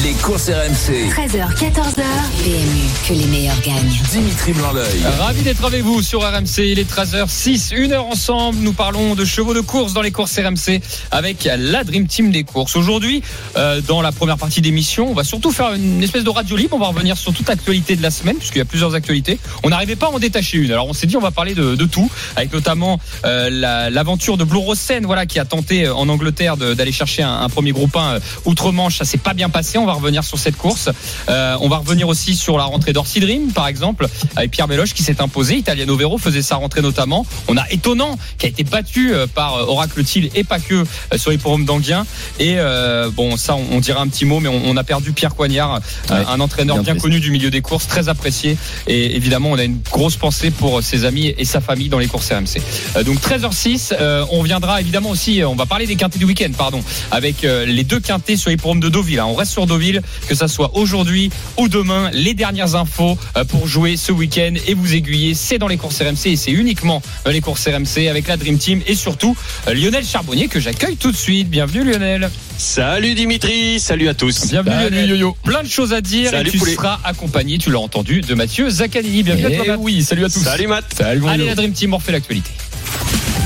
Les 0.00 0.14
courses 0.14 0.48
RMC. 0.48 1.10
13h, 1.10 1.54
14h. 1.54 2.02
PMU, 2.42 2.88
que 3.06 3.12
les 3.12 3.26
meilleurs 3.26 3.60
gagnent. 3.60 3.92
Dimitri 4.10 4.52
blanc 4.54 4.72
Ravi 5.20 5.42
d'être 5.42 5.64
avec 5.66 5.82
vous 5.82 6.00
sur 6.00 6.22
RMC. 6.22 6.60
Il 6.60 6.78
est 6.78 6.90
13h06, 6.90 7.74
une 7.76 7.92
heure 7.92 8.06
ensemble. 8.06 8.58
Nous 8.62 8.72
parlons 8.72 9.14
de 9.14 9.24
chevaux 9.26 9.52
de 9.52 9.60
course 9.60 9.92
dans 9.92 10.00
les 10.00 10.10
courses 10.10 10.38
RMC 10.38 10.80
avec 11.10 11.46
la 11.58 11.84
Dream 11.84 12.06
Team 12.06 12.30
des 12.30 12.42
courses. 12.42 12.74
Aujourd'hui, 12.74 13.22
euh, 13.56 13.82
dans 13.86 14.00
la 14.00 14.12
première 14.12 14.38
partie 14.38 14.62
d'émission, 14.62 15.10
on 15.10 15.14
va 15.14 15.24
surtout 15.24 15.52
faire 15.52 15.74
une 15.74 16.02
espèce 16.02 16.24
de 16.24 16.30
radio 16.30 16.56
libre. 16.56 16.74
On 16.74 16.80
va 16.80 16.86
revenir 16.86 17.18
sur 17.18 17.34
toute 17.34 17.50
actualité 17.50 17.94
de 17.94 18.02
la 18.02 18.10
semaine, 18.10 18.36
puisqu'il 18.36 18.58
y 18.58 18.62
a 18.62 18.66
plusieurs 18.66 18.94
actualités. 18.94 19.38
On 19.62 19.68
n'arrivait 19.68 19.96
pas 19.96 20.06
à 20.06 20.10
en 20.10 20.18
détacher 20.18 20.56
une. 20.56 20.72
Alors 20.72 20.88
on 20.88 20.94
s'est 20.94 21.06
dit, 21.06 21.18
on 21.18 21.20
va 21.20 21.32
parler 21.32 21.54
de, 21.54 21.74
de 21.74 21.84
tout, 21.84 22.10
avec 22.36 22.50
notamment 22.52 22.98
euh, 23.26 23.50
la- 23.50 23.90
l'aventure 23.90 24.38
de 24.38 24.44
Blue 24.44 24.58
Rosen, 24.58 25.04
voilà, 25.04 25.26
qui 25.26 25.38
a 25.38 25.44
tenté 25.44 25.84
euh, 25.86 25.94
en 25.94 26.08
Angleterre 26.08 26.56
d'aller 26.56 26.92
chercher 26.92 27.22
un, 27.22 27.40
un 27.42 27.48
premier 27.50 27.72
groupe 27.72 27.94
1 27.94 28.14
euh, 28.14 28.20
outre-Manche. 28.46 28.96
Ça 28.96 29.04
s'est 29.04 29.18
pas 29.18 29.34
bien 29.34 29.50
passé. 29.50 29.78
On 29.82 29.86
va 29.86 29.94
revenir 29.94 30.22
sur 30.24 30.38
cette 30.38 30.56
course. 30.56 30.88
Euh, 31.28 31.56
on 31.60 31.68
va 31.68 31.78
revenir 31.78 32.08
aussi 32.08 32.36
sur 32.36 32.56
la 32.56 32.64
rentrée 32.64 32.92
d'Orsi 32.92 33.20
Dream, 33.20 33.52
par 33.52 33.66
exemple, 33.66 34.06
avec 34.36 34.50
Pierre 34.52 34.68
Beloche 34.68 34.94
qui 34.94 35.02
s'est 35.02 35.20
imposé. 35.20 35.56
Italiano 35.56 35.96
Vero 35.96 36.18
faisait 36.18 36.42
sa 36.42 36.56
rentrée 36.56 36.82
notamment. 36.82 37.26
On 37.48 37.56
a 37.56 37.64
étonnant 37.70 38.16
qui 38.38 38.46
a 38.46 38.48
été 38.48 38.64
battu 38.64 39.12
euh, 39.12 39.26
par 39.26 39.56
euh, 39.56 39.64
Oracle 39.66 40.04
Thiel 40.04 40.30
et 40.34 40.44
pas 40.44 40.58
que 40.60 40.84
sur 41.16 41.30
les 41.30 41.38
forums 41.38 41.64
d'Anguien. 41.64 42.06
Et 42.38 42.54
euh, 42.58 43.10
bon, 43.10 43.36
ça, 43.36 43.56
on, 43.56 43.64
on 43.72 43.80
dira 43.80 44.00
un 44.00 44.08
petit 44.08 44.24
mot, 44.24 44.40
mais 44.40 44.48
on, 44.48 44.62
on 44.64 44.76
a 44.76 44.84
perdu 44.84 45.12
Pierre 45.12 45.34
Coignard, 45.34 45.80
Ouais, 46.10 46.16
un 46.28 46.40
entraîneur 46.40 46.78
bien 46.82 46.96
connu 46.96 47.20
du 47.20 47.30
milieu 47.30 47.50
des 47.50 47.60
courses, 47.60 47.86
très 47.86 48.08
apprécié. 48.08 48.56
Et 48.86 49.16
évidemment, 49.16 49.50
on 49.50 49.58
a 49.58 49.64
une 49.64 49.78
grosse 49.90 50.16
pensée 50.16 50.50
pour 50.50 50.82
ses 50.82 51.04
amis 51.04 51.34
et 51.36 51.44
sa 51.44 51.60
famille 51.60 51.88
dans 51.88 51.98
les 51.98 52.06
courses 52.06 52.30
RMC. 52.30 52.60
Euh, 52.96 53.02
donc 53.02 53.18
13h06, 53.20 53.94
euh, 54.00 54.24
on 54.30 54.42
viendra 54.42 54.80
évidemment 54.80 55.10
aussi, 55.10 55.42
on 55.44 55.54
va 55.54 55.66
parler 55.66 55.86
des 55.86 55.96
quintés 55.96 56.18
du 56.18 56.24
week-end, 56.24 56.50
pardon, 56.56 56.82
avec 57.10 57.42
les 57.42 57.84
deux 57.84 58.00
quintés 58.00 58.36
sur 58.36 58.50
les 58.50 58.56
forums 58.58 58.80
de 58.80 58.88
Deauville. 58.88 59.18
hein. 59.20 59.26
On 59.26 59.34
reste 59.34 59.52
sur 59.52 59.66
Deauville, 59.72 60.02
que 60.28 60.34
ça 60.34 60.48
soit 60.48 60.76
aujourd'hui 60.76 61.30
ou 61.56 61.68
demain, 61.68 62.10
les 62.12 62.34
dernières 62.34 62.74
infos 62.74 63.16
euh, 63.36 63.44
pour 63.44 63.66
jouer 63.66 63.96
ce 63.96 64.12
week-end 64.12 64.54
et 64.66 64.74
vous 64.74 64.94
aiguiller. 64.94 65.34
C'est 65.34 65.58
dans 65.58 65.68
les 65.68 65.76
courses 65.78 66.00
RMC 66.02 66.26
et 66.26 66.36
c'est 66.36 66.50
uniquement 66.50 67.02
dans 67.24 67.30
les 67.30 67.40
courses 67.40 67.66
RMC 67.66 68.08
avec 68.08 68.28
la 68.28 68.36
Dream 68.36 68.58
Team 68.58 68.80
et 68.86 68.94
surtout 68.94 69.36
euh, 69.68 69.74
Lionel 69.74 70.04
Charbonnier 70.04 70.48
que 70.48 70.60
j'accueille 70.60 70.96
tout 70.96 71.10
de 71.12 71.16
suite. 71.16 71.48
Bienvenue 71.48 71.84
Lionel. 71.90 72.30
Salut 72.58 73.14
Dimitri, 73.14 73.80
salut 73.80 74.08
à 74.08 74.14
tous. 74.14 74.46
Bienvenue 74.50 74.74
Salut, 74.76 74.90
Lionel. 74.96 75.10
yo-yo. 75.10 75.36
Plein 75.42 75.62
de 75.62 75.68
choses 75.68 75.92
à 75.92 76.00
dire 76.00 76.30
Salut, 76.30 76.48
et 76.48 76.52
tu 76.52 76.58
poulet. 76.58 76.74
seras 76.74 77.00
accompagné, 77.04 77.58
tu 77.58 77.70
l'as 77.70 77.80
entendu, 77.80 78.20
de 78.20 78.34
Mathieu 78.34 78.68
Zaccanini. 78.70 79.22
Bienvenue 79.22 79.46
à 79.46 79.50
Eh 79.50 79.56
toi. 79.56 79.66
Matt. 79.68 79.76
oui, 79.80 80.02
salut 80.02 80.24
à 80.24 80.28
tous. 80.28 80.40
Salut 80.42 80.66
Matt. 80.66 80.84
Salut 80.96 81.22
Allez 81.28 81.42
yo. 81.44 81.48
la 81.48 81.54
Dream 81.54 81.72
Team, 81.72 81.94
on 81.94 81.96
refait 81.96 82.12
l'actualité. 82.12 82.50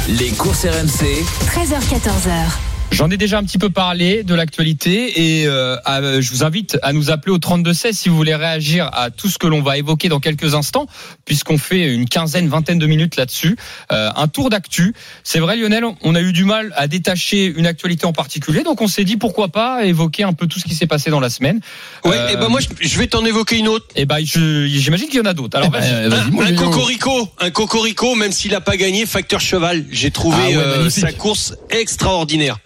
Les 0.08 0.30
courses 0.30 0.64
RMC. 0.64 1.24
13h, 1.46 1.80
14h. 1.88 2.65
J'en 2.92 3.10
ai 3.10 3.18
déjà 3.18 3.36
un 3.38 3.44
petit 3.44 3.58
peu 3.58 3.68
parlé 3.68 4.22
de 4.22 4.34
l'actualité 4.34 5.40
et 5.40 5.46
euh, 5.46 5.76
à- 5.84 6.20
je 6.20 6.30
vous 6.30 6.44
invite 6.44 6.78
à 6.82 6.94
nous 6.94 7.10
appeler 7.10 7.30
au 7.32 7.38
32-16 7.38 7.92
si 7.92 8.08
vous 8.08 8.16
voulez 8.16 8.34
réagir 8.34 8.88
à 8.94 9.10
tout 9.10 9.28
ce 9.28 9.36
que 9.36 9.46
l'on 9.46 9.60
va 9.60 9.76
évoquer 9.76 10.08
dans 10.08 10.18
quelques 10.20 10.54
instants, 10.54 10.86
puisqu'on 11.26 11.58
fait 11.58 11.92
une 11.92 12.08
quinzaine, 12.08 12.48
vingtaine 12.48 12.78
de 12.78 12.86
minutes 12.86 13.16
là-dessus. 13.16 13.56
Euh, 13.92 14.08
un 14.16 14.28
tour 14.28 14.48
d'actu. 14.48 14.94
C'est 15.24 15.40
vrai 15.40 15.56
Lionel, 15.58 15.84
on 16.02 16.14
a 16.14 16.22
eu 16.22 16.32
du 16.32 16.44
mal 16.44 16.72
à 16.74 16.86
détacher 16.88 17.44
une 17.54 17.66
actualité 17.66 18.06
en 18.06 18.14
particulier, 18.14 18.62
donc 18.62 18.80
on 18.80 18.88
s'est 18.88 19.04
dit 19.04 19.18
pourquoi 19.18 19.48
pas 19.48 19.84
évoquer 19.84 20.22
un 20.22 20.32
peu 20.32 20.46
tout 20.46 20.58
ce 20.58 20.64
qui 20.64 20.74
s'est 20.74 20.86
passé 20.86 21.10
dans 21.10 21.20
la 21.20 21.28
semaine. 21.28 21.60
Ouais, 22.04 22.16
Euh, 22.16 22.28
et 22.30 22.36
ben 22.36 22.48
moi 22.48 22.60
je, 22.60 22.68
je 22.80 22.98
vais 22.98 23.08
t'en 23.08 23.26
évoquer 23.26 23.58
une 23.58 23.68
autre. 23.68 23.86
et 23.96 24.06
ben 24.06 24.20
je- 24.24 24.66
j'imagine 24.68 25.08
qu'il 25.08 25.18
y 25.18 25.20
en 25.20 25.26
a 25.26 25.34
d'autres. 25.34 25.58
Alors 25.58 25.70
vas-y. 25.70 25.92
Euh, 25.92 26.08
vas-y, 26.08 26.30
mon 26.30 26.40
un 26.40 26.48
yo-yo. 26.48 26.62
cocorico, 26.70 27.28
un 27.40 27.50
cocorico, 27.50 28.14
même 28.14 28.32
s'il 28.32 28.54
a 28.54 28.62
pas 28.62 28.78
gagné, 28.78 29.04
facteur 29.04 29.40
cheval. 29.40 29.84
J'ai 29.90 30.10
trouvé 30.12 30.38
Ah 30.40 30.48
ouais, 30.48 30.56
euh, 30.56 30.88
sa 30.90 31.12
course 31.12 31.52
extraordinaire. 31.68 32.56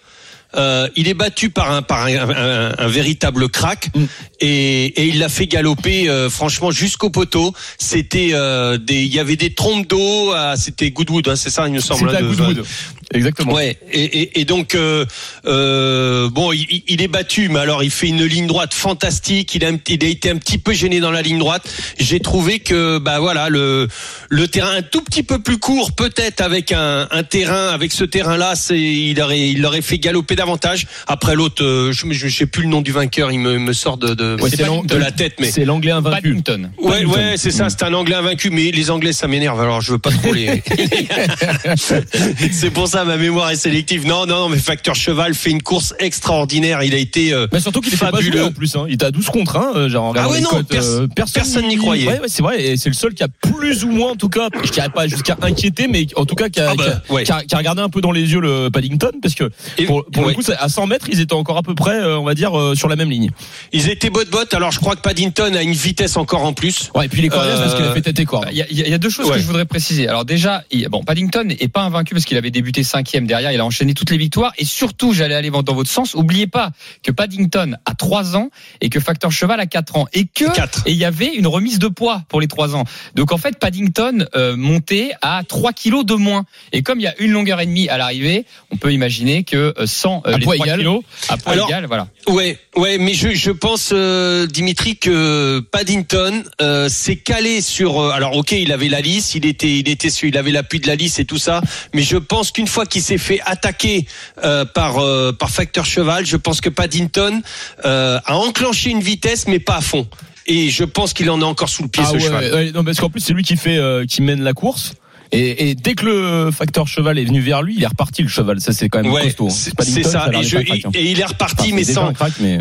Euh, 0.55 0.87
il 0.95 1.07
est 1.07 1.13
battu 1.13 1.49
par 1.49 1.71
un 1.71 2.87
véritable 2.87 3.49
crack 3.49 3.89
Mm. 3.95 4.05
Et, 4.41 4.85
et 5.01 5.05
il 5.07 5.19
l'a 5.19 5.29
fait 5.29 5.47
galoper 5.47 6.09
euh, 6.09 6.29
franchement 6.29 6.71
jusqu'au 6.71 7.09
poteau. 7.09 7.53
C'était 7.77 8.31
euh, 8.33 8.77
des 8.77 9.01
il 9.03 9.13
y 9.13 9.19
avait 9.19 9.37
des 9.37 9.53
trompes 9.53 9.87
d'eau. 9.87 10.31
à- 10.33 10.55
C'était 10.57 10.91
Goodwood, 10.91 11.27
hein, 11.29 11.35
c'est 11.35 11.49
ça 11.49 11.67
il 11.67 11.73
me 11.73 11.79
semble. 11.79 12.09
C'était 12.09 12.23
hein, 12.23 12.27
Goodwood. 12.27 12.65
Exactement. 13.13 13.53
Ouais, 13.53 13.77
et, 13.91 14.03
et, 14.21 14.39
et 14.39 14.45
donc 14.45 14.73
euh, 14.73 15.05
euh, 15.45 16.29
bon, 16.29 16.53
il, 16.53 16.83
il 16.87 17.01
est 17.01 17.09
battu, 17.09 17.49
mais 17.49 17.59
alors 17.59 17.83
il 17.83 17.91
fait 17.91 18.07
une 18.07 18.23
ligne 18.23 18.47
droite 18.47 18.73
fantastique. 18.73 19.53
Il 19.55 19.65
a, 19.65 19.71
il 19.89 20.03
a 20.05 20.07
été 20.07 20.29
un 20.29 20.37
petit 20.37 20.57
peu 20.57 20.71
gêné 20.73 21.01
dans 21.01 21.11
la 21.11 21.21
ligne 21.21 21.37
droite. 21.39 21.67
J'ai 21.99 22.21
trouvé 22.21 22.59
que 22.59 22.99
bah 22.99 23.19
voilà 23.19 23.49
le 23.49 23.87
le 24.29 24.47
terrain 24.47 24.75
un 24.77 24.81
tout 24.81 25.01
petit 25.01 25.23
peu 25.23 25.39
plus 25.39 25.57
court, 25.57 25.91
peut-être 25.91 26.39
avec 26.41 26.71
un, 26.71 27.07
un 27.11 27.23
terrain 27.23 27.67
avec 27.67 27.91
ce 27.91 28.05
terrain-là, 28.05 28.55
c'est 28.55 28.79
il 28.79 29.19
aurait 29.21 29.49
il 29.49 29.65
aurait 29.65 29.81
fait 29.81 29.99
galoper 29.99 30.35
davantage. 30.37 30.87
Après 31.07 31.35
l'autre, 31.35 31.63
euh, 31.63 31.91
je 31.91 32.05
je 32.11 32.29
sais 32.29 32.45
plus 32.45 32.63
le 32.63 32.69
nom 32.69 32.81
du 32.81 32.93
vainqueur, 32.93 33.31
il 33.31 33.39
me, 33.39 33.59
me 33.59 33.73
sort 33.73 33.97
de 33.97 34.13
de, 34.13 34.30
Ouais, 34.39 34.49
c'est 34.49 34.57
de 34.87 34.95
la 34.97 35.11
tête, 35.11 35.33
mais 35.39 35.49
C'est 35.51 35.65
l'anglais 35.65 35.91
invaincu. 35.91 36.21
Paddington. 36.41 36.69
Ouais, 36.81 37.05
ouais, 37.05 37.33
c'est 37.37 37.51
ça, 37.51 37.69
c'est 37.69 37.83
un 37.83 37.93
anglais 37.93 38.15
invaincu, 38.15 38.49
mais 38.49 38.71
les 38.71 38.89
anglais, 38.91 39.13
ça 39.13 39.27
m'énerve, 39.27 39.59
alors 39.61 39.81
je 39.81 39.91
veux 39.93 39.99
pas 39.99 40.11
trop 40.11 40.33
les. 40.33 40.61
c'est 42.51 42.71
pour 42.71 42.87
ça, 42.87 43.03
ma 43.05 43.17
mémoire 43.17 43.49
est 43.51 43.55
sélective. 43.55 44.05
Non, 44.07 44.25
non, 44.25 44.35
non, 44.41 44.49
mais 44.49 44.57
Facteur 44.57 44.95
Cheval 44.95 45.33
fait 45.33 45.51
une 45.51 45.61
course 45.61 45.93
extraordinaire, 45.99 46.83
il 46.83 46.93
a 46.93 46.97
été. 46.97 47.33
euh, 47.33 47.47
Mais 47.53 47.59
surtout 47.59 47.81
qu'il 47.81 47.97
pas 47.97 48.11
Fabuleux. 48.11 48.31
joué 48.31 48.41
en 48.41 48.51
plus. 48.51 48.75
Hein. 48.75 48.85
Il 48.87 48.95
était 48.95 49.05
à 49.05 49.11
12 49.11 49.25
contre 49.27 49.57
1. 49.57 49.75
euh, 49.75 49.89
genre, 49.89 50.05
en 50.05 50.13
Ah 50.15 50.29
ouais, 50.29 50.41
non, 50.41 50.63
pers- 50.63 50.83
euh, 50.83 51.07
personne 51.15 51.67
n'y 51.67 51.75
croyait. 51.77 52.07
Ouais, 52.07 52.19
ouais, 52.19 52.27
c'est 52.27 52.41
vrai. 52.43 52.61
Et 52.63 52.77
c'est 52.77 52.89
le 52.89 52.95
seul 52.95 53.13
qui 53.13 53.23
a 53.23 53.27
plus 53.27 53.83
ou 53.83 53.91
moins, 53.91 54.11
en 54.11 54.15
tout 54.15 54.29
cas, 54.29 54.49
je 54.63 54.71
dirais 54.71 54.89
pas 54.89 55.07
jusqu'à 55.07 55.37
inquiéter, 55.41 55.87
mais 55.87 56.07
en 56.15 56.25
tout 56.25 56.35
cas 56.35 56.49
qui 56.49 56.59
a, 56.59 56.71
Ah 56.71 56.75
bah, 56.75 56.83
qui 56.83 56.89
a- 56.89 57.13
ouais. 57.13 57.23
qui 57.23 57.31
a- 57.31 57.43
qui 57.43 57.55
a 57.55 57.57
regardé 57.57 57.81
un 57.81 57.89
peu 57.89 58.01
dans 58.01 58.11
les 58.11 58.31
yeux 58.31 58.39
le 58.39 58.69
Paddington, 58.69 59.11
parce 59.21 59.35
que 59.35 59.49
pour, 59.85 60.05
pour 60.05 60.25
le 60.25 60.33
coup, 60.33 60.41
à 60.59 60.69
100 60.69 60.87
mètres, 60.87 61.07
ils 61.11 61.19
étaient 61.21 61.33
encore 61.33 61.57
à 61.57 61.63
peu 61.63 61.75
près, 61.75 62.03
on 62.03 62.23
va 62.23 62.33
dire, 62.33 62.51
sur 62.75 62.87
la 62.87 62.95
même 62.95 63.09
ligne. 63.09 63.29
Ils 63.73 63.89
étaient 63.89 64.09
bot 64.25 64.29
bot, 64.31 64.53
alors 64.55 64.71
je 64.71 64.79
crois 64.79 64.95
que 64.95 65.01
Paddington 65.01 65.53
a 65.55 65.61
une 65.61 65.71
vitesse 65.73 66.17
encore 66.17 66.43
en 66.43 66.53
plus. 66.53 66.91
Ouais, 66.95 67.05
et 67.05 67.09
puis 67.09 67.21
les 67.21 67.29
Euh, 67.55 67.57
parce 67.63 67.75
qu'il 67.75 67.85
a 67.85 67.93
fait 67.93 68.01
tête 68.01 68.19
et. 68.19 68.45
Il 68.51 68.57
y, 68.69 68.89
y 68.89 68.93
a 68.93 68.97
deux 68.97 69.09
choses 69.09 69.27
Ouais. 69.27 69.35
que 69.35 69.41
je 69.41 69.45
voudrais 69.47 69.65
préciser. 69.65 70.07
Alors 70.07 70.25
déjà, 70.25 70.63
bon, 70.89 71.03
Paddington 71.03 71.47
est 71.49 71.67
pas 71.67 71.81
invaincu 71.81 72.13
parce 72.13 72.25
qu'il 72.25 72.37
avait 72.37 72.51
débuté 72.51 72.83
cinquième 72.83 73.25
derrière, 73.27 73.51
il 73.51 73.59
a 73.59 73.65
enchaîné 73.65 73.93
toutes 73.93 74.11
les 74.11 74.17
victoires 74.17 74.53
et 74.57 74.65
surtout, 74.65 75.13
j'allais 75.13 75.35
aller 75.35 75.49
dans 75.49 75.73
votre 75.73 75.89
sens. 75.89 76.13
Oubliez 76.15 76.47
pas 76.47 76.71
que 77.03 77.11
Paddington 77.11 77.77
a 77.85 77.95
3 77.95 78.35
ans 78.35 78.49
et 78.81 78.89
que 78.89 78.99
Facteur 78.99 79.31
Cheval 79.31 79.59
a 79.59 79.65
4 79.65 79.95
ans 79.97 80.07
et 80.13 80.25
que 80.25 80.51
Quatre. 80.53 80.83
et 80.85 80.91
il 80.91 80.97
y 80.97 81.05
avait 81.05 81.33
une 81.33 81.47
remise 81.47 81.79
de 81.79 81.87
poids 81.87 82.23
pour 82.29 82.41
les 82.41 82.47
3 82.47 82.75
ans. 82.75 82.83
Donc 83.15 83.31
en 83.31 83.37
fait, 83.37 83.57
Paddington 83.59 84.25
euh, 84.35 84.55
montait 84.55 85.11
à 85.21 85.43
3 85.47 85.73
kilos 85.73 86.05
de 86.05 86.15
moins. 86.15 86.45
Et 86.73 86.81
comme 86.83 86.99
il 86.99 87.03
y 87.03 87.07
a 87.07 87.15
une 87.19 87.31
longueur 87.31 87.59
et 87.61 87.65
demie 87.65 87.89
à 87.89 87.97
l'arrivée, 87.97 88.45
on 88.71 88.77
peut 88.77 88.91
imaginer 88.93 89.43
que 89.43 89.73
euh, 89.77 89.85
sans 89.85 90.21
euh, 90.25 90.33
À 90.33 90.37
les 90.37 90.43
poids 90.45 90.55
3 90.55 90.65
égal. 90.67 90.79
kilos, 90.79 91.03
à 91.29 91.37
poids 91.37 91.53
Alors, 91.53 91.69
égal, 91.69 91.85
voilà. 91.85 92.07
Ouais, 92.27 92.57
ouais, 92.75 92.97
mais 92.97 93.13
je, 93.13 93.29
je 93.33 93.51
pense, 93.51 93.91
euh, 93.93 94.10
Dimitri, 94.47 94.97
que 94.97 95.59
Paddington 95.71 96.43
euh, 96.61 96.89
s'est 96.89 97.15
calé 97.17 97.61
sur. 97.61 97.99
euh, 97.99 98.11
alors, 98.11 98.35
ok, 98.35 98.51
il 98.51 98.71
avait 98.71 98.89
la 98.89 99.01
lisse, 99.01 99.35
il 99.35 99.45
était, 99.45 99.71
il 99.77 99.87
était, 99.89 100.07
il 100.09 100.37
avait 100.37 100.51
l'appui 100.51 100.79
de 100.79 100.87
la 100.87 100.95
lisse 100.95 101.19
et 101.19 101.25
tout 101.25 101.37
ça, 101.37 101.61
mais 101.93 102.01
je 102.03 102.17
pense 102.17 102.51
qu'une 102.51 102.67
fois 102.67 102.85
qu'il 102.85 103.01
s'est 103.01 103.17
fait 103.17 103.39
attaquer 103.45 104.05
euh, 104.43 104.65
par 104.65 104.99
euh, 104.99 105.31
par 105.31 105.49
Facteur 105.49 105.85
Cheval, 105.85 106.25
je 106.25 106.37
pense 106.37 106.61
que 106.61 106.69
Paddington 106.69 107.41
euh, 107.85 108.19
a 108.25 108.35
enclenché 108.37 108.89
une 108.89 109.01
vitesse, 109.01 109.47
mais 109.47 109.59
pas 109.59 109.77
à 109.77 109.81
fond. 109.81 110.07
Et 110.47 110.69
je 110.69 110.83
pense 110.83 111.13
qu'il 111.13 111.29
en 111.29 111.41
a 111.41 111.45
encore 111.45 111.69
sous 111.69 111.83
le 111.83 111.89
pied 111.89 112.03
Ah 112.05 112.09
ce 112.09 112.13
ouais, 112.15 112.19
cheval. 112.19 112.53
ouais, 112.53 112.71
non, 112.71 112.83
parce 112.83 112.99
qu'en 112.99 113.09
plus, 113.09 113.21
c'est 113.21 113.33
lui 113.33 113.43
qui 113.43 113.55
fait, 113.57 113.77
euh, 113.77 114.05
qui 114.05 114.21
mène 114.21 114.41
la 114.41 114.53
course. 114.53 114.93
Et, 115.33 115.69
et 115.69 115.75
dès 115.75 115.93
que 115.93 116.03
le 116.05 116.51
facteur 116.51 116.87
cheval 116.89 117.17
est 117.17 117.23
venu 117.23 117.39
vers 117.39 117.61
lui, 117.61 117.75
il 117.77 117.83
est 117.83 117.87
reparti 117.87 118.21
le 118.21 118.27
cheval. 118.27 118.59
Ça, 118.59 118.73
c'est 118.73 118.89
quand 118.89 119.01
même 119.01 119.13
Ouais, 119.13 119.23
costaud. 119.23 119.47
hein. 119.47 119.49
c'est 119.79 120.03
ça. 120.03 120.29
Et, 120.33 120.43
je- 120.43 120.57
hein. 120.57 120.89
et 120.93 121.09
il 121.11 121.19
est 121.21 121.25
reparti, 121.25 121.67
Enfin, 121.67 121.75
mais 121.75 121.83
sans. 121.85 122.11
crack, 122.11 122.33
mais 122.41 122.59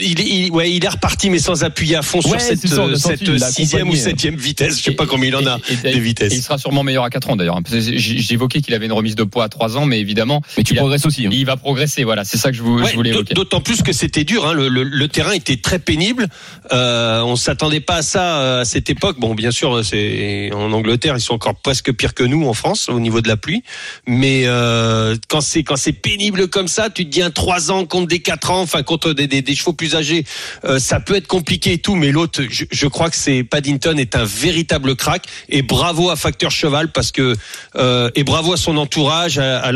Il, 0.00 0.20
est- 0.20 0.24
il- 0.46 0.50
ouais, 0.52 0.70
il 0.72 0.84
est 0.84 0.88
reparti, 0.88 1.30
mais 1.30 1.38
sans 1.38 1.64
appuyer 1.64 1.96
à 1.96 2.02
fond 2.02 2.18
Ouais, 2.18 2.30
sur 2.30 2.40
cette, 2.40 2.66
ça, 2.66 2.82
euh, 2.82 2.94
cette 2.96 3.18
sixième 3.52 3.82
ou 3.88 3.92
accompagné. 3.92 3.96
septième 4.02 4.36
vitesse. 4.36 4.78
Je 4.78 4.82
sais 4.84 4.90
pas 4.92 5.06
combien 5.06 5.28
il 5.28 5.36
en 5.36 5.46
a 5.46 5.58
Et- 5.68 5.88
et- 5.88 5.92
des 5.94 6.00
vitesses. 6.00 6.32
il 6.34 6.42
sera 6.42 6.58
sûrement 6.58 6.82
meilleur 6.82 7.04
à 7.04 7.10
4 7.10 7.30
ans 7.30 7.36
d'ailleurs. 7.36 7.60
J'ai 7.70 8.32
évoqué 8.34 8.60
qu'il 8.60 8.74
avait 8.74 8.86
une 8.86 8.92
remise 8.92 9.14
de 9.14 9.24
poids 9.24 9.44
à 9.44 9.48
3 9.48 9.76
ans, 9.76 9.86
mais 9.86 10.00
évidemment, 10.00 10.42
mais 10.56 10.62
tu 10.64 10.74
il, 10.74 10.78
a- 10.78 10.82
progresses 10.82 11.06
aussi. 11.06 11.26
hein. 11.26 11.30
il 11.32 11.44
va 11.46 11.56
progresser. 11.56 12.04
Voilà, 12.04 12.24
c'est 12.24 12.38
ça 12.38 12.50
que 12.50 12.56
je, 12.56 12.62
vous, 12.62 12.78
Ouais, 12.78 12.90
je 12.90 12.94
voulais 12.96 13.10
évoquer. 13.10 13.34
D'autant 13.34 13.60
plus 13.60 13.82
que 13.82 13.92
c'était 13.92 14.24
dur. 14.24 14.46
Hein, 14.46 14.52
le, 14.54 14.68
le- 14.68 14.82
le 14.84 15.08
terrain 15.08 15.32
était 15.32 15.56
très 15.56 15.78
pénible. 15.78 16.28
Euh, 16.72 17.22
on 17.22 17.36
s'attendait 17.36 17.80
pas 17.80 17.96
à 17.96 18.02
ça 18.02 18.38
euh, 18.40 18.60
à 18.62 18.64
cette 18.64 18.90
époque. 18.90 19.18
Bon, 19.20 19.34
bien 19.34 19.50
sûr, 19.50 19.84
c'est 19.84 20.50
en 20.52 20.72
Angleterre, 20.72 21.14
ils 21.16 21.20
sont 21.20 21.34
encore 21.34 21.54
presque 21.56 21.92
pires 21.92 22.14
que 22.14 22.24
nous 22.24 22.46
en 22.46 22.54
France 22.54 22.88
au 22.88 23.00
niveau 23.00 23.20
de 23.20 23.28
la 23.28 23.36
pluie. 23.36 23.62
Mais 24.06 24.42
euh, 24.46 25.16
quand 25.28 25.40
c'est 25.40 25.62
quand 25.62 25.76
c'est 25.76 25.92
pénible 25.92 26.48
comme 26.48 26.68
ça, 26.68 26.90
tu 26.90 27.04
te 27.04 27.10
dis 27.10 27.22
un 27.22 27.30
3 27.30 27.70
ans 27.70 27.84
contre 27.84 28.08
des 28.08 28.20
4 28.20 28.50
ans, 28.50 28.60
enfin 28.62 28.82
contre 28.82 29.12
des, 29.12 29.26
des, 29.26 29.42
des 29.42 29.54
chevaux 29.54 29.72
plus 29.72 29.83
plus 29.84 29.96
âgé, 29.96 30.24
euh, 30.64 30.78
ça 30.78 30.98
peut 31.00 31.14
être 31.14 31.26
compliqué 31.26 31.72
et 31.74 31.78
tout, 31.78 31.94
mais 31.94 32.10
l'autre, 32.10 32.42
je, 32.50 32.64
je 32.70 32.86
crois 32.86 33.10
que 33.10 33.16
c'est 33.16 33.44
Paddington 33.44 33.96
est 33.98 34.16
un 34.16 34.24
véritable 34.24 34.96
crack 34.96 35.24
et 35.50 35.60
bravo 35.62 36.08
à 36.10 36.16
Facteur 36.16 36.50
Cheval 36.50 36.88
parce 36.88 37.12
que 37.12 37.36
euh, 37.76 38.10
et 38.14 38.24
bravo 38.24 38.52
à 38.54 38.56
son 38.56 38.76
entourage, 38.78 39.38
à, 39.38 39.58
à- 39.58 39.70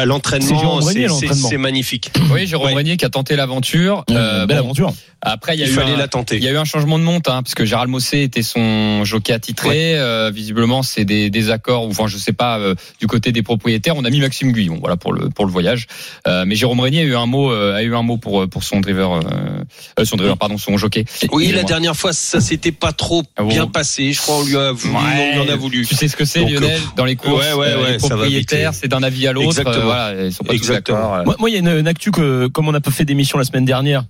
à 0.00 0.04
l'entraînement, 0.04 0.80
c'est- 0.82 1.56
magnifique. 1.56 2.10
Oui, 2.30 2.46
Jérôme 2.46 2.72
Ouais. 2.74 2.96
Qui 2.96 3.04
a 3.04 3.08
tenté 3.10 3.36
l'aventure. 3.36 4.04
Euh, 4.10 4.42
Euh, 4.42 4.46
belle 4.46 4.58
bon, 4.58 4.64
aventure. 4.64 4.92
Après, 5.22 5.54
il 5.56 5.60
y 5.60 5.62
a 5.62 5.66
Il 5.66 5.72
eu 5.72 5.74
fallait 5.74 5.92
un- 5.94 5.96
la 5.96 6.08
tenter. 6.08 6.36
Il 6.36 6.42
y 6.44 6.48
a 6.48 6.50
eu 6.50 6.56
un 6.58 6.64
changement 6.66 6.98
de 6.98 7.04
monte, 7.04 7.28
hein, 7.28 7.42
parce 7.42 7.54
que 7.54 7.64
Gérald 7.64 7.90
Mossé 7.90 8.22
était 8.22 8.42
son 8.42 9.04
jockey 9.04 9.32
attitré. 9.32 9.96
Euh, 9.98 10.30
visiblement, 10.34 10.82
c'est 10.82 11.04
des 11.06 11.30
désaccords, 11.30 11.86
ou 11.86 11.90
enfin, 11.90 12.06
je 12.08 12.18
sais 12.18 12.32
pas, 12.34 12.58
euh, 12.58 12.74
du 13.00 13.06
côté 13.06 13.32
des 13.32 13.42
propriétaires. 13.42 13.96
On 13.96 14.04
a 14.04 14.10
mis 14.10 14.20
Maxime 14.20 14.52
Guyon, 14.52 14.76
voilà 14.80 14.96
pour 14.96 15.12
le 15.14 15.30
pour 15.30 15.46
le 15.46 15.50
voyage. 15.52 15.86
Euh, 16.26 16.44
mais 16.46 16.54
Jérôme 16.56 16.80
Régnier 16.80 17.00
a 17.02 17.04
eu 17.04 17.14
un 17.16 17.26
mot, 17.26 17.50
euh, 17.52 17.74
a 17.74 17.82
eu 17.82 17.94
un 17.94 18.02
mot 18.02 18.18
pour 18.18 18.46
pour 18.48 18.64
son 18.64 18.80
driver, 18.80 19.20
euh, 19.54 19.64
euh, 20.00 20.04
son 20.04 20.16
driver, 20.16 20.36
pardon, 20.36 20.58
son 20.58 20.76
jockey. 20.76 21.04
Oui, 21.32 21.52
la 21.52 21.62
dernière 21.62 21.96
fois, 21.96 22.12
ça 22.12 22.40
s'était 22.40 22.72
pas 22.72 22.92
trop 22.92 23.22
Ah 23.36 23.42
bon 23.42 23.48
bien 23.48 23.66
passé. 23.66 24.12
Je 24.12 24.20
crois 24.20 24.36
on 24.38 24.44
lui 24.44 24.56
a 24.56 24.72
voulu, 24.72 24.94
Ouais, 24.94 25.30
on 25.32 25.42
lui 25.42 25.50
en 25.50 25.52
a 25.52 25.56
voulu. 25.56 25.86
Tu 25.86 25.94
sais 25.94 26.08
ce 26.08 26.16
que 26.16 26.24
c'est, 26.24 26.44
Lionel, 26.44 26.80
dans 26.96 27.04
les 27.04 27.16
courses. 27.16 27.44
ouais, 27.44 27.52
ouais, 27.54 27.66
euh, 27.68 27.82
ouais, 27.82 27.92
les 27.92 27.98
propriétaires, 27.98 28.74
c'est 28.74 28.88
d'un 28.88 29.02
avis 29.02 29.26
à 29.26 29.32
l'autre. 29.32 29.46
Exactement. 29.48 29.76
euh, 29.76 29.84
voilà, 29.84 30.24
ils 30.24 30.32
sont 30.32 30.44
pas 30.44 30.50
tous 30.52 30.56
Exactement. 30.56 30.98
d'accord. 30.98 31.14
euh. 31.14 31.24
Moi, 31.24 31.36
moi, 31.38 31.50
il 31.50 31.52
y 31.52 31.56
a 31.56 31.60
une, 31.60 31.78
une 31.80 31.88
actu 31.88 32.10
que, 32.10 32.46
comme 32.48 32.68
on 32.68 32.72
n'a 32.72 32.80
pas 32.80 32.90
fait 32.90 33.04
d'émission 33.04 33.38
la 33.38 33.44
semaine 33.44 33.64
dernière, 33.64 34.04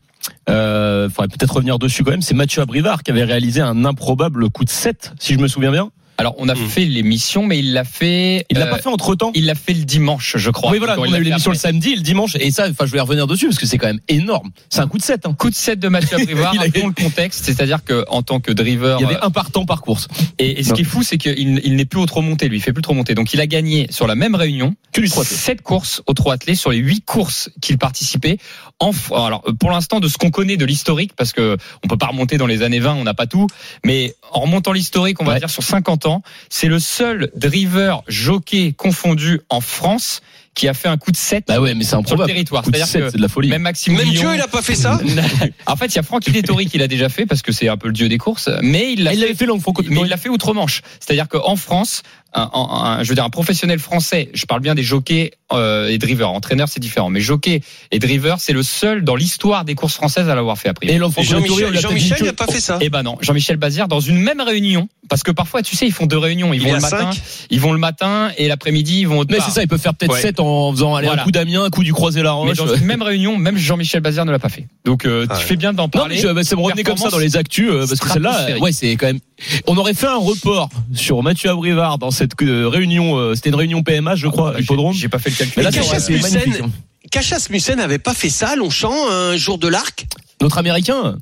euh, 0.48 1.08
faudrait 1.10 1.28
peut-être 1.28 1.54
revenir 1.54 1.78
dessus 1.78 2.02
quand 2.04 2.10
même. 2.10 2.22
C'est 2.22 2.34
Mathieu 2.34 2.62
Abrivard 2.62 3.02
qui 3.02 3.10
avait 3.10 3.24
réalisé 3.24 3.60
un 3.60 3.84
improbable 3.84 4.48
coup 4.50 4.64
de 4.64 4.70
7, 4.70 5.12
si 5.18 5.34
je 5.34 5.38
me 5.38 5.48
souviens 5.48 5.70
bien. 5.70 5.90
Alors, 6.18 6.34
on 6.38 6.48
a 6.48 6.54
Mm. 6.54 6.68
fait 6.68 6.84
l'émission, 6.84 7.44
mais 7.44 7.58
il 7.58 7.72
l'a 7.72 7.84
fait. 7.84 8.46
Il 8.50 8.58
l'a 8.58 8.66
euh, 8.66 8.70
pas 8.70 8.78
fait 8.78 8.88
entre 8.88 9.14
temps. 9.16 9.32
Il 9.34 9.46
l'a 9.46 9.54
fait 9.56 9.74
le 9.74 9.84
dimanche, 9.84 10.36
je 10.36 10.50
crois. 10.50 10.70
Oui, 10.70 10.78
voilà, 10.78 10.98
on 10.98 11.04
il 11.04 11.14
a 11.14 11.18
eu 11.18 11.24
fait 11.24 11.28
l'émission 11.30 11.50
le 11.50 11.56
samedi 11.56 11.90
et 11.92 11.96
le 11.96 12.02
dimanche. 12.02 12.36
Et 12.38 12.50
ça, 12.52 12.68
enfin, 12.70 12.86
je 12.86 12.92
vais 12.92 13.00
revenir 13.00 13.26
dessus 13.26 13.46
parce 13.46 13.58
que 13.58 13.66
c'est 13.66 13.78
quand 13.78 13.88
même 13.88 14.00
énorme. 14.08 14.50
C'est 14.70 14.80
un 14.80 14.86
coup 14.86 14.98
de 14.98 15.02
7. 15.02 15.26
Hein. 15.26 15.34
Coup 15.36 15.50
de 15.50 15.54
7 15.54 15.80
de 15.80 15.88
Mathieu 15.88 16.16
Abrivard, 16.20 16.54
a- 16.56 16.60
rappelons 16.62 16.86
le 16.88 16.92
contexte, 16.92 17.44
c'est-à-dire 17.44 17.82
que 17.84 18.04
en 18.08 18.22
tant 18.22 18.38
que 18.40 18.52
driver, 18.52 18.98
Il 19.00 19.02
y 19.02 19.06
avait 19.06 19.20
un 19.22 19.30
partant 19.30 19.64
par 19.66 19.82
course. 19.82 20.06
et, 20.38 20.60
et 20.60 20.62
ce 20.62 20.72
qui 20.72 20.82
est 20.82 20.84
fou, 20.84 21.02
c'est 21.02 21.18
qu'il 21.18 21.60
il 21.64 21.74
n'est 21.76 21.84
plus 21.84 21.98
au 22.00 22.06
trop 22.06 22.22
monté, 22.22 22.48
lui, 22.48 22.58
il 22.58 22.60
fait 22.62 22.72
plus 22.72 22.82
trop 22.82 22.94
monté. 22.94 23.14
Donc 23.14 23.34
il 23.34 23.40
a 23.40 23.46
gagné 23.46 23.88
sur 23.90 24.06
la 24.06 24.14
même 24.14 24.34
réunion 24.36 24.74
Que 24.92 25.00
du 25.00 25.08
trois 25.08 25.24
attelé. 25.24 25.36
7 25.36 25.62
courses 25.62 26.02
au 26.06 26.14
trop 26.14 26.30
attelé 26.30 26.54
sur 26.54 26.70
les 26.70 26.78
8 26.78 27.00
courses 27.04 27.50
qu'il 27.60 27.76
participait. 27.78 28.38
En, 28.78 28.92
alors 29.14 29.42
pour 29.58 29.70
l'instant 29.70 29.98
de 30.00 30.06
ce 30.08 30.16
qu'on 30.18 30.30
connaît 30.30 30.56
de 30.56 30.64
l'historique, 30.64 31.12
parce 31.16 31.32
que 31.32 31.56
on 31.84 31.88
peut 31.88 31.96
pas 31.96 32.06
remonter 32.06 32.38
dans 32.38 32.46
les 32.46 32.62
années 32.62 32.80
20, 32.80 32.94
on 32.94 33.04
n'a 33.04 33.14
pas 33.14 33.26
tout, 33.26 33.46
mais 33.84 34.14
en 34.32 34.40
remontant 34.40 34.72
l'historique, 34.72 35.20
on 35.20 35.24
va 35.24 35.32
Ouais. 35.34 35.38
dire 35.40 35.50
sur 35.50 35.62
50 35.62 36.03
ans, 36.06 36.22
c'est 36.48 36.68
le 36.68 36.78
seul 36.78 37.30
driver 37.34 38.02
jockey 38.08 38.72
confondu 38.76 39.40
en 39.48 39.60
France 39.60 40.20
qui 40.54 40.68
a 40.68 40.74
fait 40.74 40.88
un 40.88 40.96
coup 40.96 41.10
de 41.10 41.16
7 41.16 41.44
Bah 41.48 41.60
ouais, 41.60 41.74
mais 41.74 41.84
c'est 41.84 41.96
le 41.96 42.26
territoire. 42.26 42.62
Coup 42.62 42.70
de 42.70 42.76
C'est-à-dire 42.76 42.92
7, 42.92 43.02
que 43.02 43.10
c'est 43.10 43.16
de 43.16 43.22
la 43.22 43.28
folie. 43.28 43.48
même 43.48 43.62
Maxime 43.62 43.96
Même 43.96 44.08
Dieu, 44.08 44.28
il 44.34 44.40
a 44.40 44.46
pas 44.46 44.62
fait 44.62 44.76
ça. 44.76 45.00
en 45.66 45.76
fait, 45.76 45.86
il 45.86 45.96
y 45.96 45.98
a 45.98 46.02
Francky 46.02 46.30
Dettori 46.30 46.66
qui 46.66 46.78
l'a 46.78 46.86
déjà 46.86 47.08
fait 47.08 47.26
parce 47.26 47.42
que 47.42 47.52
c'est 47.52 47.68
un 47.68 47.76
peu 47.76 47.88
le 47.88 47.92
dieu 47.92 48.08
des 48.08 48.18
courses, 48.18 48.48
mais 48.62 48.92
il 48.92 49.02
l'a 49.02 49.12
il 49.12 49.18
fait, 49.18 49.22
l'avait 49.22 49.34
fait 49.34 49.46
longue 49.46 49.60
franco 49.60 49.82
mais 49.88 50.02
il 50.02 50.08
l'a 50.08 50.16
fait 50.16 50.28
outre-Manche. 50.28 50.82
C'est-à-dire 51.00 51.28
qu'en 51.28 51.56
France, 51.56 52.02
un, 52.34 52.50
un- 52.52 52.68
un- 52.98 53.02
je 53.02 53.08
veux 53.08 53.14
dire 53.14 53.24
un 53.24 53.30
professionnel 53.30 53.78
français, 53.78 54.30
je 54.34 54.44
parle 54.46 54.60
bien 54.60 54.74
des 54.74 54.82
jockeys 54.82 55.32
euh, 55.52 55.88
et 55.88 55.98
drivers, 55.98 56.30
entraîneurs 56.30 56.68
c'est 56.68 56.80
différent, 56.80 57.08
mais 57.10 57.20
jockey 57.20 57.60
et 57.92 57.98
driver 57.98 58.36
c'est 58.40 58.52
le 58.52 58.62
seul 58.62 59.04
dans 59.04 59.14
l'histoire 59.14 59.64
des 59.64 59.74
courses 59.74 59.94
françaises 59.94 60.28
à 60.28 60.34
l'avoir 60.34 60.58
fait 60.58 60.68
après. 60.68 60.88
Et 60.88 60.98
l'enfant 60.98 61.22
Jean-Michel, 61.22 61.78
Jean-Michel, 61.78 62.18
il 62.22 62.28
a 62.28 62.32
pas 62.32 62.46
fait 62.46 62.60
ça. 62.60 62.78
Eh 62.80 62.88
ben 62.90 63.02
non, 63.02 63.16
Jean-Michel 63.20 63.56
Bazir 63.56 63.86
dans 63.88 64.00
une 64.00 64.18
même 64.18 64.40
réunion, 64.40 64.88
parce 65.08 65.22
que 65.22 65.30
parfois 65.30 65.62
tu 65.62 65.76
sais 65.76 65.86
ils 65.86 65.92
font 65.92 66.06
deux 66.06 66.18
réunions, 66.18 66.52
ils 66.52 66.62
Il 66.62 66.66
vont 66.68 66.74
le 66.74 66.80
matin, 66.80 67.12
cinq. 67.12 67.22
ils 67.50 67.60
vont 67.60 67.72
le 67.72 67.78
matin 67.78 68.30
et 68.36 68.48
l'après-midi 68.48 69.00
ils 69.00 69.08
vont 69.08 69.18
autre 69.18 69.30
Mais 69.32 69.40
c'est 69.40 69.50
ça, 69.52 69.62
il 69.62 69.68
peut 69.68 69.78
faire 69.78 69.94
peut-être 69.94 70.12
Ouais. 70.14 70.20
7 70.20 70.40
en 70.40 70.72
faisant 70.72 70.94
aller 70.96 71.06
Voilà. 71.06 71.22
un 71.22 71.24
coup 71.24 71.30
d'Amiens, 71.30 71.64
un 71.64 71.70
coup 71.70 71.84
du 71.84 71.92
croisé 71.92 72.22
la 72.22 72.30
Mais 72.32 72.36
roche. 72.36 72.56
dans 72.56 72.74
une 72.74 72.84
même 72.84 73.02
réunion, 73.02 73.36
même 73.38 73.56
Jean-Michel 73.56 74.00
Bazir 74.00 74.24
ne 74.24 74.32
l'a 74.32 74.38
pas 74.40 74.48
fait. 74.48 74.66
Donc 74.84 75.06
euh, 75.06 75.26
Ah 75.30 75.36
tu 75.38 75.44
fais 75.46 75.56
bien 75.56 75.72
d'en 75.72 75.84
Non, 75.84 75.88
parler. 75.88 76.16
mais 76.16 76.20
je- 76.22 76.28
bah, 76.28 76.42
ça 76.42 76.56
me 76.56 76.62
revenait 76.62 76.82
comme 76.82 76.96
ça 76.96 77.10
dans 77.10 77.18
les 77.18 77.36
actus, 77.36 77.68
euh, 77.70 77.86
parce 77.86 78.00
que 78.00 78.08
celle-là, 78.10 78.58
ouais, 78.58 78.72
c'est 78.72 78.96
quand 78.96 79.06
même. 79.06 79.20
On 79.66 79.76
aurait 79.76 79.94
fait 79.94 80.06
un 80.06 80.16
report 80.16 80.68
sur 80.94 81.22
Mathieu 81.22 81.50
Abrivard 81.50 81.98
dans 81.98 82.10
cette 82.10 82.23
euh, 82.42 82.68
réunion. 82.68 83.16
euh, 83.16 83.34
C'était 83.34 83.50
une 83.50 83.54
réunion 83.54 83.82
PMA, 83.82 84.14
je 84.16 84.26
crois, 84.28 84.54
Ah, 84.56 84.60
hippodrome. 84.60 84.94
J'ai 84.94 85.08
pas 85.08 85.18
fait 85.18 85.30
le 85.30 85.36
calcul. 85.36 85.54
Mais 85.58 85.62
là, 85.64 85.70
Cachas 85.72 86.06
Mussen, 86.10 86.40
hein. 86.64 86.70
Cachas 87.10 87.46
Mussen 87.50 87.80
avait 87.80 87.98
pas 87.98 88.14
fait 88.14 88.28
ça 88.30 88.50
à 88.50 88.56
Longchamp 88.56 88.94
un 89.10 89.36
jour 89.36 89.58
de 89.58 89.68
l'arc. 89.68 90.06
Notre 90.40 90.58
américain, 90.58 91.16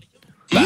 Bah, 0.52 0.60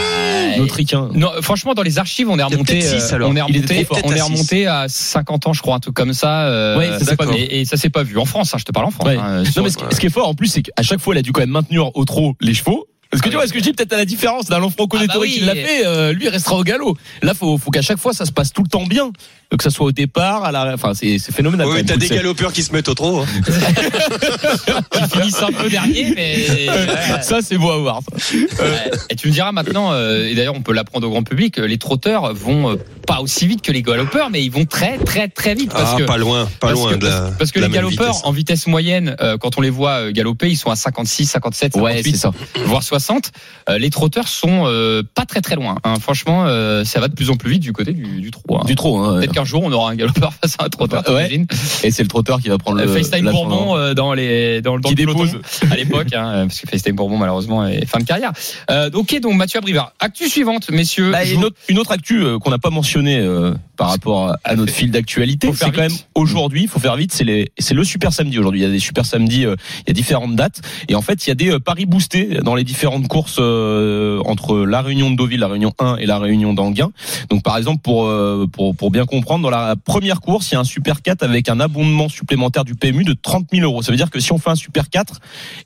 notre 0.59 0.75
ricain. 0.75 1.11
Non, 1.15 1.31
franchement, 1.43 1.75
dans 1.75 1.83
les 1.83 1.99
archives, 1.99 2.29
on 2.29 2.39
est 2.39 2.43
remonté, 2.43 2.81
six, 2.81 3.13
euh, 3.13 3.15
alors. 3.17 3.31
on 3.31 3.37
est 3.37 3.43
remonté, 3.43 3.87
on 4.05 4.13
est 4.13 4.21
à 4.21 4.25
remonté 4.25 4.67
à 4.67 4.87
50 4.89 5.47
ans, 5.47 5.53
je 5.53 5.63
crois, 5.63 5.77
un 5.77 5.81
truc 5.81 5.95
comme 5.95 6.13
ça. 6.13 6.47
euh, 6.49 6.77
Ouais, 6.79 6.99
ça 7.05 7.17
pas 7.17 7.27
vu. 7.27 7.35
Et, 7.37 7.61
et 7.61 7.65
ça 7.65 7.77
s'est 7.77 7.91
pas 7.91 8.03
vu 8.03 8.19
en 8.19 8.25
France. 8.25 8.53
hein, 8.55 8.59
je 8.59 8.65
te 8.65 8.73
parle 8.73 8.87
en 8.87 8.91
France. 8.91 9.07
Ouais. 9.07 9.17
hein, 9.17 9.39
Non, 9.45 9.51
sur- 9.51 9.63
mais 9.63 9.71
ce, 9.71 9.77
qui- 9.79 9.85
ce 9.93 10.01
qui 10.01 10.07
est 10.07 10.11
fort 10.11 10.29
en 10.29 10.35
plus, 10.35 10.49
c'est 10.49 10.63
qu'à 10.63 10.83
chaque 10.83 11.01
fois, 11.01 11.15
il 11.15 11.19
a 11.19 11.23
dû 11.23 11.31
quand 11.33 11.41
même 11.41 11.51
maintenir 11.51 11.91
au 11.97 12.05
trot 12.05 12.35
les 12.41 12.55
chevaux. 12.55 12.87
Parce 13.17 13.25
que 13.25 13.31
tu 13.31 13.37
vois, 13.37 13.47
ce 13.47 13.53
que 13.55 13.59
je 13.61 13.65
dis 13.65 13.73
peut-être 13.73 13.95
à 13.95 13.97
la 13.97 14.05
différence 14.05 14.45
d'un 14.45 14.61
Franco 14.69 14.99
Ah 15.01 15.07
bah 15.07 15.15
oui. 15.19 15.33
qui 15.39 15.41
l'a 15.41 15.55
fait, 15.55 15.87
euh, 15.87 16.13
lui 16.13 16.27
il 16.27 16.29
restera 16.29 16.57
au 16.57 16.65
galop. 16.65 16.99
Là, 17.23 17.33
faut, 17.33 17.57
faut 17.57 17.71
qu'à 17.71 17.81
chaque 17.81 17.97
fois 17.99 18.13
ça 18.13 18.27
se 18.27 18.33
passe 18.33 18.53
tout 18.53 18.63
le 18.63 18.69
temps 18.69 18.85
bien, 18.85 19.11
que 19.57 19.63
ça 19.63 19.71
soit 19.71 19.87
au 19.87 19.93
départ, 19.93 20.45
à 20.45 20.53
la, 20.53 20.75
enfin 20.75 20.93
c'est 20.93 21.19
c'est 21.19 21.33
phénoménal. 21.35 21.67
Oui, 21.67 21.83
t'as 21.83 21.97
des 21.97 22.09
galopeurs 22.09 22.53
qui 22.53 22.63
se 22.63 22.73
mettent 22.75 22.91
au 22.91 22.95
trot. 22.95 23.21
hein. 23.21 23.27
Ils 25.01 25.07
finissent 25.19 25.43
un 25.43 25.53
peu 25.53 25.71
dernier, 25.71 26.13
mais. 26.15 26.69
ouais. 26.69 27.23
Ça 27.23 27.39
c'est 27.43 27.57
beau 27.57 27.71
à 27.71 27.79
voir. 27.79 28.01
ça. 28.19 28.37
Ouais. 28.37 28.91
Et 29.11 29.17
tu 29.17 29.29
me 29.29 29.33
diras 29.33 29.53
maintenant, 29.53 29.93
euh, 29.93 30.27
et 30.27 30.35
d'ailleurs 30.35 30.55
on 30.55 30.63
peut 30.63 30.75
l'apprendre 30.75 31.07
au 31.07 31.11
grand 31.11 31.23
public, 31.23 31.59
euh, 31.59 31.67
les 31.67 31.79
trotteurs 31.79 32.35
vont 32.35 32.71
euh, 32.73 32.77
pas 33.07 33.21
aussi 33.21 33.47
vite 33.47 33.63
que 33.63 33.73
les 33.73 33.83
galopeurs, 33.83 34.31
mais 34.31 34.43
ils 34.43 34.51
vont 34.51 34.65
très 34.65 34.99
très 34.99 35.29
très 35.29 35.55
vite 35.55 35.71
parce 35.73 35.93
Ah, 35.95 35.99
que 35.99 36.03
pas 36.05 36.17
loin, 36.19 36.45
pas 36.61 36.69
parce 36.69 36.73
loin 36.81 36.93
que, 36.93 36.97
de 36.99 37.07
la. 37.07 37.31
parce 37.39 37.53
que 37.53 37.61
de 37.61 37.65
les 37.67 37.71
galopeurs 37.71 38.09
vitesse. 38.09 38.23
en 38.25 38.33
vitesse 38.33 38.67
moyenne, 38.67 39.17
euh, 39.21 39.37
quand 39.39 39.57
on 39.59 39.61
les 39.61 39.71
voit 39.71 40.01
euh, 40.09 40.13
galoper, 40.13 40.51
ils 40.51 40.57
sont 40.57 40.71
à 40.71 40.77
56, 40.77 41.27
57, 41.27 41.73
58, 41.75 41.83
Ouais, 41.83 42.03
c'est 42.03 42.17
ça. 42.17 42.33
voire 42.67 42.83
60. 42.83 43.31
Euh, 43.69 43.79
les 43.79 43.91
trotteurs 43.91 44.29
sont 44.29 44.65
euh, 44.67 45.03
pas 45.15 45.25
très 45.25 45.41
très 45.41 45.55
loin. 45.55 45.77
hein. 45.85 45.95
Franchement, 46.01 46.45
euh, 46.47 46.85
ça 46.85 47.01
va 47.01 47.09
de 47.09 47.15
plus 47.15 47.31
en 47.31 47.37
plus 47.37 47.51
vite 47.53 47.63
du 47.63 47.73
côté 47.73 47.93
du, 47.93 48.21
du 48.21 48.31
trot. 48.31 48.43
hein. 48.61 48.65
Du 48.67 48.75
trot. 48.75 48.99
Hein. 48.99 49.19
Peut-être 49.21 49.33
qu'un 49.33 49.45
jour 49.45 49.63
on 49.65 49.73
aura 49.73 49.91
un 49.91 49.95
galopeur 49.95 50.33
face 50.41 50.57
à 50.59 50.65
un 50.65 50.69
trotteur. 50.69 51.01
Ouais. 51.09 51.29
t'imagines 51.29 51.47
Et 51.85 51.91
c'est 51.91 52.03
le 52.03 52.09
trotteur 52.09 52.41
qui 52.41 52.49
va 52.49 52.59
prendre 52.59 52.79
le. 52.79 52.87
FaceTime 52.89 53.31
Bourbon 53.31 53.77
euh, 53.77 53.95
dans 53.95 54.15
les 54.15 54.61
dans, 54.63 54.79
dans 54.79 54.89
Qui 54.89 54.95
le 54.97 55.07
dépose. 55.07 55.39
à 55.71 55.77
l'époque, 55.77 56.09
parce 56.11 56.61
que 56.61 56.69
FaceTime 56.69 56.97
Bourbon 56.97 57.19
malheureusement 57.19 57.67
est 57.67 57.87
fin 57.87 57.99
de 57.99 58.05
carrière. 58.05 58.33
Euh, 58.71 58.91
ok, 58.93 59.21
donc 59.21 59.35
Mathieu 59.35 59.59
Abrivard. 59.59 59.93
Actu 60.01 60.29
suivante, 60.29 60.71
messieurs. 60.71 61.11
Bah, 61.13 61.25
une, 61.25 61.45
autre, 61.45 61.57
une 61.69 61.79
autre 61.79 61.93
actu 61.93 62.23
euh, 62.23 62.39
qu'on 62.39 62.51
n'a 62.51 62.59
pas 62.59 62.71
mentionnée 62.71 62.96
euh, 62.99 63.55
par 63.77 63.91
rapport 63.91 64.35
à- 64.45 64.55
notre 64.57 64.73
fil 64.73 64.91
d'actualité, 64.91 65.49
c'est 65.53 65.67
quand 65.67 65.83
même 65.83 65.91
aujourd'hui, 66.15 66.63
il 66.63 66.69
faut 66.69 66.79
faire 66.81 66.97
vite, 66.97 67.13
c'est 67.13 67.25
les- 67.25 67.51
le 67.71 67.85
super 67.85 68.13
samedi 68.13 68.39
aujourd'hui. 68.39 68.61
Il 68.61 68.65
y 68.65 68.67
a 68.67 68.71
des 68.71 68.79
super 68.79 69.05
samedis, 69.05 69.45
euh, 69.45 69.55
il 69.81 69.89
y 69.89 69.91
a 69.91 69.93
différentes 69.93 70.35
dates, 70.35 70.63
et 70.89 70.95
en 70.95 71.03
fait 71.03 71.27
il 71.27 71.31
y 71.31 71.33
a 71.33 71.35
des 71.35 71.51
euh, 71.51 71.59
paris 71.61 71.85
boostés 71.85 72.39
dans 72.43 72.55
les 72.55 72.65
différentes 72.65 73.07
courses 73.07 73.37
euh, 73.39 74.21
entre 74.25 74.59
la 74.59 74.81
Réunion 74.81 75.11
de 75.11 75.17
Deauville, 75.17 75.41
la 75.41 75.49
Réunion 75.49 75.73
1 75.79 75.97
et 75.97 76.07
la 76.07 76.19
Réunion 76.19 76.55
d'Anguin. 76.55 76.91
Donc 77.29 77.43
par 77.43 77.57
exemple 77.59 77.81
pour 77.83 78.11
pour 78.53 78.75
pour 78.75 78.91
bien 78.91 79.05
comprendre, 79.05 79.43
dans 79.43 79.51
la 79.51 79.77
première 79.77 80.21
course 80.21 80.51
il 80.51 80.55
y 80.55 80.57
a 80.57 80.61
un 80.61 80.65
super 80.65 81.03
4 81.03 81.23
avec 81.23 81.49
un 81.51 81.61
abondement 81.61 82.09
supplémentaire 82.09 82.65
du 82.65 82.75
PMU 82.75 83.05
de 83.05 83.13
30 83.13 83.47
000 83.53 83.65
euros. 83.65 83.83
Ça 83.83 83.91
veut 83.93 83.99
dire 83.99 84.11
que 84.11 84.21
si 84.21 84.33
on 84.33 84.39
fait 84.39 84.51
un 84.51 84.55
super 84.55 84.89
4 84.89 85.21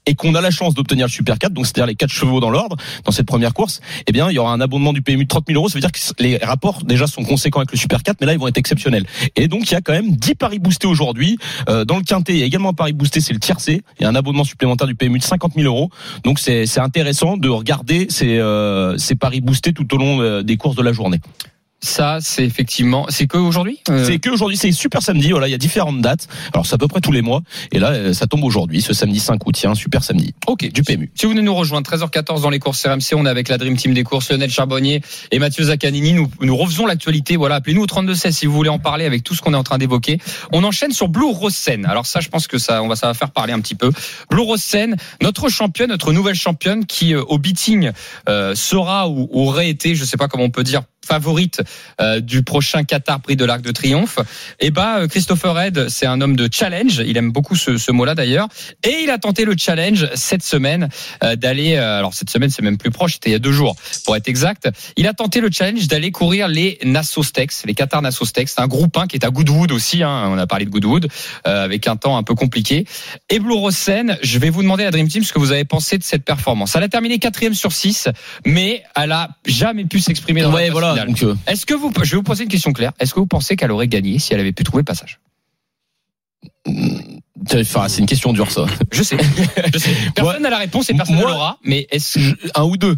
et 0.06 0.14
qu'on 0.14 0.34
a 0.34 0.40
la 0.40 0.50
chance 0.50 0.74
d'obtenir 0.74 1.06
le 1.06 1.10
super 1.12 1.38
4, 1.38 1.52
donc 1.52 1.66
c'est-à-dire 1.66 1.86
les 1.86 1.94
quatre 1.94 2.10
chevaux 2.12 2.40
dans 2.40 2.50
l'ordre 2.50 2.76
dans 3.04 3.12
cette 3.12 3.26
première 3.26 3.54
course, 3.54 3.80
eh 4.06 4.12
bien, 4.12 4.30
il 4.30 4.34
y 4.34 4.38
aura 4.38 4.52
un 4.52 4.60
abondement 4.60 4.92
du 4.92 5.02
PMU 5.02 5.24
de 5.24 5.28
30 5.28 5.44
000 5.46 5.56
euros. 5.58 5.68
Ça 5.68 5.74
veut 5.74 5.80
dire 5.80 5.92
que 5.92 5.98
les 6.18 6.36
rapports 6.38 6.82
déjà 6.84 7.06
sont 7.06 7.19
conséquents 7.24 7.60
avec 7.60 7.72
le 7.72 7.78
Super 7.78 8.02
4, 8.02 8.18
mais 8.20 8.26
là, 8.26 8.32
ils 8.32 8.38
vont 8.38 8.48
être 8.48 8.58
exceptionnels. 8.58 9.06
Et 9.36 9.48
donc, 9.48 9.70
il 9.70 9.74
y 9.74 9.76
a 9.76 9.80
quand 9.80 9.92
même 9.92 10.12
10 10.12 10.34
paris 10.34 10.58
boostés 10.58 10.86
aujourd'hui. 10.86 11.38
Euh, 11.68 11.84
dans 11.84 11.96
le 11.96 12.02
quintet, 12.02 12.32
il 12.32 12.38
y 12.38 12.42
a 12.42 12.46
également 12.46 12.70
un 12.70 12.74
pari 12.74 12.92
boosté, 12.92 13.20
c'est 13.20 13.32
le 13.32 13.40
tiercé. 13.40 13.82
Il 13.98 14.02
y 14.02 14.06
a 14.06 14.08
un 14.08 14.14
abonnement 14.14 14.44
supplémentaire 14.44 14.86
du 14.86 14.94
PMU 14.94 15.18
de 15.18 15.24
50 15.24 15.54
000 15.54 15.66
euros. 15.66 15.90
Donc, 16.24 16.38
c'est 16.38 16.66
c'est 16.66 16.80
intéressant 16.80 17.36
de 17.36 17.48
regarder 17.48 18.06
ces, 18.08 18.38
euh, 18.38 18.96
ces 18.98 19.16
paris 19.16 19.40
boostés 19.40 19.72
tout 19.72 19.92
au 19.94 19.98
long 19.98 20.20
euh, 20.20 20.42
des 20.42 20.56
courses 20.56 20.76
de 20.76 20.82
la 20.82 20.92
journée. 20.92 21.20
Ça, 21.82 22.18
c'est 22.20 22.44
effectivement, 22.44 23.06
c'est 23.08 23.26
que 23.26 23.38
aujourd'hui. 23.38 23.80
Euh, 23.88 24.04
C'est 24.04 24.18
que 24.18 24.28
aujourd'hui, 24.28 24.56
c'est 24.56 24.70
super 24.72 25.02
samedi. 25.02 25.30
Voilà, 25.30 25.48
il 25.48 25.50
y 25.50 25.54
a 25.54 25.58
différentes 25.58 26.00
dates. 26.00 26.28
Alors, 26.52 26.66
c'est 26.66 26.74
à 26.74 26.78
peu 26.78 26.88
près 26.88 27.00
tous 27.00 27.12
les 27.12 27.22
mois. 27.22 27.40
Et 27.72 27.78
là, 27.78 27.90
euh, 27.90 28.12
ça 28.12 28.26
tombe 28.26 28.44
aujourd'hui, 28.44 28.82
ce 28.82 28.92
samedi 28.92 29.18
5 29.18 29.46
août. 29.46 29.58
Un 29.64 29.74
super 29.74 30.04
samedi. 30.04 30.34
Ok, 30.46 30.70
Du 30.72 30.82
PMU. 30.82 31.10
Si 31.14 31.26
vous 31.26 31.32
venez 31.32 31.42
nous 31.42 31.54
rejoindre, 31.54 31.88
13h14 31.90 32.42
dans 32.42 32.50
les 32.50 32.58
courses 32.58 32.86
RMC, 32.86 33.14
on 33.14 33.26
est 33.26 33.30
avec 33.30 33.48
la 33.48 33.58
Dream 33.58 33.76
Team 33.76 33.94
des 33.94 34.04
courses, 34.04 34.30
Lionel 34.30 34.50
Charbonnier 34.50 35.00
et 35.30 35.38
Mathieu 35.38 35.64
Zaccanini. 35.64 36.12
Nous, 36.12 36.30
nous 36.40 36.56
refaisons 36.56 36.86
l'actualité. 36.86 37.36
Voilà, 37.36 37.56
appelez-nous 37.56 37.82
au 37.82 37.86
3216 37.86 38.36
si 38.36 38.46
vous 38.46 38.52
voulez 38.52 38.70
en 38.70 38.78
parler 38.78 39.04
avec 39.04 39.22
tout 39.22 39.34
ce 39.34 39.42
qu'on 39.42 39.54
est 39.54 39.56
en 39.56 39.62
train 39.62 39.78
d'évoquer. 39.78 40.18
On 40.52 40.64
enchaîne 40.64 40.92
sur 40.92 41.08
Blue 41.08 41.26
Rosen. 41.26 41.86
Alors 41.86 42.06
ça, 42.06 42.20
je 42.20 42.28
pense 42.28 42.46
que 42.46 42.58
ça, 42.58 42.82
on 42.82 42.88
va, 42.88 42.96
ça 42.96 43.06
va 43.06 43.14
faire 43.14 43.30
parler 43.30 43.52
un 43.52 43.60
petit 43.60 43.74
peu. 43.74 43.90
Blue 44.30 44.42
Rosen, 44.42 44.96
notre 45.22 45.48
championne, 45.48 45.90
notre 45.90 46.12
nouvelle 46.12 46.34
championne 46.34 46.84
qui, 46.86 47.14
euh, 47.14 47.22
au 47.28 47.38
beating, 47.38 47.90
euh, 48.28 48.54
sera 48.54 49.08
ou 49.08 49.28
aurait 49.32 49.68
été, 49.68 49.94
je 49.94 50.04
sais 50.04 50.16
pas 50.16 50.28
comment 50.28 50.44
on 50.44 50.50
peut 50.50 50.64
dire, 50.64 50.82
favorite 51.06 51.62
euh, 52.00 52.20
du 52.20 52.42
prochain 52.42 52.84
Qatar 52.84 53.20
Prix 53.20 53.36
de 53.36 53.44
l'Arc 53.44 53.62
de 53.62 53.70
Triomphe. 53.72 54.18
Et 54.60 54.70
bah 54.70 55.06
Christopher 55.08 55.54
Red, 55.54 55.88
c'est 55.88 56.06
un 56.06 56.20
homme 56.20 56.36
de 56.36 56.48
challenge. 56.52 57.02
Il 57.06 57.16
aime 57.16 57.32
beaucoup 57.32 57.56
ce, 57.56 57.76
ce 57.78 57.92
mot-là 57.92 58.14
d'ailleurs. 58.14 58.48
Et 58.84 59.00
il 59.02 59.10
a 59.10 59.18
tenté 59.18 59.44
le 59.44 59.54
challenge 59.56 60.08
cette 60.14 60.42
semaine 60.42 60.88
euh, 61.22 61.36
d'aller. 61.36 61.76
euh, 61.76 61.98
alors 61.98 62.14
cette 62.14 62.30
semaine, 62.30 62.50
c'est 62.50 62.62
même 62.62 62.78
plus 62.78 62.90
proche. 62.90 63.14
C'était 63.14 63.30
il 63.30 63.32
y 63.32 63.36
a 63.36 63.40
deux 63.40 63.52
jours, 63.52 63.76
pour 64.04 64.16
être 64.16 64.28
exact. 64.28 64.68
Il 64.96 65.06
a 65.06 65.12
tenté 65.14 65.40
le 65.40 65.50
challenge 65.50 65.86
d'aller 65.88 66.10
courir 66.10 66.48
les 66.48 66.78
Nassau 66.84 67.22
Steaks, 67.22 67.52
les 67.66 67.74
Qatar. 67.74 68.00
C'est 68.10 68.60
un 68.60 68.66
groupe 68.68 68.96
1 68.96 69.06
qui 69.06 69.16
est 69.16 69.24
à 69.24 69.30
Goodwood 69.30 69.72
aussi. 69.72 70.02
Hein, 70.02 70.28
on 70.28 70.38
a 70.38 70.46
parlé 70.46 70.64
de 70.64 70.70
Goodwood 70.70 71.08
euh, 71.46 71.64
avec 71.64 71.86
un 71.86 71.96
temps 71.96 72.16
un 72.16 72.22
peu 72.22 72.34
compliqué. 72.34 72.84
Et 73.28 73.38
Blue 73.38 73.54
Rosen, 73.54 74.16
je 74.22 74.38
vais 74.38 74.48
vous 74.50 74.62
demander 74.62 74.84
à 74.84 74.90
Dream 74.90 75.08
Team 75.08 75.22
ce 75.24 75.32
que 75.32 75.38
vous 75.38 75.52
avez 75.52 75.64
pensé 75.64 75.98
de 75.98 76.02
cette 76.02 76.24
performance. 76.24 76.74
Elle 76.76 76.82
a 76.82 76.88
terminé 76.88 77.18
quatrième 77.18 77.54
sur 77.54 77.72
6, 77.72 78.08
mais 78.46 78.82
elle 78.96 79.12
a 79.12 79.30
jamais 79.46 79.84
pu 79.84 80.00
s'exprimer 80.00 80.42
dans 80.42 80.52
Ouais, 80.52 80.66
la 80.66 80.72
voilà. 80.72 80.89
Donc, 80.94 81.22
euh, 81.22 81.34
Est-ce 81.46 81.66
que 81.66 81.74
vous, 81.74 81.92
je 82.02 82.10
vais 82.12 82.16
vous 82.16 82.22
poser 82.22 82.44
une 82.44 82.48
question 82.50 82.72
claire. 82.72 82.92
Est-ce 83.00 83.14
que 83.14 83.20
vous 83.20 83.26
pensez 83.26 83.56
qu'elle 83.56 83.70
aurait 83.72 83.88
gagné 83.88 84.18
si 84.18 84.32
elle 84.34 84.40
avait 84.40 84.52
pu 84.52 84.64
trouver 84.64 84.80
le 84.80 84.84
passage? 84.86 85.20
Enfin, 87.54 87.88
c'est 87.88 88.00
une 88.00 88.06
question 88.06 88.32
dure, 88.32 88.50
ça. 88.50 88.66
Je 88.92 89.02
sais. 89.02 89.16
Je 89.72 89.78
sais. 89.78 89.90
Personne 90.14 90.42
n'a 90.42 90.50
la 90.50 90.58
réponse 90.58 90.90
et 90.90 90.94
personne 90.94 91.16
ne 91.16 91.22
l'aura. 91.22 91.58
Mais 91.64 91.86
est-ce 91.90 92.18
Un 92.54 92.64
ou 92.64 92.76
deux. 92.76 92.96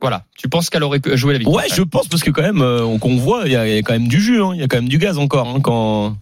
voilà, 0.00 0.24
tu 0.38 0.48
penses 0.48 0.70
qu'elle 0.70 0.82
aurait 0.82 1.00
jouer 1.14 1.32
la 1.34 1.38
victoire? 1.38 1.64
Ouais, 1.64 1.70
je 1.74 1.82
pense 1.82 2.08
parce 2.08 2.22
que 2.22 2.30
quand 2.30 2.42
même, 2.42 2.60
euh, 2.62 2.98
qu'on 2.98 3.16
voit, 3.16 3.42
il 3.46 3.52
y, 3.52 3.56
a 3.56 3.78
quand 3.78 3.94
même 3.94 4.08
du 4.08 4.20
jus, 4.20 4.42
hein. 4.42 4.50
il 4.54 4.60
y 4.60 4.62
a 4.62 4.66
quand 4.68 4.76
même 4.76 4.88
du 4.88 4.98
gaz 4.98 5.18
encore. 5.18 5.48
Hein, 5.48 5.60
quand... 5.62 6.16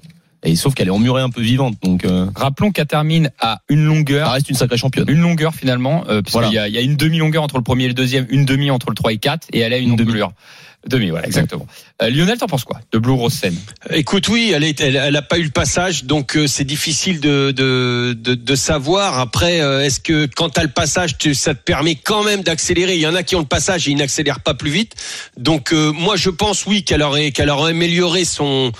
Et 0.44 0.56
sauf 0.56 0.74
qu'elle 0.74 0.88
est 0.88 0.92
emmurée 0.92 1.22
un 1.22 1.30
peu 1.30 1.40
vivante, 1.40 1.76
donc 1.84 2.04
euh, 2.04 2.26
Rappelons 2.34 2.72
qu'elle 2.72 2.86
termine 2.88 3.30
à 3.38 3.60
une 3.68 3.84
longueur. 3.84 4.26
ça 4.26 4.32
reste 4.32 4.48
une 4.50 4.56
sacrée 4.56 4.76
championne. 4.76 5.08
Une 5.08 5.20
longueur 5.20 5.54
finalement, 5.54 6.02
euh, 6.08 6.20
parce 6.20 6.32
Voilà. 6.32 6.48
qu'il 6.48 6.56
y 6.56 6.58
a, 6.58 6.66
il 6.66 6.74
y 6.74 6.78
a 6.78 6.80
une 6.80 6.96
demi-longueur 6.96 7.44
entre 7.44 7.58
le 7.58 7.62
premier 7.62 7.84
et 7.84 7.88
le 7.88 7.94
deuxième, 7.94 8.26
une 8.28 8.44
demi 8.44 8.68
entre 8.72 8.90
le 8.90 8.96
3 8.96 9.12
et 9.12 9.18
4, 9.18 9.46
et 9.52 9.60
elle 9.60 9.72
a 9.72 9.78
une, 9.78 9.90
Une 9.90 9.96
demi. 9.96 10.12
longueur. 10.12 10.32
Demi, 10.86 11.10
voilà, 11.10 11.26
exactement. 11.26 11.66
Euh, 12.02 12.10
Lionel, 12.10 12.38
t'en 12.38 12.46
penses 12.46 12.64
quoi 12.64 12.80
de 12.90 12.98
Blue 12.98 13.12
Rose 13.12 13.32
Sen 13.32 13.54
Écoute, 13.90 14.28
oui, 14.28 14.52
elle, 14.54 14.64
est, 14.64 14.80
elle, 14.80 14.96
elle 14.96 15.14
a 15.14 15.22
pas 15.22 15.38
eu 15.38 15.44
le 15.44 15.50
passage, 15.50 16.04
donc 16.04 16.36
euh, 16.36 16.48
c'est 16.48 16.64
difficile 16.64 17.20
de, 17.20 17.52
de, 17.52 18.16
de, 18.18 18.34
de 18.34 18.54
savoir. 18.56 19.20
Après, 19.20 19.60
euh, 19.60 19.84
est-ce 19.84 20.00
que 20.00 20.26
quand 20.26 20.50
t'as 20.50 20.62
le 20.64 20.70
passage, 20.70 21.18
tu, 21.18 21.34
ça 21.34 21.54
te 21.54 21.62
permet 21.62 21.94
quand 21.94 22.24
même 22.24 22.42
d'accélérer? 22.42 22.96
Il 22.96 23.00
y 23.00 23.06
en 23.06 23.14
a 23.14 23.22
qui 23.22 23.36
ont 23.36 23.40
le 23.40 23.46
passage 23.46 23.86
et 23.86 23.92
ils 23.92 23.96
n'accélèrent 23.96 24.40
pas 24.40 24.54
plus 24.54 24.70
vite. 24.70 24.94
Donc 25.36 25.72
euh, 25.72 25.92
moi, 25.92 26.16
je 26.16 26.30
pense 26.30 26.66
oui 26.66 26.82
qu'elle 26.82 27.02
aurait 27.02 27.30
qu'elle 27.30 27.50
aurait 27.50 27.70
amélioré 27.70 28.24
son 28.24 28.72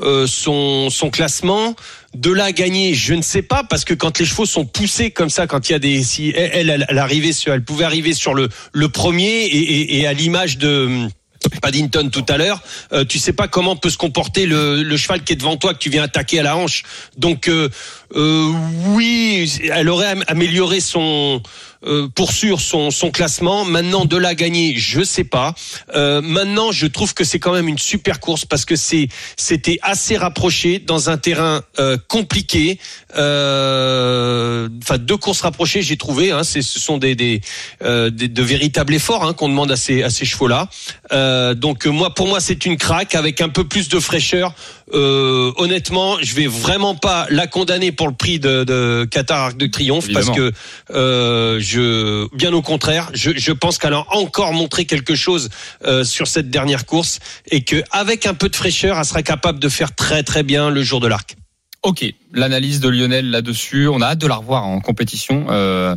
euh, 0.00 0.26
son 0.26 0.88
son 0.88 1.10
classement. 1.10 1.76
De 2.14 2.32
là 2.32 2.46
à 2.46 2.52
gagner, 2.52 2.94
je 2.94 3.14
ne 3.14 3.22
sais 3.22 3.42
pas 3.42 3.62
parce 3.62 3.84
que 3.84 3.94
quand 3.94 4.18
les 4.18 4.24
chevaux 4.24 4.46
sont 4.46 4.64
poussés 4.64 5.12
comme 5.12 5.30
ça, 5.30 5.46
quand 5.46 5.68
il 5.68 5.72
y 5.72 5.74
a 5.76 5.78
des 5.78 6.02
si 6.02 6.32
elle 6.34 6.70
elle, 6.70 6.86
elle 6.88 6.98
arrivait 6.98 7.32
sur, 7.32 7.52
elle 7.52 7.62
pouvait 7.62 7.84
arriver 7.84 8.14
sur 8.14 8.34
le 8.34 8.48
le 8.72 8.88
premier 8.88 9.44
et, 9.44 9.56
et, 9.56 10.00
et 10.00 10.06
à 10.06 10.12
l'image 10.12 10.58
de 10.58 11.06
Paddington 11.48 12.10
tout 12.10 12.24
à 12.28 12.36
l'heure, 12.36 12.62
euh, 12.92 13.04
tu 13.04 13.18
sais 13.18 13.32
pas 13.32 13.48
comment 13.48 13.76
peut 13.76 13.90
se 13.90 13.96
comporter 13.96 14.46
le, 14.46 14.96
cheval 14.96 15.24
qui 15.24 15.32
est 15.32 15.36
devant 15.36 15.56
toi 15.56 15.72
que 15.72 15.78
tu 15.78 15.88
viens 15.88 16.02
attaquer 16.02 16.40
à 16.40 16.42
la 16.42 16.56
hanche. 16.56 16.82
Donc 17.16 17.48
euh, 17.48 17.68
euh, 18.14 18.52
oui, 18.88 19.50
elle 19.72 19.88
aurait 19.88 20.08
am- 20.08 20.24
amélioré 20.26 20.80
son 20.80 21.42
euh, 21.84 22.08
pour 22.14 22.32
sûr 22.32 22.60
son, 22.60 22.90
son 22.90 23.10
classement. 23.10 23.64
Maintenant 23.64 24.04
de 24.04 24.16
la 24.16 24.34
gagner, 24.34 24.74
je 24.76 25.02
sais 25.02 25.24
pas. 25.24 25.54
Euh, 25.94 26.20
maintenant, 26.20 26.72
je 26.72 26.86
trouve 26.86 27.14
que 27.14 27.24
c'est 27.24 27.38
quand 27.38 27.52
même 27.52 27.68
une 27.68 27.78
super 27.78 28.20
course 28.20 28.44
parce 28.44 28.64
que 28.64 28.76
c'est 28.76 29.08
c'était 29.36 29.78
assez 29.82 30.16
rapproché 30.16 30.78
dans 30.78 31.10
un 31.10 31.16
terrain 31.16 31.62
euh, 31.78 31.96
compliqué. 32.08 32.78
Euh, 33.16 34.68
Enfin, 34.82 34.98
deux 34.98 35.16
courses 35.16 35.40
rapprochées, 35.42 35.82
j'ai 35.82 35.96
trouvé. 35.96 36.30
Hein, 36.32 36.42
c'est- 36.44 36.62
ce 36.62 36.78
sont 36.80 36.98
des, 36.98 37.14
des, 37.14 37.40
euh, 37.82 38.10
des- 38.10 38.28
de 38.28 38.42
véritables 38.42 38.94
efforts 38.94 39.24
hein, 39.24 39.32
qu'on 39.34 39.48
demande 39.48 39.70
à 39.70 39.76
ces, 39.76 40.02
à 40.02 40.10
ces 40.10 40.24
chevaux-là. 40.24 40.68
Euh, 41.12 41.54
donc 41.54 41.86
moi, 41.86 42.14
pour 42.14 42.28
moi, 42.28 42.40
c'est 42.40 42.66
une 42.66 42.76
craque 42.76 43.14
avec 43.14 43.40
un 43.40 43.48
peu 43.48 43.64
plus 43.64 43.88
de 43.88 43.98
fraîcheur. 44.00 44.54
Euh, 44.92 45.52
honnêtement, 45.56 46.16
je 46.20 46.34
vais 46.34 46.46
vraiment 46.46 46.94
pas 46.94 47.26
la 47.30 47.46
condamner 47.46 47.92
pour 47.92 48.08
le 48.08 48.14
prix 48.14 48.38
de, 48.38 48.64
de 48.64 49.06
Qatar 49.10 49.38
Arc 49.38 49.56
de 49.56 49.66
Triomphe 49.66 50.06
Évidemment. 50.06 50.26
parce 50.26 50.38
que 50.38 50.52
euh, 50.92 51.58
je, 51.60 52.34
bien 52.36 52.52
au 52.52 52.62
contraire, 52.62 53.10
je, 53.14 53.30
je 53.36 53.52
pense 53.52 53.78
qu'elle 53.78 53.94
a 53.94 54.04
encore 54.10 54.52
montré 54.52 54.84
quelque 54.84 55.14
chose 55.14 55.48
euh, 55.84 56.04
sur 56.04 56.26
cette 56.26 56.50
dernière 56.50 56.86
course 56.86 57.20
et 57.50 57.62
que 57.62 57.82
avec 57.90 58.26
un 58.26 58.34
peu 58.34 58.48
de 58.48 58.56
fraîcheur, 58.56 58.98
elle 58.98 59.04
sera 59.04 59.22
capable 59.22 59.58
de 59.58 59.68
faire 59.68 59.94
très 59.94 60.22
très 60.22 60.42
bien 60.42 60.70
le 60.70 60.82
jour 60.82 61.00
de 61.00 61.06
l'arc. 61.06 61.36
Ok, 61.82 62.04
l'analyse 62.34 62.80
de 62.80 62.90
Lionel 62.90 63.30
là-dessus, 63.30 63.88
on 63.88 64.02
a 64.02 64.08
hâte 64.08 64.18
de 64.18 64.26
la 64.26 64.36
revoir 64.36 64.66
en 64.66 64.80
compétition. 64.80 65.46
Euh, 65.48 65.96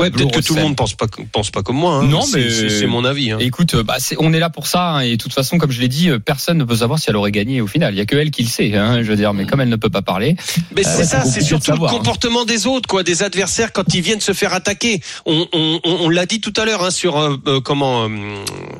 ouais, 0.00 0.10
Blue 0.10 0.24
peut-être 0.24 0.40
que 0.40 0.46
tout 0.46 0.54
le 0.54 0.62
monde 0.62 0.76
pense 0.76 0.94
pas 0.94 1.06
pense 1.32 1.50
pas 1.50 1.62
comme 1.62 1.76
moi. 1.76 1.94
Hein. 1.96 2.04
Non, 2.06 2.24
mais- 2.34 2.50
c'est 2.50 2.86
mon 2.86 3.04
avis. 3.04 3.30
Hein. 3.32 3.38
Écoute, 3.40 3.74
euh, 3.74 3.82
bah, 3.82 3.96
c'est- 3.98 4.16
on 4.18 4.32
est 4.32 4.38
là 4.38 4.50
pour 4.50 4.66
ça, 4.66 4.90
hein, 4.90 5.00
et 5.00 5.12
de 5.16 5.22
toute 5.22 5.32
façon, 5.32 5.58
comme 5.58 5.70
je 5.70 5.80
l'ai 5.80 5.88
dit, 5.88 6.10
euh, 6.10 6.18
personne 6.18 6.58
ne 6.58 6.64
peut 6.64 6.76
savoir 6.76 6.98
si 6.98 7.10
elle 7.10 7.16
aurait 7.16 7.32
gagné 7.32 7.60
au 7.60 7.66
final. 7.66 7.94
Il 7.94 7.98
y 7.98 8.00
a 8.00 8.06
que 8.06 8.16
elle 8.16 8.30
qui 8.30 8.42
le 8.42 8.48
sait, 8.48 8.74
hein, 8.76 9.02
je 9.02 9.08
veux 9.08 9.16
dire. 9.16 9.32
Mais 9.34 9.46
comme 9.46 9.60
elle 9.60 9.68
ne 9.68 9.76
peut 9.76 9.90
pas 9.90 10.02
parler, 10.02 10.36
Mais 10.74 10.82
c'est 10.82 11.04
ça, 11.04 11.24
c'est 11.24 11.40
surtout 11.42 11.66
savoir, 11.66 11.90
le 11.92 11.96
hein. 11.96 11.98
comportement 11.98 12.44
des 12.44 12.66
autres, 12.66 12.88
quoi, 12.88 13.02
des 13.02 13.22
adversaires 13.22 13.72
quand 13.72 13.94
ils 13.94 14.00
viennent 14.02 14.20
se 14.20 14.32
faire 14.32 14.52
attaquer. 14.54 15.00
On, 15.26 15.46
on, 15.52 15.80
on, 15.84 15.96
on 16.02 16.08
l'a 16.08 16.26
dit 16.26 16.40
tout 16.40 16.52
à 16.56 16.64
l'heure 16.64 16.82
hein, 16.84 16.90
sur 16.90 17.18
euh, 17.18 17.36
euh, 17.46 17.60
comment. 17.60 18.04
euh, 18.04 18.08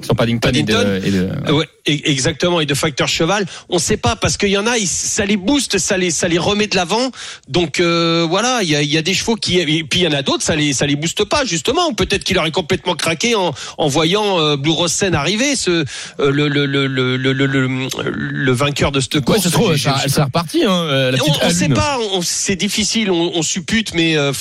sur 0.02 0.14
Paddington, 0.16 0.50
et 0.54 0.62
de- 0.62 0.72
Paddington. 0.72 1.00
et 1.06 1.10
de, 1.10 1.16
Euh, 1.48 1.52
Ouais, 1.52 1.66
e- 1.88 2.00
exactement. 2.10 2.60
Et 2.60 2.66
de 2.66 2.74
facteur 2.74 3.08
cheval, 3.08 3.46
on 3.68 3.78
sait 3.78 3.96
pas 3.96 4.16
parce 4.16 4.36
qu'il 4.36 4.48
y 4.50 4.58
en 4.58 4.66
a, 4.66 4.72
ça 4.84 5.24
les 5.24 5.36
booste, 5.36 5.78
ça 5.78 5.96
les, 5.96 6.10
ça 6.10 6.28
les 6.28 6.38
remet 6.38 6.66
de 6.66 6.76
l'avant. 6.76 7.10
Donc 7.48 7.80
euh, 7.80 8.26
voilà, 8.28 8.60
il 8.62 8.68
y 8.70 8.76
a, 8.76 8.82
y 8.82 8.96
a 8.98 9.02
des 9.02 9.14
chevaux 9.14 9.36
qui, 9.36 9.58
et 9.58 9.84
puis 9.84 10.00
il 10.00 10.02
y 10.02 10.08
en 10.08 10.12
a 10.12 10.22
d'autres, 10.22 10.42
ça 10.42 10.56
les, 10.56 10.72
ça 10.72 10.86
les 10.86 10.95
booste 10.96 11.24
pas 11.24 11.44
justement. 11.44 11.92
Peut-être 11.94 12.24
qu'il 12.24 12.38
aurait 12.38 12.50
complètement 12.50 12.94
craqué 12.94 13.34
en, 13.34 13.54
en 13.78 13.88
voyant 13.88 14.38
euh, 14.40 14.56
Blue 14.56 14.70
Rosen 14.72 15.14
arriver, 15.14 15.56
ce 15.56 15.70
euh, 15.70 15.84
le, 16.30 16.48
le, 16.48 16.66
le, 16.66 16.86
le, 16.86 17.16
le, 17.16 17.32
le, 17.32 17.46
le- 17.46 17.88
le 18.10 18.52
vainqueur 18.52 18.92
de 18.92 19.00
cette 19.00 19.14
Ouais, 19.16 19.22
course. 19.22 19.40
se 19.42 19.48
trouve, 19.48 19.74
J'ai- 19.74 19.90
ça- 20.08 20.24
repartie, 20.24 20.64
hein, 20.64 20.70
euh, 20.72 21.10
la 21.10 21.18
on, 21.22 21.46
on 21.46 21.50
sait 21.50 21.68
pas, 21.68 21.98
on- 22.14 22.22
c'est 22.22 22.56
difficile, 22.56 23.10
on, 23.10 23.32
on 23.34 23.42
suppute, 23.42 23.94
mais 23.94 24.16
euh, 24.16 24.32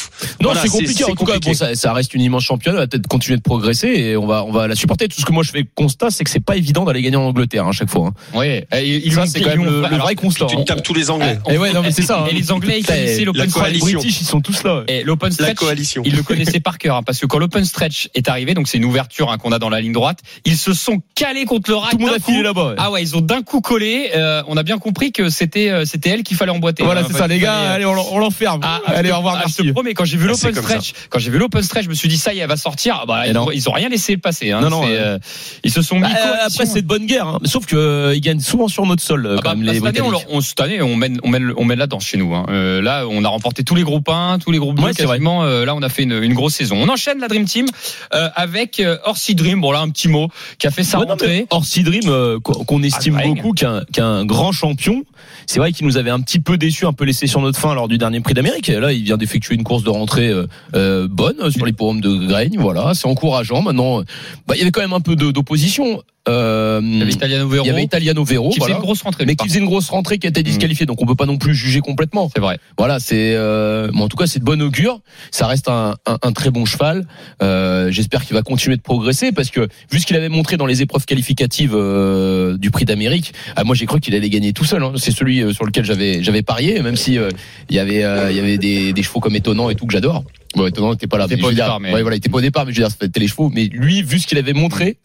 Non, 0.42 0.50
voilà, 0.50 0.62
c'est 0.62 0.70
compliqué. 0.70 1.04
En 1.04 1.16
tout 1.16 1.26
cas, 1.26 1.40
bon, 1.40 1.54
ça, 1.54 1.76
ça 1.76 1.94
reste 1.94 2.14
une 2.14 2.22
immense 2.22 2.44
championne. 2.44 2.76
Elle 2.76 2.82
va 2.82 2.88
peut-être 2.88 3.08
continuer 3.08 3.38
de 3.38 3.44
progresser 3.44 3.88
et 3.88 4.18
on 4.18 4.26
va, 4.28 4.44
on 4.44 4.52
va 4.52 4.68
la 4.68 4.76
supporter. 4.76 5.08
Tout 5.08 5.20
ce 5.22 5.26
que 5.26 5.32
moi 5.32 5.44
je 5.44 5.52
fais 5.52 5.66
constat, 5.76 6.10
c'est 6.10 6.24
que 6.24 6.30
c'est 6.30 6.40
pas 6.44 6.56
évident 6.58 6.86
d'aller 6.86 7.02
gagner 7.02 7.18
en 7.18 7.24
Angleterre 7.24 7.66
hein, 7.66 7.70
à 7.70 7.74
chaque 7.74 7.90
fois. 7.90 8.08
hein. 8.34 8.38
Ouais, 8.38 8.68
et 8.74 9.06
ils 9.06 9.14
Ça, 9.14 9.26
c'est 9.26 9.42
quand 9.42 9.50
même 9.50 9.66
le, 9.66 9.80
le 9.82 9.86
alors, 9.86 10.00
vrai 10.02 10.16
constat. 10.16 10.46
tu 10.48 10.56
hein. 10.58 10.64
tapes 10.66 10.84
tous 10.84 10.94
les 10.94 11.10
Anglais. 11.10 11.40
Et 11.50 11.58
ouais, 11.58 11.74
non, 11.74 11.82
mais 11.82 11.92
c'est 11.92 12.02
ça. 12.02 12.22
hein. 12.22 12.28
Et 12.30 12.34
les 12.34 12.52
Anglais, 12.52 12.78
ils 12.80 12.86
connaissaient 12.86 13.24
l'open. 13.26 13.50
Les 13.72 13.80
British, 13.80 14.22
ils 14.22 14.26
sont 14.26 14.42
tous 14.42 14.64
là. 14.64 14.78
ouais. 14.80 14.84
Et 14.88 15.04
l'open 15.04 15.30
La 15.30 15.34
stretch, 15.34 15.56
coalition. 15.58 16.02
ils 16.06 16.16
le 16.16 16.24
connaissaient 16.36 16.60
par 16.60 16.78
cœur, 16.78 16.96
hein, 16.98 17.04
parce 17.04 17.20
que 17.20 17.26
quand 17.26 17.40
l'open 17.40 17.66
stretch 17.66 18.10
est 18.14 18.30
arrivé, 18.30 18.54
donc 18.54 18.68
c'est 18.68 18.78
une 18.78 18.86
ouverture 18.86 19.32
hein, 19.32 19.38
qu'on 19.38 19.52
a 19.52 19.60
dans 19.60 19.70
la 19.70 19.82
ligne 19.82 19.92
droite, 19.94 20.20
ils 20.46 20.58
se 20.58 20.74
sont 20.74 21.02
calés 21.16 21.46
contre 21.46 21.70
le 21.70 21.78
rack. 21.78 21.92
Tout 21.92 21.98
le 21.98 22.06
monde 22.06 22.16
a 22.16 22.20
filé 22.20 22.42
là-bas. 22.44 22.70
ouais. 22.70 22.76
Ah 22.78 22.92
ouais, 22.92 23.02
ils 23.02 23.16
ont 23.16 23.22
d'un 23.22 23.42
coup 23.42 23.62
collé. 23.62 24.12
euh, 24.16 24.44
on 24.48 24.58
a 24.58 24.64
bien 24.64 24.78
compris 24.78 25.12
que 25.12 25.30
c'était 25.30 25.70
euh, 25.70 25.86
c'était 25.86 26.10
elle 26.10 26.24
qu'il 26.24 26.38
fallait 26.38 26.52
emboîter. 26.52 26.84
Voilà, 26.84 27.04
c'est 27.06 27.14
ça, 27.14 27.28
les 27.28 27.40
gars. 27.40 27.54
fallait, 27.54 27.68
euh, 27.68 27.76
Allez, 27.76 27.86
on 27.86 27.94
l'en- 27.94 28.08
on 28.12 28.20
l'enferme. 28.20 28.60
Ah, 28.64 28.82
Allez, 28.88 29.10
je- 29.10 29.14
au 29.14 29.18
revoir, 29.18 29.36
ah, 29.38 29.44
Je 29.48 29.54
te 29.56 29.62
merci. 29.62 29.74
promets, 29.74 29.94
quand 29.94 30.06
j'ai 30.06 30.18
vu 30.18 30.26
Ah, 30.26 30.32
l'open 30.32 30.54
ça. 30.54 30.62
stretch, 30.62 30.94
quand 31.10 31.20
j'ai 31.20 31.32
vu 31.32 31.38
l'open 31.38 31.62
stretch, 31.64 31.86
je 31.86 31.90
me 31.90 31.94
suis 31.96 32.10
dit 32.10 32.18
ça 32.18 32.34
y 32.34 32.38
est, 32.40 32.42
elle 32.42 32.48
va 32.50 32.58
sortir. 32.58 33.00
Ah 33.02 33.06
Bah, 33.06 33.28
ils, 33.28 33.38
ont, 33.38 33.52
ils 33.52 33.70
ont 33.70 33.74
rien 33.74 33.90
laissé 33.90 34.18
passer. 34.18 34.52
Hein. 34.52 34.62
Non, 34.62 34.70
non, 34.70 34.84
euh, 34.88 35.18
ils 35.64 35.72
se 35.72 35.82
sont 35.82 35.96
mis. 35.96 36.02
Bah, 36.02 36.10
coalition. 36.10 36.40
après, 36.46 36.66
c'est 36.66 36.82
de 36.82 36.88
bonne 36.88 37.06
guerre. 37.06 37.28
hein. 37.28 37.40
Sauf 37.46 37.66
que 37.66 37.76
euh, 37.76 38.16
ils 38.16 38.22
gagnent 38.22 38.40
souvent 38.40 38.68
sur 38.68 38.86
notre 38.86 39.02
sol, 39.04 39.26
Ah 39.38 39.42
bah, 39.42 39.54
bah, 39.56 39.74
cette, 39.74 40.60
année, 40.60 40.82
on, 40.82 40.96
mène, 40.96 41.20
on 41.24 41.30
mène, 41.30 41.54
on 41.58 41.66
mène 41.66 41.80
la 41.80 41.88
danse 41.88 42.06
chez 42.06 42.18
nous. 42.18 42.34
Hein. 42.36 42.46
Là, 42.82 43.06
on 43.10 43.24
a 43.24 43.28
remporté 43.30 43.64
tous 43.64 43.76
les 43.76 43.84
groupes 43.84 44.10
1, 44.10 44.40
tous 44.40 44.52
les 44.52 44.58
groupes 44.60 44.78
2 44.78 44.84
Ouais, 44.84 44.92
c'est 44.96 45.04
vrai. 45.04 45.16
quasiment. 45.18 45.44
Euh, 45.44 45.66
là, 45.66 45.76
on 45.76 45.82
a 45.82 45.90
fait 45.90 46.04
une, 46.04 46.24
une 46.26 46.34
grosse 46.34 46.56
saison. 46.56 46.78
On 46.82 46.90
enchaîne 46.90 47.20
la 47.20 47.28
Dream 47.28 47.46
Team 47.46 47.66
euh, 48.14 48.30
avec 48.36 48.80
euh, 48.80 48.98
Orsi 49.06 49.36
Dream. 49.36 49.62
Bon 49.62 49.72
là, 49.72 49.80
un 49.80 49.90
petit 49.90 50.08
mot 50.08 50.30
qui 50.60 50.68
a 50.68 50.72
fait 50.72 50.84
sa 50.84 51.00
Ouais, 51.00 51.06
rentrée. 51.06 51.48
Orsi 51.50 51.84
Dream, 51.84 52.04
euh, 52.08 52.40
qu'on 52.40 52.84
estime 52.84 53.20
Ah, 53.22 53.28
beaucoup, 53.28 53.52
qu'un 53.54 53.84
qu'un 53.94 54.26
grand 54.26 54.52
champion. 54.52 55.04
C'est 55.48 55.60
vrai 55.60 55.72
qu'il 55.72 55.86
nous 55.86 55.98
avait 55.98 56.10
un 56.10 56.20
petit 56.22 56.40
peu 56.40 56.58
déçu, 56.58 56.86
un 56.86 56.94
peu 56.94 57.06
laissé 57.06 57.28
sur 57.28 57.42
notre 57.42 57.60
fin 57.60 57.74
lors 57.74 57.88
du 57.88 57.98
dernier 57.98 58.20
Prix 58.22 58.34
d'Amérique. 58.34 58.70
Et 58.70 58.80
Là, 58.80 58.92
il 58.94 59.04
vient 59.04 59.18
d'effectuer 59.18 59.56
une 59.56 59.64
course 59.64 59.84
de 59.84 59.90
rentrée 59.90 60.30
euh, 60.30 60.48
euh, 60.76 61.08
bonne 61.10 61.50
sur 61.52 61.66
les 61.66 61.74
forums 61.74 62.02
de 62.02 62.28
Graigne. 62.28 62.58
Voilà, 62.60 62.94
c'est 62.94 63.08
encourageant. 63.08 63.62
Maintenant, 63.62 64.00
euh, 64.00 64.04
bah, 64.48 64.56
il 64.56 64.60
y 64.60 64.62
avait 64.62 64.72
quand 64.72 64.82
même 64.82 64.94
un 64.94 65.00
peu 65.02 65.16
d'opposition. 65.16 66.02
Euh, 66.28 66.80
Il 66.84 66.98
y 66.98 67.02
avait 67.04 67.12
Italiano 67.12 67.48
Vero 67.48 67.64
il 67.64 67.68
y 67.68 67.70
avait 67.70 67.84
Italiano 67.84 68.24
Vero, 68.24 68.50
qui 68.50 68.58
voilà. 68.58 68.74
faisait 68.74 68.80
une 68.82 68.84
grosse 68.84 69.04
rentrée. 69.04 69.26
mais 69.28 69.36
qui 69.36 69.48
faisait 69.48 69.60
une 69.60 69.66
grosse 69.68 69.90
rentrée 69.90 70.18
qui 70.18 70.26
a 70.26 70.32
été 70.32 70.42
disqualifié, 70.42 70.88
donc 70.88 71.00
on 71.00 71.06
peut 71.06 71.14
pas 71.14 71.28
non 71.28 71.38
plus 71.38 71.54
juger 71.54 71.82
complètement. 71.82 72.32
C'est 72.34 72.42
vrai. 72.42 72.58
Voilà, 72.80 73.00
c'est 73.00 73.36
euh, 73.36 73.92
mais 73.94 74.02
en 74.02 74.08
tout 74.08 74.18
cas 74.18 74.26
c'est 74.26 74.40
de 74.40 74.44
bon 74.44 74.60
augure. 74.60 75.02
Ça 75.30 75.46
reste 75.46 75.70
un, 75.70 75.94
un, 76.08 76.18
un 76.24 76.32
très 76.32 76.50
bon 76.50 76.66
cheval. 76.66 77.06
Euh, 77.44 77.92
J'espère 77.92 78.26
qu'il 78.26 78.36
va 78.36 78.42
continuer 78.42 78.76
de 78.76 78.82
progresser 78.82 79.34
parce 79.34 79.52
que 79.52 79.68
vu 79.92 80.00
ce 80.00 80.08
qu'il 80.08 80.16
avait 80.16 80.30
montré 80.30 80.58
dans 80.58 80.66
les 80.66 80.82
épreuves 80.82 81.06
qualificatives 81.06 81.76
euh, 81.76 82.58
du 82.58 82.72
Prix 82.72 82.86
d'Amérique, 82.86 83.34
ah, 83.56 83.64
moi 83.64 83.76
j'ai 83.76 83.86
cru 83.86 84.00
qu'il 84.00 84.16
allait 84.16 84.32
gagner 84.32 84.52
tout 84.52 84.66
seul. 84.66 84.82
hein. 84.82 84.94
C'est 84.98 85.12
celui 85.16 85.42
euh, 85.42 85.54
sur 85.54 85.66
lequel 85.66 85.86
j'avais 85.86 86.22
j'avais 86.22 86.42
parié, 86.44 86.82
même 86.82 86.96
si 86.96 87.18
euh, 87.18 87.30
il 87.70 87.76
y 87.76 87.80
avait 87.80 88.04
euh, 88.04 88.30
il 88.30 88.38
y 88.38 88.40
avait 88.40 88.58
des, 88.60 88.94
des 88.94 89.04
chevaux 89.04 89.20
comme 89.20 89.36
étonnant 89.36 89.70
et 89.72 89.76
tout 89.76 89.86
que 89.88 89.94
j'adore. 89.94 90.24
Bon, 90.56 90.68
étonnant 90.68 90.92
n'était 90.92 91.08
pas 91.08 91.18
là. 91.18 91.26
Il 91.28 91.34
était 91.34 91.42
pas 91.42 91.48
au 91.48 91.52
départ, 91.52 91.80
mais- 91.80 91.94
ouais, 91.94 92.02
voilà, 92.02 92.16
il 92.16 92.20
était 92.20 92.30
pas 92.30 92.38
au 92.38 92.42
départ, 92.42 92.66
mais 92.66 92.72
je 92.74 92.78
veux 92.82 92.88
dire 92.88 92.96
c'était 93.02 93.20
les 93.20 93.28
chevaux. 93.28 93.50
Mais 93.54 93.66
lui, 93.66 94.04
vu 94.04 94.20
ce 94.20 94.28
qu'il 94.28 94.38
avait 94.38 94.54
montré, 94.54 94.98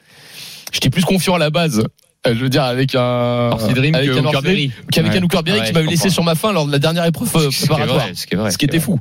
j'étais 0.72 0.90
plus 0.90 1.04
confiant 1.04 1.34
à 1.34 1.38
la 1.38 1.50
base 1.50 1.84
Euh, 2.26 2.34
Je 2.34 2.40
veux 2.40 2.50
dire 2.50 2.64
avec 2.64 2.94
un 2.94 3.48
Dream 3.74 3.94
avec 3.94 4.10
un 4.10 4.40
Berry. 4.42 4.70
Qu'avec 4.92 5.12
Ouais. 5.12 5.18
un 5.18 5.42
Berry 5.42 5.60
Ouais, 5.60 5.66
qui 5.66 5.72
m'avait 5.72 5.86
laissé 5.88 6.10
sur 6.10 6.22
ma 6.22 6.34
fin 6.34 6.52
lors 6.52 6.66
de 6.66 6.72
la 6.72 6.78
dernière 6.78 7.06
épreuve 7.06 7.28
Ce 7.28 7.48
qui 7.48 7.64
est 7.64 7.66
préparatoire. 7.66 7.98
vrai, 8.04 8.12
ce 8.14 8.26
qui 8.26 8.36
vrai, 8.36 8.50
Ce 8.50 8.58
qui 8.58 8.66
était 8.66 8.78
fou. 8.80 9.00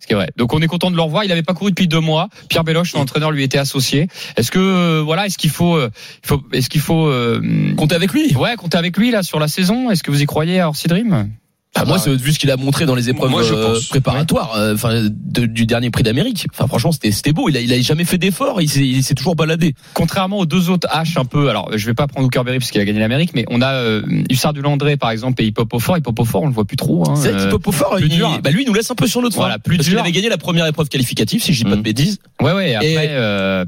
Ce 0.00 0.06
qui 0.06 0.12
est 0.12 0.16
vrai. 0.16 0.30
Donc 0.36 0.52
on 0.52 0.60
est 0.60 0.66
content 0.66 0.90
de 0.90 0.96
le 0.96 1.02
revoir. 1.02 1.24
Il 1.24 1.28
n'avait 1.28 1.42
pas 1.42 1.54
couru 1.54 1.70
depuis 1.70 1.88
deux 1.88 2.00
mois. 2.00 2.28
Pierre 2.48 2.64
Béloche, 2.64 2.92
son 2.92 2.98
entraîneur, 2.98 3.30
lui 3.30 3.42
était 3.42 3.58
associé. 3.58 4.08
Est-ce 4.36 4.50
que 4.50 4.58
euh, 4.58 5.02
voilà, 5.02 5.26
est-ce 5.26 5.38
qu'il 5.38 5.50
faut, 5.50 5.76
euh, 5.76 5.90
faut, 6.22 6.42
est-ce 6.52 6.68
qu'il 6.68 6.80
faut, 6.80 7.06
euh, 7.06 7.74
Comptez 7.76 7.94
avec 7.94 8.12
lui? 8.12 8.34
ouais, 8.36 8.56
compter 8.56 8.78
avec 8.78 8.96
lui 8.96 9.10
là 9.10 9.22
sur 9.22 9.38
la 9.40 9.48
saison? 9.48 9.90
Est-ce 9.90 10.02
que 10.02 10.10
vous 10.10 10.22
y 10.22 10.26
croyez 10.26 10.60
à 10.60 10.68
Orsi 10.68 10.88
Dream? 10.88 11.30
Ah, 11.78 11.84
moi, 11.84 11.98
c'est 11.98 12.14
vu 12.14 12.32
ce 12.32 12.38
qu'il 12.38 12.50
a 12.50 12.56
montré 12.56 12.86
dans 12.86 12.94
les 12.94 13.10
épreuves 13.10 13.30
Moi, 13.30 13.42
je 13.42 13.52
euh, 13.54 13.74
pense. 13.74 13.86
préparatoires, 13.88 14.54
euh, 14.56 14.74
enfin 14.74 15.02
de- 15.10 15.46
du 15.46 15.66
dernier 15.66 15.90
prix 15.90 16.02
d'Amérique. 16.02 16.46
Enfin, 16.52 16.66
franchement, 16.66 16.90
c'était 16.92 17.12
c'était 17.12 17.32
beau. 17.32 17.48
Il 17.48 17.56
a, 17.56 17.60
il 17.60 17.72
a 17.72 17.80
jamais 17.80 18.04
fait 18.04 18.18
d'effort. 18.18 18.62
Il 18.62 18.68
s'est 18.70 18.80
il 18.86 19.02
s'est 19.04 19.14
toujours 19.14 19.36
baladé. 19.36 19.74
Contrairement 19.94 20.38
aux 20.38 20.46
deux 20.46 20.70
autres 20.70 20.88
H 20.88 21.18
un 21.20 21.24
peu, 21.24 21.48
alors 21.50 21.70
je 21.76 21.84
vais 21.86 21.94
pas 21.94 22.06
prendre 22.06 22.28
Berry 22.28 22.58
parce 22.58 22.70
qu'il 22.70 22.80
a 22.80 22.84
gagné 22.84 22.98
l'Amérique, 23.00 23.30
mais 23.34 23.44
on 23.50 23.60
a 23.62 23.72
euh, 23.74 24.02
Hussard 24.30 24.52
du 24.54 24.62
Landré 24.62 24.96
par 24.96 25.10
exemple 25.10 25.42
et 25.42 25.46
Hippopofort. 25.46 25.96
Hippopofort, 25.98 26.42
on 26.42 26.46
le 26.48 26.52
voit 26.54 26.64
plus 26.64 26.76
trop. 26.76 27.08
Hein, 27.08 27.14
C'est 27.16 27.30
vrai 27.32 27.42
euh, 27.42 27.50
qu'Hippo 27.52 27.72
fort, 27.72 27.96
plus 27.96 28.06
il, 28.06 28.16
dur. 28.16 28.40
bah 28.42 28.50
lui, 28.50 28.62
il 28.62 28.66
nous 28.66 28.74
laisse 28.74 28.90
un 28.90 28.94
peu 28.94 29.06
sur 29.06 29.20
notre 29.20 29.36
Voilà, 29.36 29.58
plus 29.58 29.76
Parce 29.76 29.88
dur. 29.88 30.00
avait 30.00 30.12
gagné 30.12 30.28
la 30.28 30.38
première 30.38 30.66
épreuve 30.66 30.88
qualificative, 30.88 31.42
si 31.42 31.52
je 31.52 31.58
dis 31.58 31.64
pas 31.64 31.76
de 31.76 31.80
Mm. 31.80 31.82
bêtises. 31.82 32.18
ouais, 32.40 32.52
ouais. 32.52 32.74
Après, 32.74 32.88
Et- 33.06 33.08
euh, 33.10 33.64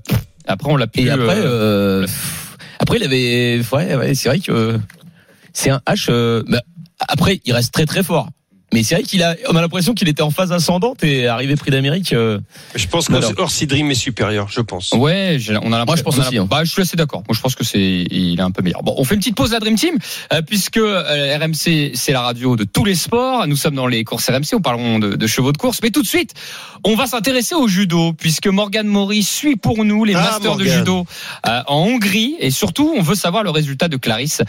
après 0.47 0.71
on 0.73 0.77
l'a 0.77 0.87
plus. 0.87 1.03
Et 1.03 1.11
après, 1.11 1.37
euh, 1.37 2.07
après, 2.79 2.97
il 2.99 3.05
avait, 3.05 3.61
ouais, 3.73 3.95
ouais, 3.97 4.15
c'est 4.15 4.29
vrai 4.29 4.39
que 4.39 4.79
c'est 5.53 5.71
un 5.71 5.81
H. 5.87 6.11
bah, 6.49 6.61
après, 7.07 7.41
il 7.45 7.53
reste 7.53 7.73
très 7.73 7.87
très 7.87 8.03
fort. 8.03 8.29
Mais 8.75 8.83
c'est 8.83 8.97
vrai 8.97 9.03
qu'il 9.05 9.23
a, 9.23 9.35
on 9.49 9.57
a 9.57 9.63
l'impression 9.63 9.95
qu'il 9.95 10.11
était 10.11 10.21
en 10.21 10.29
phase 10.31 10.53
ascendante 10.53 11.03
et 11.03 11.27
arrivé 11.27 11.57
prix 11.57 11.71
d'Amérique. 11.71 12.13
euh, 12.13 12.39
Je 12.75 12.87
pense 12.87 13.09
qu'Orsi 13.09 13.67
Dream 13.67 13.91
est 13.91 13.95
supérieur, 13.95 14.49
je 14.51 14.61
pense. 14.61 14.93
Ouais, 14.93 15.39
on 15.63 15.73
a 15.73 15.79
l'impression. 15.79 15.87
Moi, 15.87 15.97
je 15.97 16.03
pense 16.03 16.19
aussi, 16.19 16.35
la- 16.35 16.43
hein. 16.43 16.47
Bah, 16.51 16.65
je 16.65 16.71
suis 16.71 16.83
assez 16.83 16.95
d'accord. 16.95 17.23
Moi, 17.27 17.35
je 17.35 17.41
pense 17.41 17.55
que 17.55 17.65
c'est, 17.65 17.81
il 17.81 18.39
est 18.39 18.43
un 18.43 18.51
peu 18.51 18.61
meilleur. 18.63 18.83
Bon, 18.83 18.95
on 18.99 19.05
fait 19.05 19.15
une 19.15 19.21
petite 19.21 19.37
pause 19.37 19.55
à 19.55 19.59
Dream 19.61 19.77
Team, 19.77 19.95
euh, 20.35 20.43
puisque 20.43 20.77
euh, 20.77 21.39
RMC, 21.41 21.93
c'est 21.95 22.13
la 22.13 22.21
radio 22.21 22.57
de 22.57 22.65
tous 22.65 22.85
les 22.85 22.95
sports. 22.95 23.47
Nous 23.47 23.57
sommes 23.57 23.75
dans 23.75 23.87
les 23.87 24.05
courses 24.05 24.29
RMC. 24.29 24.53
On 24.53 24.61
parlerons 24.61 24.99
de, 24.99 25.17
de 25.17 25.27
chevaux 25.27 25.53
de 25.53 25.57
course, 25.57 25.81
mais 25.83 25.89
tout 25.91 26.03
de 26.03 26.07
suite, 26.07 26.35
on 26.85 26.95
va 26.95 27.07
s'intéresser 27.07 27.55
au 27.55 27.69
judo, 27.69 28.13
puisque 28.13 28.49
Morgan 28.49 28.87
Mori 28.87 29.23
suit 29.23 29.57
pour 29.57 29.83
nous 29.83 30.05
les 30.05 30.15
Ah, 30.15 30.33
masters 30.33 30.57
de 30.57 30.65
judo 30.67 31.07
euh, 31.47 31.63
en 31.69 31.85
Hongrie, 31.87 32.37
et 32.39 32.51
surtout, 32.51 32.93
on 32.95 33.01
veut 33.01 33.15
savoir 33.15 33.45
le 33.45 33.51
résultat 33.51 33.89
de 33.89 33.97
Clarisse. 33.97 34.43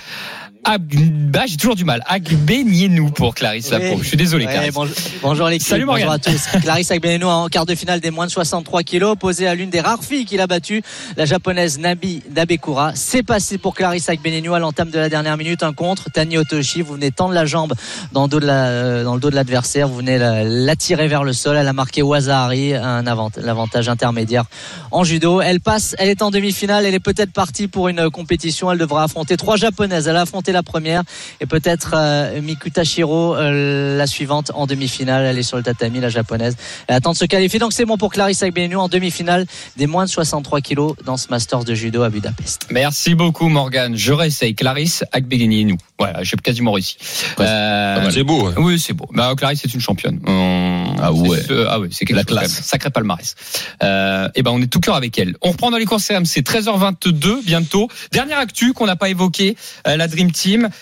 Ag- 0.65 1.29
bah, 1.31 1.43
j'ai 1.47 1.55
toujours 1.57 1.75
du 1.75 1.85
mal. 1.85 2.03
Agbenienou 2.05 3.11
pour 3.11 3.33
Clarisse 3.33 3.71
Oui. 3.71 3.97
Je 4.01 4.07
suis 4.07 4.17
désolé, 4.17 4.45
Ouais, 4.45 4.51
Clarisse. 4.51 4.73
bonjour, 4.73 4.95
bonjour 5.21 5.47
l'équipe. 5.47 5.67
Salut, 5.67 5.85
bonjour 5.85 6.05
Morgane. 6.07 6.31
à 6.31 6.31
tous. 6.33 6.59
Clarisse 6.61 6.91
Agbeneno 6.91 7.27
en 7.29 7.47
quart 7.47 7.65
de 7.65 7.73
finale 7.75 8.01
des 8.01 8.11
moins 8.11 8.25
de 8.27 8.31
63 8.31 8.83
kilos, 8.83 9.11
opposée 9.11 9.47
à 9.47 9.55
l'une 9.55 9.69
des 9.69 9.79
rares 9.79 10.03
filles 10.03 10.25
qu'il 10.25 10.41
a 10.41 10.47
battues, 10.47 10.83
la 11.15 11.25
japonaise 11.25 11.79
Nabi 11.79 12.21
Dabekura. 12.29 12.91
C'est 12.93 13.23
passé 13.23 13.57
pour 13.57 13.73
Clarisse 13.73 14.09
Agbeneno 14.09 14.53
à 14.53 14.59
l'entame 14.59 14.89
de 14.89 14.99
la 14.99 15.07
dernière 15.07 15.37
minute. 15.37 15.63
Un 15.63 15.71
contre. 15.73 16.11
Tani 16.11 16.37
Otoshi, 16.37 16.81
vous 16.81 16.93
venez 16.95 17.11
tendre 17.11 17.33
la 17.33 17.45
jambe 17.45 17.73
dans 18.11 18.23
le 18.23 18.29
dos 18.29 18.39
de 18.41 18.45
la, 18.45 18.65
euh, 18.67 19.03
dans 19.05 19.15
le 19.15 19.21
dos 19.21 19.29
de 19.29 19.35
l'adversaire. 19.35 19.87
Vous 19.87 19.95
venez 19.97 20.17
la- 20.17 20.43
l'attirer 20.43 21.07
vers 21.07 21.23
le 21.23 21.31
sol. 21.33 21.55
Elle 21.55 21.67
a 21.67 21.73
marqué 21.73 22.01
Wazahari, 22.01 22.73
un 22.75 23.07
avant, 23.07 23.31
l'avantage 23.37 23.87
intermédiaire 23.87 24.43
en 24.91 25.03
judo. 25.05 25.39
Elle 25.41 25.61
passe, 25.61 25.95
elle 25.99 26.09
est 26.09 26.21
en 26.21 26.31
demi-finale. 26.31 26.85
Elle 26.85 26.95
est 26.95 26.99
peut-être 26.99 27.31
partie 27.31 27.67
pour 27.69 27.87
une 27.87 28.09
compétition. 28.09 28.69
Elle 28.71 28.77
devra 28.79 29.03
affronter 29.05 29.37
trois 29.37 29.55
japonaises. 29.55 30.07
Elle 30.07 30.17
a 30.17 30.21
affronté 30.21 30.49
la 30.51 30.63
première 30.63 31.03
et 31.41 31.46
peut-être 31.46 31.91
euh, 31.96 32.41
Mikuta 32.41 32.84
Shiro 32.84 33.36
euh, 33.36 33.98
la 33.98 34.08
suivante 34.08 34.51
en 34.53 34.65
demi-finale. 34.68 35.25
Elle 35.25 35.38
est 35.38 35.44
sur 35.44 35.58
le 35.58 35.63
tatami, 35.63 36.00
la 36.00 36.10
japonaise. 36.10 36.56
Elle 36.88 36.96
attend 36.96 37.12
de 37.13 37.18
se 37.18 37.25
qualifier. 37.25 37.60
Donc 37.60 37.74
c'est 37.74 37.86
bon 37.86 37.98
pour 37.98 38.12
Clarisse 38.12 38.44
Agbenienou 38.44 38.79
en 38.79 38.88
demi-finale 38.89 39.46
des 39.77 39.88
moins 39.88 40.06
de 40.06 40.10
63 40.10 40.62
kilos 40.62 40.96
dans 41.06 41.18
ce 41.18 41.27
Masters 41.29 41.63
de 41.63 41.74
judo 41.74 42.03
à 42.03 42.10
Budapest. 42.10 42.68
Merci 42.72 43.15
beaucoup, 43.15 43.50
Morgane. 43.50 43.96
Je 43.96 44.13
réessaye. 44.13 44.56
Clarisse 44.56 45.03
Agbenienou. 45.12 45.77
Voilà, 45.98 46.24
j'ai 46.24 46.38
quasiment 46.38 46.72
réussi. 46.72 46.98
Euh, 47.39 48.10
C'est 48.12 48.24
beau. 48.24 48.48
hein. 48.48 48.53
Oui, 48.58 48.79
c'est 48.79 48.94
beau. 48.94 49.08
Bah, 49.13 49.34
Clarisse 49.38 49.63
est 49.65 49.74
une 49.74 49.82
championne. 49.82 50.20
On- 50.27 50.96
Ah 51.01 51.12
ouais. 51.13 51.39
c'est- 51.48 51.53
ah 51.68 51.79
ouais, 51.79 51.88
c'est 51.91 52.06
quelque 52.06 52.18
La 52.18 52.24
chose, 52.24 52.38
classe. 52.38 52.62
Sacré 52.63 52.89
palmarès. 52.89 53.36
Euh, 53.84 54.27
et 54.36 54.44
ben, 54.44 54.51
on 54.51 54.62
est 54.62 54.68
tout 54.68 54.79
cœur 54.79 54.96
avec 54.96 55.18
elle. 55.20 55.36
On 55.41 55.51
reprend 55.51 55.72
dans 55.72 55.77
les 55.77 55.86
courses 55.86 56.03
CMC 56.06 56.41
13h22 56.41 57.41
bientôt. 57.46 57.88
Dernière 58.12 58.39
actu 58.39 58.74
qu'on 58.74 58.86
n'a 58.86 58.96
pas 58.96 59.10
évoqué, 59.10 59.56
euh, 59.88 59.96
la 59.98 60.08
Dream 60.08 60.32
Team. 60.32 60.38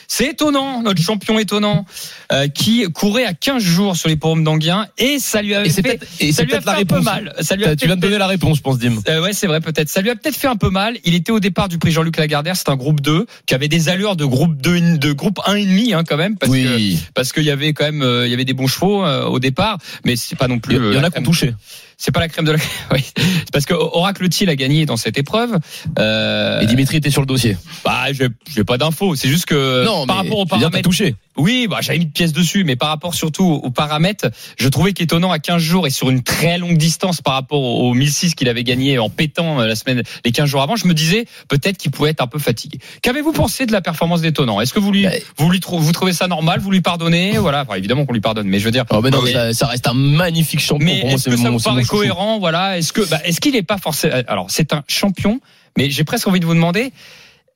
C'est 0.08 0.26
étonnant, 0.28 0.82
notre 0.82 1.02
champion 1.02 1.40
étonnant, 1.40 1.86
euh, 2.32 2.48
qui 2.48 2.84
courait 2.92 3.26
à 3.26 3.34
15 3.34 3.64
jours 3.64 3.96
sur 3.96 4.10
les 4.10 4.16
pommes 4.16 4.44
d'Anguien 4.44 4.88
et 4.98 5.20
ça 5.20 5.42
lui 5.42 5.54
Et 5.54 5.70
c'est 5.70 5.82
fait, 5.82 6.00
et 6.20 6.32
ça 6.32 6.44
lui 6.44 6.54
a 6.54 6.56
peut-être 6.62 6.66
la 6.66 6.76
fait 6.76 6.82
un 6.82 6.86
peu 6.86 7.02
mal. 7.02 7.34
Ça 7.42 7.56
lui 7.56 7.66
a 7.66 7.76
Tu 7.76 7.86
viens 7.86 7.96
de 7.96 8.02
donner 8.02 8.18
la 8.18 8.28
réponse, 8.28 8.58
je 8.58 8.62
pense, 8.62 8.78
Dim. 8.78 8.98
euh, 9.08 9.22
ouais, 9.22 9.34
c'est 9.34 9.48
vrai, 9.48 9.62
peut-être. 9.62 9.90
Ça 9.90 10.02
lui 10.02 10.10
a 10.10 10.16
peut-être 10.16 10.36
fait 10.36 10.48
un 10.48 10.56
peu 10.56 10.70
mal. 10.70 10.98
Il 11.04 11.16
était 11.16 11.32
au 11.32 11.40
départ 11.40 11.70
du 11.70 11.78
prix 11.78 11.92
Jean-Luc 11.92 12.18
Lagardère. 12.18 12.56
C'est 12.56 12.70
un 12.70 12.76
groupe 12.76 13.02
2 13.02 13.26
qui 13.46 13.54
avait 13.56 13.68
des 13.68 13.90
allures 13.90 14.16
de 14.16 14.26
groupe 14.26 14.56
2, 14.62 14.98
de 14.98 15.12
groupe 15.14 15.40
1 15.46 15.56
et 15.56 15.66
demi, 15.66 15.94
hein, 15.94 16.04
quand 16.08 16.18
même. 16.18 16.38
Parce 16.38 16.52
que, 16.52 16.76
Oui. 16.76 17.00
parce 17.14 17.32
qu'il 17.32 17.44
y 17.44 17.52
avait 17.52 17.74
quand 17.74 17.86
même, 17.86 18.02
euh, 18.02 18.28
il 18.28 18.32
y 18.32 18.34
avait 18.34 18.46
des 18.46 18.54
bons 18.54 18.68
chevaux 18.68 19.04
au 19.06 19.40
départ, 19.40 19.78
mais 20.06 20.16
c'est 20.16 20.36
pas 20.38 20.48
non 20.48 20.60
plus. 20.60 20.76
Il 20.76 20.94
y, 20.94 20.98
en 21.00 21.04
a 21.04 21.10
qui 21.10 21.20
ont 21.20 21.24
touché. 21.24 21.54
C'est 22.00 22.12
pas 22.12 22.20
la 22.20 22.28
crème 22.30 22.46
de 22.46 22.52
la. 22.52 22.60
oui. 22.94 23.04
C'est 23.18 23.52
parce 23.52 23.66
que 23.66 23.74
Oracle 23.74 24.30
Thiel 24.30 24.50
a 24.50 24.56
gagné 24.56 24.86
dans 24.86 24.98
cette 24.98 25.18
épreuve. 25.18 25.58
Euh, 25.98 26.60
Et 26.62 26.66
Dimitri 26.68 26.98
était 26.98 27.10
sur 27.10 27.22
le 27.22 27.28
dossier. 27.28 27.58
bah, 27.84 28.06
j'ai 28.12 28.28
j'ai 28.54 28.64
pas 28.64 28.78
d'infos. 28.78 29.16
C'est 29.16 29.30
juste 29.30 29.46
que 29.46 29.84
non, 29.86 30.06
par 30.06 30.18
mais 30.18 30.30
rapport 30.30 30.40
aux 30.40 30.46
paramètres. 30.46 30.82
touché. 30.82 31.16
Oui, 31.38 31.68
bah, 31.70 31.78
j'avais 31.82 32.00
mis 32.00 32.06
de 32.08 32.12
pièces 32.12 32.34
dessus, 32.34 32.64
mais 32.64 32.76
par 32.76 32.90
rapport 32.90 33.14
surtout 33.14 33.46
aux 33.64 33.70
paramètres, 33.70 34.28
je 34.60 34.68
trouvais 34.70 34.94
qu'étonnant 34.94 35.32
à 35.32 35.38
15 35.40 35.62
jours 35.62 35.86
et 35.86 35.92
sur 35.92 36.10
une 36.10 36.24
très 36.24 36.58
longue 36.58 36.78
distance 36.78 37.22
par 37.22 37.34
rapport 37.34 37.62
au 37.62 37.94
1006 37.94 38.34
qu'il 38.36 38.50
avait 38.50 38.64
gagné 38.64 38.98
en 38.98 39.10
pétant 39.10 39.60
euh, 39.62 39.68
la 39.68 39.76
semaine, 39.76 40.02
les 40.26 40.32
15 40.32 40.50
jours 40.50 40.62
avant, 40.64 40.76
je 40.76 40.88
me 40.88 40.94
disais 40.96 41.26
peut-être 41.48 41.78
qu'il 41.78 41.92
pouvait 41.92 42.10
être 42.10 42.22
un 42.22 42.28
peu 42.28 42.40
fatigué. 42.40 42.80
Qu'avez-vous 43.04 43.34
pensé 43.34 43.66
de 43.68 43.72
la 43.72 43.82
performance 43.82 44.22
d'étonnant? 44.22 44.62
Est-ce 44.62 44.74
que 44.74 44.80
vous 44.80 44.92
lui, 44.92 45.04
Bah, 45.04 45.12
vous 45.38 45.50
lui 45.52 45.60
trouvez, 45.60 45.84
vous 45.86 45.92
trouvez 45.92 46.14
ça 46.14 46.28
normal? 46.28 46.60
Vous 46.60 46.72
lui 46.72 46.82
pardonnez? 46.82 47.38
Voilà, 47.38 47.62
enfin, 47.68 47.76
évidemment 47.76 48.06
qu'on 48.08 48.14
lui 48.14 48.22
pardonne, 48.22 48.48
mais 48.48 48.58
je 48.60 48.66
veux 48.66 48.72
dire. 48.72 48.86
Oh, 48.90 49.02
mais 49.04 49.12
non, 49.12 49.22
Mais- 49.24 49.34
ça, 49.34 49.54
ça 49.54 49.68
reste 49.68 49.88
un 49.88 49.94
magnifique 49.94 50.60
champion. 50.60 50.86
mais 50.88 51.02
Pour 51.02 51.10
moi, 51.10 51.18
c'est 51.20 51.30
mon- 51.38 51.60
cohérent 51.88 52.40
Voilà. 52.40 52.78
Est-ce 52.78 52.94
que, 52.94 53.02
bah, 53.02 53.20
est-ce 53.24 53.40
qu'il 53.42 53.54
n'est 53.54 53.64
pas 53.64 53.78
forcément 53.78 54.16
Alors, 54.28 54.50
c'est 54.50 54.74
un 54.74 54.84
champion, 54.88 55.40
mais 55.78 55.90
j'ai 55.90 56.04
presque 56.04 56.28
envie 56.28 56.40
de 56.40 56.46
vous 56.46 56.54
demander, 56.54 56.92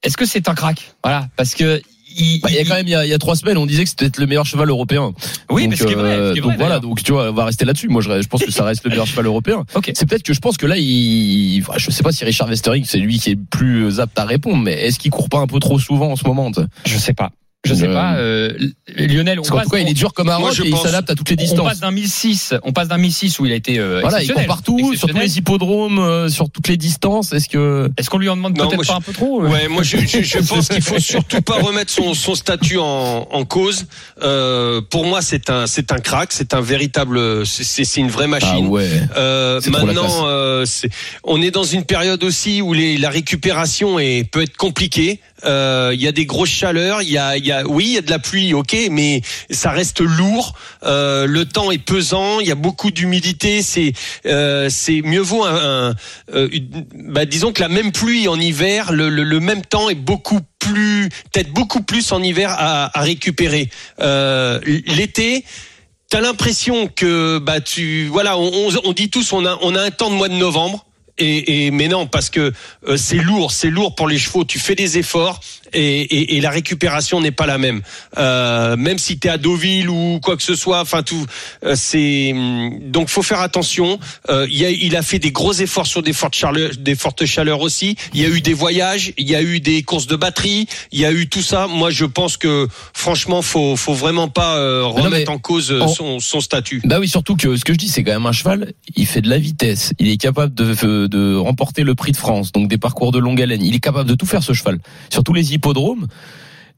est-ce 0.04 0.17
que 0.17 0.26
c'est 0.26 0.50
un 0.50 0.56
crack 0.56 0.94
Voilà, 1.04 1.28
parce 1.36 1.56
que 1.56 1.82
il, 2.17 2.41
Bah, 2.41 2.50
il 2.52 2.56
y 2.56 2.60
a 2.60 2.65
quand 2.65 2.76
même 2.76 2.88
il 2.88 2.91
y 2.91 2.96
a, 2.96 3.06
il 3.06 3.10
y 3.10 3.13
a 3.13 3.17
trois 3.17 3.36
semaines, 3.36 3.58
on 3.58 3.65
disait 3.65 3.84
que 3.84 3.89
c'était 3.89 4.10
le 4.20 4.28
meilleur 4.28 4.46
cheval 4.46 4.70
européen. 4.70 5.13
Oui, 5.50 5.63
donc, 5.63 5.72
mais 5.72 5.76
ce 5.78 5.86
qui 5.86 5.94
est 5.94 5.96
vrai, 5.96 6.17
ce 6.17 6.34
qui 6.34 6.39
est 6.39 6.41
donc 6.41 6.52
vrai, 6.52 6.58
voilà, 6.58 6.80
donc 6.80 7.04
tu 7.04 7.12
vois, 7.12 7.30
on 7.30 7.34
va 7.34 7.46
rester 7.46 7.63
là-dessus. 7.65 7.88
Moi, 7.88 8.02
je, 8.02 8.22
je 8.22 8.28
pense 8.28 8.44
que 8.44 8.52
ça 8.52 8.63
reste 8.65 8.84
le 8.84 8.89
meilleur 8.89 9.08
cheval 9.08 9.26
européen. 9.26 9.63
Ok. 9.76 9.91
C'est 9.96 10.06
peut-être 10.08 10.24
que 10.24 10.34
je 10.34 10.39
pense 10.39 10.58
que 10.58 10.65
là, 10.65 10.76
il, 10.78 11.62
enfin, 11.62 11.78
je 11.78 11.89
sais 11.91 12.04
pas 12.04 12.12
si 12.12 12.26
Richard 12.26 12.50
Westering, 12.50 12.84
c'est 12.86 12.98
lui 12.98 13.17
qui 13.20 13.32
est 13.32 13.36
le 13.36 13.44
plus 13.50 14.00
apte 14.00 14.17
à 14.20 14.26
répondre, 14.26 14.62
mais 14.62 14.74
est-ce 14.74 15.00
qu'il 15.00 15.12
court 15.12 15.30
pas 15.30 15.39
un 15.39 15.48
peu 15.48 15.60
trop 15.60 15.80
souvent 15.80 16.12
en 16.12 16.15
ce 16.15 16.26
moment 16.26 16.52
Je 16.86 16.98
sais 16.98 17.13
pas. 17.13 17.32
Je 17.63 17.76
sais 17.76 17.88
Euh, 17.88 17.93
pas. 17.93 18.15
euh, 18.15 18.58
Lionel, 18.97 19.39
on 19.39 19.43
passe, 19.43 19.65
tout 19.65 19.69
cas, 19.69 19.78
il 19.78 19.88
est 19.88 19.93
dur 19.93 20.13
comme 20.15 20.30
un 20.30 20.39
Moi, 20.39 20.47
roc 20.50 20.58
je 20.58 20.63
et 20.63 20.69
il 20.69 20.78
s'adapte 20.78 21.12
à 21.12 21.15
toutes 21.15 21.30
les 21.30 21.36
on 21.38 21.43
distances. 21.43 21.67
passe 21.67 21.80
d'un 21.80 21.91
1006, 21.91 22.56
on 22.63 22.71
passe 22.74 22.88
d'un 22.88 22.97
1006 22.97 23.38
où 23.39 23.45
il 23.45 23.52
a 23.52 23.56
été 23.56 23.78
euh, 23.78 24.00
Voilà, 24.02 24.24
il 24.24 24.34
court 24.34 24.43
partout, 24.47 24.95
sur 24.95 25.08
tous 25.08 25.17
les 25.19 25.38
hippodromes, 25.38 26.00
euh, 26.00 26.28
sur 26.28 26.50
toutes 26.50 26.67
les 26.69 26.78
distances. 26.78 27.34
Est-ce 27.34 27.47
que 27.47 27.91
Est-ce 27.97 28.10
qu'on 28.10 28.17
lui 28.17 28.30
en 28.30 28.36
demande 28.36 28.56
peut-être 28.56 28.78
pas 28.78 28.82
je- 28.84 28.91
un 28.93 29.02
peu 29.02 29.13
trop 29.13 29.43
euh 29.43 29.47
Ouais, 29.50 29.67
moi 29.67 29.84
je, 29.84 29.97
je, 29.97 30.24
je 30.24 30.39
pense 30.47 30.69
qu'il 30.69 30.82
faut 30.82 30.97
surtout 31.00 31.41
pas 31.43 31.62
remettre 31.62 31.91
son, 31.91 32.15
son 32.15 32.34
statut 32.34 32.80
en, 32.80 33.28
en 33.30 33.45
cause. 33.45 33.86
Euh, 34.24 34.82
pour 34.82 35.06
moi, 35.06 35.21
c'est 35.21 35.52
un 35.52 35.67
c'est 35.67 35.91
un 35.91 36.00
crack, 36.00 36.34
c'est 36.34 36.56
un 36.56 36.62
véritable, 36.62 37.45
c'est- 37.45 37.63
c'est 37.63 37.84
c'est 37.84 38.02
une 38.02 38.10
vraie 38.10 38.24
ah 38.26 38.39
machine. 38.39 38.67
ouais, 38.69 38.89
Euh, 39.15 39.60
la 39.63 39.69
classe. 39.69 39.84
maintenant, 39.86 40.26
euh, 40.26 40.65
c'est- 40.65 40.89
on 41.24 41.39
est 41.43 41.52
dans 41.52 41.63
une 41.63 41.84
période 41.84 42.24
aussi 42.24 42.63
où 42.63 42.74
les, 42.74 42.97
la 42.97 43.12
récupération 43.12 44.00
est, 44.00 44.24
peut 44.24 44.41
être 44.41 44.58
compliquée. 44.58 45.19
Euh, 45.45 45.91
Il 45.93 46.01
y 46.01 46.08
a 46.08 46.12
des 46.12 46.25
grosses 46.25 46.49
chaleurs, 46.49 47.01
il 47.01 47.10
y 47.10 47.17
a, 47.17 47.38
y 47.38 47.51
a, 47.51 47.65
oui, 47.67 47.86
il 47.86 47.91
y 47.93 47.97
a 47.97 48.01
de 48.01 48.10
la 48.10 48.19
pluie, 48.19 48.54
ok, 48.54 48.75
mais 48.91 49.21
ça 49.49 49.71
reste 49.71 49.99
lourd. 50.01 50.54
Euh, 50.84 51.25
le 51.25 51.45
temps 51.45 51.71
est 51.71 51.77
pesant, 51.84 52.39
il 52.39 52.47
y 52.47 52.51
a 52.51 52.56
beaucoup 52.56 52.91
d'humidité. 52.91 53.62
C'est, 53.62 53.93
euh, 54.25 54.67
c'est 54.69 55.01
mieux 55.01 55.21
vaut 55.21 55.43
un, 55.43 55.89
un- 55.89 55.95
euh, 56.34 56.49
bah, 56.95 57.25
disons 57.25 57.51
que 57.54 57.62
la 57.62 57.69
même 57.69 57.91
pluie 57.91 58.27
en 58.27 58.39
hiver, 58.39 58.91
le, 58.91 59.10
le, 59.10 59.23
le 59.23 59.39
même 59.39 59.63
temps 59.63 59.89
est 59.89 59.95
beaucoup 59.95 60.39
plus, 60.60 61.10
peut-être 61.32 61.51
beaucoup 61.51 61.82
plus 61.82 62.12
en 62.12 62.21
hiver 62.21 62.54
à, 62.58 62.97
à 62.97 63.01
récupérer. 63.04 63.69
Euh, 63.99 64.60
L'été. 64.65 65.43
T'as 66.10 66.19
l'impression 66.19 66.88
que 66.88 67.38
bah 67.39 67.62
tu 67.62 68.08
voilà 68.08 68.38
on, 68.38 68.51
on, 68.54 68.69
on 68.84 68.91
dit 68.91 69.10
tous 69.10 69.32
on 69.32 69.45
a 69.45 69.58
on 69.62 69.75
a 69.75 69.82
un 69.82 69.91
temps 69.91 70.10
de 70.10 70.15
mois 70.15 70.27
de 70.27 70.34
novembre 70.34 70.86
et, 71.21 71.71
mais 71.71 71.88
non 71.88 72.07
parce 72.07 72.29
que 72.29 72.51
euh, 72.88 72.97
c'est 72.97 73.17
lourd 73.17 73.51
c'est 73.51 73.69
lourd 73.69 73.95
pour 73.95 74.07
les 74.07 74.17
chevaux. 74.17 74.43
Tu 74.43 74.60
fais 74.60 74.75
des 74.75 74.97
efforts 74.97 75.39
et, 75.73 76.01
et, 76.01 76.38
et 76.38 76.41
la 76.41 76.49
récupération 76.49 77.21
n'est 77.21 77.31
pas 77.31 77.45
la 77.45 77.57
même 77.57 77.81
euh, 78.17 78.75
même 78.77 78.97
si 78.97 79.19
tu 79.19 79.27
es 79.27 79.31
à 79.31 79.38
Deauville 79.38 79.89
ou 79.89 80.19
quoi 80.21 80.38
que 80.38 80.43
ce 80.43 80.55
soit 80.55 80.81
enfin 80.81 81.03
tout 81.03 81.25
euh, 81.65 81.75
c'est 81.75 82.31
hum, 82.34 82.79
donc 82.91 83.10
faut 83.10 83.23
faire 83.23 83.41
attention 83.41 83.99
euh, 84.29 84.47
il, 84.49 84.65
a, 84.65 84.69
il 84.69 84.95
a 84.95 85.01
fait 85.01 85.19
des 85.19 85.31
gros 85.31 85.53
efforts 85.53 85.88
sur 85.88 86.03
des 86.03 86.13
fortes 86.13 86.36
chaleurs 86.36 86.71
des 86.77 86.95
fortes 86.95 87.25
chaleurs 87.25 87.62
aussi 87.62 87.95
il 88.13 88.21
y 88.21 88.25
a 88.25 88.29
eu 88.29 88.41
des 88.41 88.53
voyages 88.53 89.13
il 89.17 89.29
y 89.29 89.36
a 89.36 89.41
eu 89.41 89.60
des 89.60 89.84
courses 89.84 90.07
de 90.07 90.15
batterie 90.15 90.67
il 90.91 90.99
y 90.99 91.05
a 91.05 91.12
eu 91.12 91.27
tout 91.27 91.41
ça 91.41 91.67
moi 91.67 91.89
je 91.89 92.05
pense 92.05 92.38
que 92.38 92.67
franchement 92.93 93.41
faut 93.41 93.75
faut 93.75 93.93
vraiment 93.93 94.27
pas 94.27 94.57
euh, 94.57 94.81
non, 94.81 94.91
remettre 94.91 95.29
mais 95.29 95.29
en 95.29 95.38
cause 95.38 95.71
euh, 95.71 95.88
son, 95.88 96.19
son 96.19 96.41
statut 96.41 96.81
Bah 96.86 96.99
oui, 96.99 97.07
surtout 97.07 97.36
que 97.36 97.55
ce 97.55 97.65
que 97.65 97.73
je 97.73 97.77
dis, 97.77 97.88
c'est 97.89 98.03
quand 98.03 98.12
même 98.12 98.25
un 98.25 98.31
cheval. 98.31 98.73
Il 98.95 99.05
fait 99.05 99.21
de 99.21 99.29
la 99.29 99.38
vitesse. 99.38 99.93
Il 99.99 100.10
est 100.10 100.17
capable 100.17 100.53
de, 100.53 101.07
de 101.07 101.36
remporter 101.36 101.84
le 101.84 101.95
Prix 101.95 102.12
de 102.12 102.17
France, 102.17 102.51
donc 102.51 102.67
des 102.67 102.77
parcours 102.77 103.12
de 103.12 103.19
longue 103.19 103.41
haleine. 103.41 103.63
Il 103.63 103.75
est 103.75 103.79
capable 103.79 104.10
de 104.10 104.15
tout 104.15 104.25
faire 104.25 104.43
ce 104.43 104.53
cheval 104.53 104.79
sur 105.10 105.23
tous 105.23 105.34
les 105.34 105.51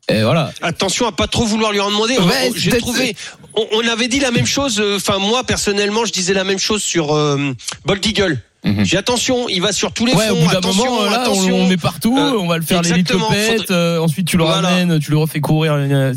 Et 0.10 0.22
voilà. 0.22 0.52
Attention 0.62 1.08
à 1.08 1.12
pas 1.14 1.28
trop 1.28 1.46
vouloir 1.46 1.72
lui 1.72 1.80
en 1.80 1.90
demander. 1.90 2.18
Ouais, 2.18 2.50
On- 2.50 2.54
J'ai 2.56 2.72
peut-être- 2.72 2.82
trouvé. 2.82 3.16
On, 3.56 3.66
on 3.72 3.88
avait 3.88 4.08
dit 4.10 4.20
la 4.20 4.32
même 4.32 4.46
chose. 4.46 4.80
euh, 4.82 4.98
Enfin, 4.98 5.18
moi 5.18 5.44
personnellement, 5.46 6.06
je 6.06 6.12
disais 6.12 6.34
la 6.34 6.44
même 6.44 6.60
chose 6.60 6.84
sur 6.84 7.16
euh, 7.16 7.54
Bold 7.86 8.06
Eagle. 8.06 8.42
Mhm. 8.64 8.86
J'ai 8.86 8.98
attention, 8.98 9.50
il 9.50 9.62
va 9.62 9.72
sur 9.74 9.92
tous 9.92 10.06
les 10.06 10.14
Ouais, 10.14 10.28
fronts. 10.28 10.38
au 10.38 10.42
bout 10.46 10.52
d'un 10.52 10.58
attention, 10.60 10.86
moment, 10.86 11.04
là, 11.06 11.18
on, 11.20 11.22
attention. 11.22 11.56
on 11.56 11.68
met 11.68 11.78
partout, 11.78 12.18
Euh, 12.18 12.38
on 12.40 12.48
va 12.48 12.58
le 12.58 12.64
faire 12.64 12.82
l'élite 12.82 13.10
le 13.10 13.16
exactement, 13.18 13.30
pète, 13.30 13.58
faudrait- 13.68 13.76
euh, 13.76 14.00
ensuite 14.02 14.28
tu 14.28 14.38
le 14.38 14.44
Voilà. 14.46 14.70
ramènes, 14.70 15.00
tu 15.00 15.12
le 15.12 15.18
refais 15.18 15.42
courir. 15.42 15.74
euh, 15.74 16.14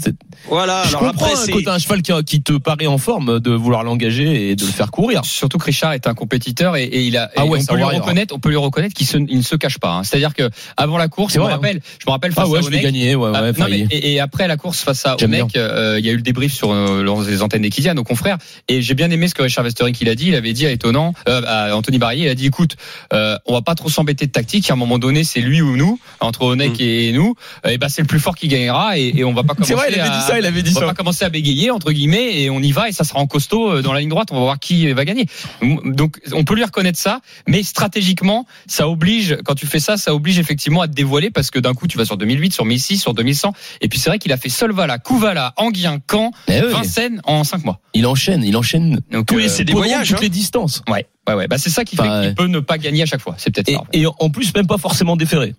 Voilà. 0.48 0.82
Je 0.84 0.88
alors 0.90 1.00
comprends 1.00 1.26
après, 1.26 1.34
hein, 1.52 1.60
t'as 1.64 1.74
un 1.74 1.78
cheval 1.78 2.02
qui, 2.02 2.12
qui 2.24 2.42
te 2.42 2.52
paraît 2.52 2.86
en 2.86 2.98
forme 2.98 3.40
de 3.40 3.50
vouloir 3.50 3.82
l'engager 3.82 4.50
et 4.50 4.56
de 4.56 4.64
le 4.64 4.70
faire 4.70 4.90
courir. 4.90 5.24
Surtout 5.24 5.58
que 5.58 5.64
Richard 5.64 5.94
est 5.94 6.06
un 6.06 6.14
compétiteur 6.14 6.76
et, 6.76 6.84
et 6.84 7.02
il 7.02 7.16
a. 7.16 7.30
Ah 7.36 7.46
ouais, 7.46 7.58
on 7.60 7.64
peut 7.66 7.76
lui 7.76 7.82
reconnaître, 7.82 8.34
on 8.34 8.38
peut 8.38 8.50
lui 8.50 8.56
reconnaître 8.56 8.94
qu'il 8.94 9.06
se- 9.06 9.16
il 9.18 9.38
ne 9.38 9.42
se 9.42 9.56
cache 9.56 9.78
pas. 9.78 9.90
hein. 9.94 10.04
C'est-à-dire 10.04 10.34
que 10.34 10.48
avant 10.76 10.98
la 10.98 11.08
course, 11.08 11.32
C'est 11.32 11.40
je 11.40 11.44
me 11.44 11.48
rappelle, 11.50 11.80
je 11.98 12.04
me 12.06 12.12
rappelle 12.12 12.32
face 12.32 12.44
Ah 12.46 12.48
ouais, 12.50 12.58
à 12.60 12.62
je 12.62 12.68
gagner, 12.70 13.14
ouais, 13.16 13.30
Ah, 13.34 13.42
ouais, 13.42 13.52
non, 13.58 13.66
mais, 13.68 13.86
et, 13.90 14.12
et 14.14 14.20
après 14.20 14.46
la 14.46 14.56
course 14.56 14.80
face 14.80 15.04
à 15.04 15.16
Onek, 15.20 15.56
euh, 15.56 15.96
il 15.98 16.06
y 16.06 16.08
a 16.08 16.12
eu 16.12 16.16
le 16.16 16.22
débrief 16.22 16.52
sur 16.54 16.72
les 16.72 17.42
antennes 17.42 17.62
d'Equidia, 17.62 17.94
nos 17.94 18.04
confrères, 18.04 18.38
et 18.68 18.82
j'ai 18.82 18.94
bien 18.94 19.10
aimé 19.10 19.26
ce 19.26 19.34
que 19.34 19.42
Richard 19.42 19.64
Westering 19.64 19.96
il 20.00 20.08
a 20.08 20.14
dit. 20.14 20.28
Il 20.28 20.34
avait 20.36 20.52
dit 20.52 20.66
à 20.66 20.70
étonnant 20.70 21.12
euh, 21.28 21.42
à 21.46 21.74
Anthony 21.76 21.98
Barrier, 21.98 22.35
dit 22.36 22.46
écoute, 22.46 22.76
euh, 23.12 23.36
on 23.46 23.52
va 23.54 23.62
pas 23.62 23.74
trop 23.74 23.88
s'embêter 23.88 24.26
de 24.26 24.30
tactique. 24.30 24.70
À 24.70 24.74
un 24.74 24.76
moment 24.76 24.98
donné, 25.00 25.24
c'est 25.24 25.40
lui 25.40 25.60
ou 25.62 25.76
nous, 25.76 25.98
entre 26.20 26.42
Onek 26.42 26.78
Mm. 26.78 26.82
et 26.82 27.12
nous. 27.12 27.34
Et 27.68 27.78
ben 27.78 27.88
c'est 27.88 28.02
le 28.02 28.06
plus 28.06 28.20
fort 28.20 28.36
qui 28.36 28.46
gagnera, 28.48 28.96
et, 28.98 29.12
et 29.16 29.24
on 29.24 29.32
va 29.32 29.42
pas 29.42 29.54
commencer. 29.54 29.72
C'est 29.72 29.78
vrai, 29.78 29.88
il 29.90 29.98
avait 30.00 30.08
à- 30.10 30.18
dit 30.20 30.24
ça, 30.26 30.38
il 30.38 30.46
avait 30.46 30.62
dit 30.62 30.72
on 30.76 30.80
va 30.80 30.86
pas 30.88 30.94
commencer 30.94 31.24
à 31.24 31.28
bégayer 31.28 31.70
entre 31.72 31.90
guillemets 31.90 32.40
et 32.42 32.50
on 32.50 32.60
y 32.60 32.70
va 32.70 32.88
et 32.88 32.92
ça 32.92 33.02
sera 33.04 33.18
en 33.18 33.26
costaud 33.26 33.70
euh, 33.70 33.82
dans 33.82 33.92
la 33.92 34.00
ligne 34.00 34.08
droite. 34.10 34.28
On 34.30 34.36
va 34.36 34.40
voir 34.42 34.58
qui 34.60 34.92
va 34.92 35.04
gagner. 35.04 35.26
Donc 35.84 36.20
on 36.32 36.44
peut 36.44 36.54
lui 36.54 36.64
reconnaître 36.64 36.98
ça, 36.98 37.20
mais 37.48 37.62
stratégiquement, 37.62 38.46
ça 38.66 38.88
oblige 38.88 39.38
quand 39.44 39.54
tu 39.54 39.66
fais 39.66 39.80
ça, 39.80 39.96
ça 39.96 40.14
oblige 40.14 40.38
effectivement 40.38 40.82
à 40.82 40.88
te 40.88 40.92
dévoiler 40.92 41.30
parce 41.30 41.50
que 41.50 41.58
d'un 41.58 41.74
coup 41.74 41.86
tu 41.86 41.96
vas 41.98 42.04
sur 42.04 42.16
2008, 42.16 42.52
sur 42.52 42.64
1006, 42.64 42.98
sur 42.98 43.14
2100 43.14 43.52
et 43.80 43.88
puis 43.88 43.98
c'est 43.98 44.10
vrai 44.10 44.18
qu'il 44.18 44.32
a 44.32 44.36
fait 44.36 44.48
Solvala, 44.48 44.98
Kouvala, 44.98 45.54
Anguien, 45.56 45.98
Caen, 46.10 46.30
Eh 46.48 46.60
oui, 46.62 46.72
Vincennes 46.72 47.20
en 47.24 47.44
5 47.44 47.64
mois. 47.64 47.80
il 47.94 48.06
enchaîne, 48.06 48.42
il 48.44 48.56
enchaîne 48.56 49.00
Donc 49.10 49.26
Tous 49.26 49.38
les- 49.38 49.46
euh, 49.46 49.48
c'est 49.48 49.64
des 49.64 49.72
voyages, 49.72 50.08
toutes 50.08 50.18
hein. 50.18 50.22
les 50.22 50.28
distances. 50.28 50.82
ouais, 50.90 51.06
ouais, 51.28 51.34
ouais. 51.34 51.48
Bah 51.48 51.58
c'est 51.58 51.70
ça 51.70 51.84
qui 51.84 51.96
Enfin, 51.98 52.20
fait 52.22 52.26
qu'il 52.28 52.34
peut 52.34 52.46
ne 52.46 52.60
pas 52.60 52.78
gagner 52.78 53.02
à 53.02 53.06
chaque 53.06 53.20
fois. 53.20 53.34
C'est 53.38 53.50
peut-être 53.54 53.68
Et, 53.68 53.74
ça. 53.74 53.80
en 53.80 53.84
fait. 53.84 53.98
et 53.98 54.06
en 54.06 54.30
plus, 54.30 54.54
même 54.54 54.66
pas 54.66 54.78
forcément 54.78 55.16
déféré. 55.16 55.54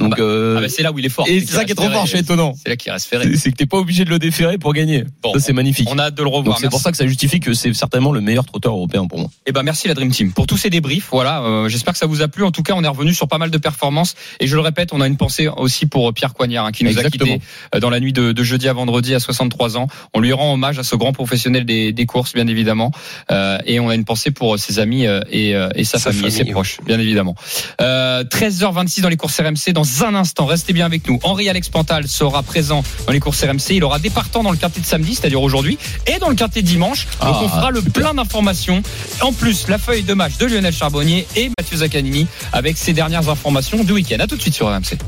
Donc, 0.00 0.18
euh, 0.18 0.56
Ah 0.58 0.62
bah, 0.62 0.66
c'est 0.68 0.82
là 0.82 0.90
où 0.92 0.98
il 0.98 1.06
est 1.06 1.10
fort. 1.10 1.26
et 1.28 1.40
c'est 1.40 1.46
ça 1.52 1.64
qui 1.64 1.72
est 1.72 1.74
reste 1.74 1.76
trop 1.76 1.84
fort, 1.84 2.06
ferré. 2.06 2.08
c'est 2.10 2.18
étonnant. 2.20 2.54
C'est 2.62 2.68
là 2.70 2.76
qu'il 2.76 2.90
reste 2.90 3.06
ferré. 3.06 3.36
C'est 3.36 3.50
que 3.52 3.56
t'es 3.56 3.66
pas 3.66 3.76
obligé 3.78 4.04
de 4.04 4.10
le 4.10 4.18
déférer 4.18 4.58
pour 4.58 4.72
gagner. 4.72 5.04
Bon, 5.22 5.32
ça, 5.34 5.40
c'est 5.40 5.52
magnifique. 5.52 5.88
On 5.90 5.98
a 5.98 6.04
hâte 6.04 6.14
de 6.14 6.22
le 6.22 6.28
revoir. 6.28 6.56
Donc 6.56 6.58
c'est 6.60 6.68
pour 6.70 6.80
ça 6.80 6.90
que 6.90 6.96
ça 6.96 7.06
justifie 7.06 7.38
que 7.40 7.52
c'est 7.54 7.72
certainement 7.74 8.12
le 8.12 8.20
meilleur 8.20 8.44
trotteur 8.44 8.72
européen 8.72 9.06
pour 9.06 9.18
moi. 9.18 9.30
Eh 9.46 9.52
ben 9.52 9.62
merci 9.62 9.86
la 9.88 9.94
Dream 9.94 10.10
Team 10.10 10.32
pour 10.32 10.46
tous 10.46 10.56
ces 10.56 10.70
débriefs. 10.70 11.08
Voilà, 11.12 11.42
euh, 11.42 11.68
j'espère 11.68 11.92
que 11.92 11.98
ça 11.98 12.06
vous 12.06 12.22
a 12.22 12.28
plu. 12.28 12.44
En 12.44 12.50
tout 12.50 12.62
cas, 12.62 12.72
on 12.76 12.82
est 12.82 12.88
revenu 12.88 13.12
sur 13.14 13.28
pas 13.28 13.38
mal 13.38 13.50
de 13.50 13.58
performances 13.58 14.14
et 14.40 14.46
je 14.46 14.54
le 14.56 14.60
répète, 14.62 14.92
on 14.92 15.00
a 15.00 15.06
une 15.06 15.16
pensée 15.16 15.48
aussi 15.48 15.86
pour 15.86 16.12
Pierre 16.14 16.34
Coignard 16.34 16.66
hein, 16.66 16.72
qui 16.72 16.84
nous 16.84 16.90
Exactement. 16.90 17.24
a 17.24 17.34
quittés 17.36 17.44
euh, 17.74 17.80
dans 17.80 17.90
la 17.90 18.00
nuit 18.00 18.12
de, 18.12 18.32
de 18.32 18.42
jeudi 18.42 18.68
à 18.68 18.72
vendredi 18.72 19.14
à 19.14 19.20
63 19.20 19.76
ans. 19.76 19.86
On 20.14 20.20
lui 20.20 20.32
rend 20.32 20.52
hommage 20.54 20.78
à 20.78 20.82
ce 20.82 20.96
grand 20.96 21.12
professionnel 21.12 21.64
des, 21.64 21.92
des 21.92 22.06
courses, 22.06 22.32
bien 22.32 22.46
évidemment, 22.46 22.90
Euh, 23.30 23.58
et 23.66 23.78
on 23.80 23.88
a 23.88 23.94
une 23.94 24.04
pensée 24.04 24.30
pour 24.30 24.58
ses 24.58 24.78
amis 24.78 25.06
euh, 25.06 25.20
et, 25.30 25.54
euh, 25.54 25.68
et 25.74 25.84
sa, 25.84 25.98
Sa 25.98 26.10
famille, 26.10 26.26
et 26.26 26.30
ses 26.30 26.38
famille, 26.38 26.52
proches, 26.52 26.78
bien 26.86 26.98
évidemment. 26.98 27.34
Euh, 27.80 28.24
13h26 28.24 29.02
dans 29.02 29.08
les 29.08 29.16
courses 29.16 29.38
RMC. 29.40 29.72
Dans 29.72 29.84
un 30.02 30.14
instant, 30.14 30.46
restez 30.46 30.72
bien 30.72 30.86
avec 30.86 31.08
nous. 31.08 31.18
Henri 31.22 31.48
Alex 31.48 31.68
Pantal 31.68 32.08
sera 32.08 32.42
présent 32.42 32.82
dans 33.06 33.12
les 33.12 33.20
courses 33.20 33.42
RMC. 33.42 33.70
Il 33.70 33.84
aura 33.84 33.98
des 33.98 34.10
partants 34.10 34.42
dans 34.42 34.50
le 34.50 34.56
quartier 34.56 34.80
de 34.82 34.86
samedi, 34.86 35.14
c'est-à-dire 35.14 35.42
aujourd'hui, 35.42 35.78
et 36.06 36.18
dans 36.18 36.28
le 36.28 36.34
quartier 36.34 36.62
de 36.62 36.66
dimanche. 36.66 37.06
Donc 37.22 37.34
Ah, 37.34 37.40
on 37.42 37.48
fera 37.48 37.70
le 37.70 37.82
plein 37.82 38.14
d'informations. 38.14 38.82
En 39.20 39.32
plus, 39.32 39.68
la 39.68 39.78
feuille 39.78 40.02
de 40.02 40.14
match 40.14 40.36
de 40.38 40.46
Lionel 40.46 40.72
Charbonnier 40.74 41.26
et 41.36 41.50
Mathieu 41.58 41.76
Zaccanini 41.78 42.26
avec 42.52 42.76
ses 42.78 42.92
dernières 42.92 43.28
informations 43.28 43.82
du 43.84 43.92
week-end. 43.92 44.18
À 44.20 44.26
tout 44.26 44.36
de 44.36 44.42
suite 44.42 44.54
sur 44.54 44.66
RMC. 44.68 44.98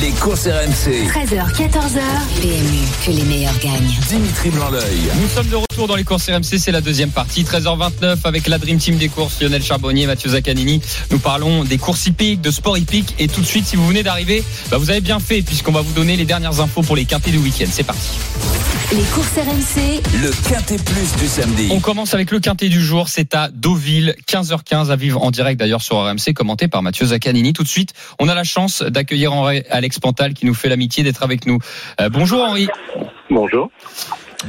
Les 0.00 0.10
courses 0.12 0.46
RMC. 0.46 1.06
13h, 1.06 1.54
14h. 1.54 2.00
PMU, 2.40 2.78
que 3.04 3.10
les 3.12 3.22
meilleurs 3.22 3.56
gagnent. 3.60 3.94
Dimitri 4.08 4.50
Blanc-L'œil. 4.50 5.00
Nous 5.20 5.28
sommes 5.28 5.46
de 5.46 5.56
retour 5.56 5.86
dans 5.86 5.94
les 5.94 6.02
courses 6.02 6.28
RMC, 6.28 6.58
c'est 6.58 6.72
la 6.72 6.80
deuxième 6.80 7.10
partie, 7.10 7.44
13h29 7.44 8.16
avec 8.24 8.48
la 8.48 8.58
Dream 8.58 8.78
Team 8.78 8.96
des 8.96 9.08
courses, 9.08 9.40
Lionel 9.40 9.62
Charbonnier, 9.62 10.06
Mathieu 10.06 10.30
Zaccanini. 10.30 10.80
Nous 11.10 11.18
parlons 11.18 11.62
des 11.62 11.78
courses 11.78 12.06
hippiques, 12.06 12.40
de 12.40 12.50
sport 12.50 12.76
hippique 12.76 13.14
et 13.18 13.28
tout 13.28 13.40
de 13.40 13.46
suite, 13.46 13.66
si 13.66 13.76
vous 13.76 13.86
venez 13.86 14.02
d'arriver, 14.02 14.42
bah, 14.70 14.78
vous 14.78 14.90
avez 14.90 15.00
bien 15.00 15.20
fait 15.20 15.42
puisqu'on 15.42 15.72
va 15.72 15.82
vous 15.82 15.92
donner 15.92 16.16
les 16.16 16.24
dernières 16.24 16.60
infos 16.60 16.82
pour 16.82 16.96
les 16.96 17.04
quintés 17.04 17.30
du 17.30 17.38
week-end. 17.38 17.66
C'est 17.70 17.84
parti. 17.84 18.08
Les 18.92 19.02
courses 19.02 19.32
RMC, 19.34 20.02
Le 20.22 20.30
Quintet 20.48 20.76
Plus 20.76 21.16
du 21.20 21.26
samedi. 21.26 21.68
On 21.70 21.80
commence 21.80 22.14
avec 22.14 22.30
le 22.30 22.38
quintet 22.38 22.68
du 22.68 22.80
jour, 22.84 23.08
c'est 23.08 23.34
à 23.34 23.48
Deauville, 23.48 24.14
15h15 24.28 24.90
à 24.90 24.96
vivre 24.96 25.22
en 25.22 25.30
direct 25.30 25.58
d'ailleurs 25.58 25.82
sur 25.82 25.96
RMC, 25.96 26.34
commenté 26.34 26.68
par 26.68 26.82
Mathieu 26.82 27.06
Zaccanini. 27.06 27.54
Tout 27.54 27.64
de 27.64 27.68
suite, 27.68 27.92
on 28.18 28.28
a 28.28 28.34
la 28.34 28.44
chance 28.44 28.82
d'accueillir 28.82 29.32
Henri 29.32 29.62
Alex 29.84 29.98
qui 30.34 30.46
nous 30.46 30.54
fait 30.54 30.68
l'amitié 30.68 31.04
d'être 31.04 31.22
avec 31.22 31.46
nous. 31.46 31.58
Euh, 32.00 32.08
bonjour 32.08 32.42
Henri. 32.42 32.68
Bonjour. 33.30 33.70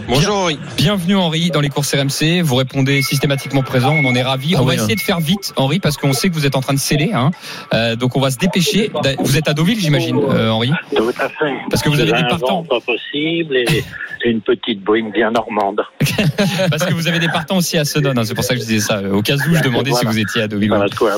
Bonjour 0.08 0.36
Henri. 0.36 0.60
Bienvenue 0.78 1.16
Henri 1.16 1.50
dans 1.52 1.62
les 1.62 1.70
courses 1.70 1.94
RMC. 1.96 2.42
Vous 2.44 2.56
répondez 2.56 3.02
systématiquement 3.02 3.64
présent, 3.64 3.94
on 3.94 4.06
en 4.06 4.14
est 4.16 4.22
ravis. 4.24 4.54
Ah 4.56 4.62
on 4.62 4.66
va 4.66 4.74
oui, 4.74 4.76
essayer 4.80 4.96
de 4.96 5.02
faire 5.02 5.20
vite 5.20 5.54
Henri 5.56 5.80
parce 5.80 5.98
qu'on 5.98 6.14
sait 6.14 6.30
que 6.30 6.34
vous 6.34 6.46
êtes 6.46 6.56
en 6.56 6.62
train 6.62 6.74
de 6.74 6.80
sceller. 6.80 7.12
Hein. 7.14 7.32
Euh, 7.74 7.96
donc 7.96 8.16
on 8.16 8.20
va 8.20 8.30
se 8.32 8.38
dépêcher. 8.38 8.92
Vous 9.20 9.38
êtes 9.38 9.48
à 9.48 9.54
Deauville 9.54 9.80
j'imagine 9.80 10.18
euh, 10.20 10.50
Henri 10.50 10.72
Tout 10.96 11.10
à 11.20 11.30
fait. 11.30 11.54
Parce 11.70 11.82
que 11.82 11.90
vous 11.90 12.00
avez 12.00 12.12
des 12.12 12.18
un 12.20 12.24
partants. 12.24 12.62
vent 12.62 12.64
pas 12.64 12.80
possible 12.82 13.56
et 13.58 13.84
une 14.26 14.42
petite 14.42 14.82
bruine 14.84 15.12
bien 15.12 15.30
normande. 15.30 15.82
Parce 16.72 16.84
que 16.84 16.94
vous 16.96 17.08
avez 17.08 17.20
des 17.20 17.28
partants 17.28 17.58
aussi 17.58 17.78
à 17.78 17.86
Sedon. 17.86 18.14
hein. 18.18 18.24
C'est 18.26 18.34
pour 18.34 18.44
ça 18.44 18.56
que 18.56 18.60
je 18.62 18.66
disais 18.66 18.80
ça. 18.80 19.00
Au 19.04 19.22
cas 19.22 19.36
où 19.36 19.56
je 19.56 19.62
demandais 19.62 19.92
si 19.94 20.04
vous 20.06 20.18
étiez 20.18 20.42
à 20.42 20.48
Deauville. 20.48 20.70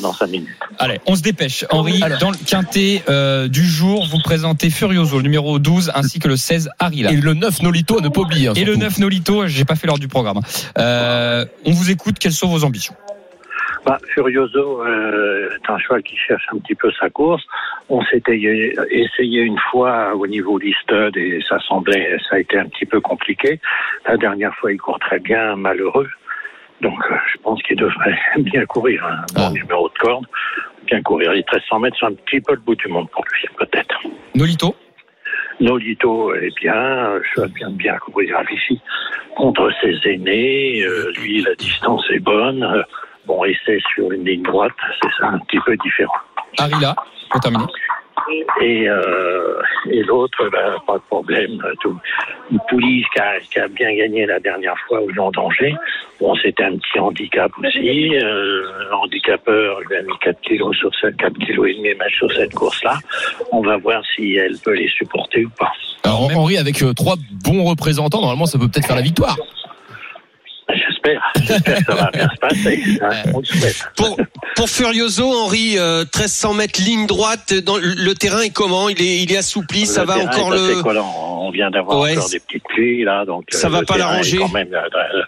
Dans 0.01 0.13
5 0.13 0.29
minutes. 0.29 0.49
Allez, 0.77 0.99
on 1.05 1.15
se 1.15 1.21
dépêche. 1.21 1.63
Henri, 1.71 2.01
dans 2.19 2.31
le 2.31 2.37
quintet 2.37 3.03
euh, 3.09 3.47
du 3.47 3.65
jour, 3.65 4.05
vous 4.11 4.19
présentez 4.19 4.69
Furioso, 4.69 5.17
le 5.17 5.23
numéro 5.23 5.57
12, 5.57 5.91
ainsi 5.95 6.19
que 6.19 6.27
le 6.27 6.35
16, 6.35 6.69
Arila. 6.79 7.11
Et 7.11 7.15
le 7.15 7.33
9 7.33 7.61
Nolito 7.61 7.97
à 7.97 8.01
ne 8.01 8.09
pas 8.09 8.21
oublier. 8.21 8.49
hein, 8.49 8.53
Et 8.57 8.65
le 8.67 8.73
surtout. 8.73 8.85
9 8.85 8.99
Nolito, 8.99 9.47
j'ai 9.47 9.65
pas 9.65 9.75
fait 9.75 9.87
l'heure 9.87 9.99
du 9.99 10.07
programme. 10.07 10.39
Euh, 10.77 11.45
on 11.65 11.71
vous 11.71 11.91
écoute, 11.91 12.17
quelles 12.19 12.31
sont 12.31 12.47
vos 12.47 12.63
ambitions 12.63 12.95
Bah, 13.85 13.97
Furioso 14.13 14.81
euh, 14.83 15.49
est 15.55 15.69
un 15.69 15.77
cheval 15.79 16.03
qui 16.03 16.15
cherche 16.17 16.43
un 16.53 16.57
petit 16.59 16.75
peu 16.75 16.91
sa 16.99 17.09
course. 17.09 17.43
On 17.89 18.01
s'était 18.05 18.37
essayé 18.91 19.41
une 19.41 19.59
fois 19.71 20.13
au 20.15 20.27
niveau 20.27 20.59
du 20.59 20.73
stud 20.73 21.15
et 21.15 21.39
ça 21.47 21.57
semblait, 21.67 22.17
ça 22.29 22.35
a 22.35 22.39
été 22.39 22.57
un 22.57 22.65
petit 22.65 22.85
peu 22.85 22.99
compliqué. 23.01 23.59
La 24.07 24.17
dernière 24.17 24.53
fois, 24.55 24.71
il 24.71 24.77
court 24.77 24.99
très 24.99 25.19
bien, 25.19 25.55
malheureux. 25.55 26.09
Donc, 26.81 26.99
euh, 27.09 27.15
je 27.33 27.37
pense 27.41 27.61
qu'il 27.63 27.77
devrait 27.77 28.17
bien 28.39 28.65
courir 28.65 29.03
un 29.05 29.21
bon 29.33 29.47
Ah. 29.47 29.51
numéro 29.51 29.89
de 29.89 29.97
corde. 29.99 30.25
Bien 30.85 31.01
courir. 31.01 31.31
Les 31.31 31.37
1300 31.39 31.79
mètres, 31.79 31.97
c'est 31.99 32.05
un 32.05 32.13
petit 32.13 32.39
peu 32.41 32.53
le 32.53 32.59
bout 32.61 32.75
du 32.75 32.87
monde 32.87 33.09
pour 33.09 33.23
lui, 33.33 33.43
peut-être. 33.57 33.99
Nolito 34.35 34.75
Nolito 35.59 36.33
est 36.35 36.55
bien, 36.61 37.19
je 37.33 37.41
vais 37.41 37.47
bien 37.49 37.69
bien 37.71 37.95
à 38.35 38.43
Vichy 38.43 38.79
contre 39.35 39.71
ses 39.81 39.95
aînés. 40.09 40.81
euh, 40.83 41.11
lui, 41.19 41.41
la 41.41 41.55
distance 41.55 42.03
est 42.11 42.19
bonne. 42.19 42.63
Euh, 42.63 42.83
bon, 43.25 43.43
essai 43.45 43.79
sur 43.93 44.11
une 44.11 44.25
ligne 44.25 44.43
droite, 44.43 44.73
c'est 45.01 45.09
ça 45.19 45.27
un 45.29 45.39
petit 45.39 45.59
peu 45.65 45.75
différent. 45.77 46.13
Arila, 46.59 46.95
pour 47.29 47.39
terminer. 47.41 47.65
Et, 48.61 48.89
euh, 48.89 49.61
et 49.89 50.03
l'autre, 50.03 50.49
ben, 50.51 50.75
pas 50.85 50.95
de 50.95 51.03
problème. 51.09 51.61
Tout. 51.81 51.97
Une 52.51 52.59
pouliche 52.69 53.05
qui 53.51 53.59
a, 53.59 53.67
bien 53.67 53.93
gagné 53.95 54.25
la 54.25 54.39
dernière 54.39 54.75
fois 54.87 55.01
au 55.01 55.09
Lion 55.09 55.31
d'Angers. 55.31 55.75
Bon, 56.19 56.35
c'était 56.35 56.63
un 56.63 56.77
petit 56.77 56.99
handicap 56.99 57.51
aussi. 57.63 58.15
Euh, 58.15 58.63
handicapeur 58.91 59.79
lui 59.81 59.95
a 59.95 60.01
mis 60.01 60.17
4 60.21 60.41
kilos 60.41 60.75
sur 60.77 60.89
cette, 60.99 61.17
4 61.17 61.37
kilos 61.39 61.69
et 61.69 61.73
demi 61.75 61.89
même 61.89 62.09
sur 62.09 62.31
cette 62.31 62.53
course-là. 62.53 62.95
On 63.51 63.61
va 63.61 63.77
voir 63.77 64.01
si 64.15 64.35
elle 64.35 64.57
peut 64.63 64.73
les 64.73 64.89
supporter 64.89 65.45
ou 65.45 65.49
pas. 65.57 65.71
Alors 66.03 66.29
Henri 66.35 66.57
avec 66.57 66.81
euh, 66.81 66.93
trois 66.93 67.15
bons 67.43 67.63
représentants, 67.63 68.21
normalement 68.21 68.45
ça 68.45 68.57
peut 68.57 68.67
peut-être 68.67 68.87
faire 68.87 68.95
la 68.95 69.01
victoire. 69.01 69.37
J'espère. 70.73 71.21
J'espère 71.37 71.75
que 71.77 71.83
ça 71.85 71.95
va 71.95 72.11
bien 72.11 72.27
se 72.29 72.39
passer. 72.39 72.99
hein, 73.01 73.31
on 73.33 73.39
le 73.39 73.45
souhaite. 73.45 73.89
Pour, 73.95 74.17
pour 74.55 74.69
Furioso, 74.69 75.25
Henri, 75.25 75.77
euh, 75.77 76.01
1300 76.01 76.53
mètres 76.55 76.81
ligne 76.81 77.07
droite, 77.07 77.53
dans 77.53 77.77
le, 77.77 78.13
terrain 78.13 78.41
est 78.41 78.49
comment? 78.49 78.89
Il 78.89 79.01
est, 79.01 79.23
il 79.23 79.31
est 79.31 79.37
assoupli, 79.37 79.85
ça 79.85 80.03
va 80.03 80.17
encore 80.17 80.51
le. 80.51 80.81
On 81.47 81.51
vient 81.51 81.71
d'avoir 81.71 81.99
Ouais, 82.01 82.17
encore 82.17 82.29
des 82.29 82.39
petites 82.41 82.63
pluies 82.63 83.03
là, 83.05 83.23
donc 83.23 83.45
Ça 83.51 83.67
euh, 83.67 83.69
va 83.69 83.83
pas 83.83 83.97
l'arranger 83.97 84.39
euh, 84.39 84.57
euh, 84.57 85.21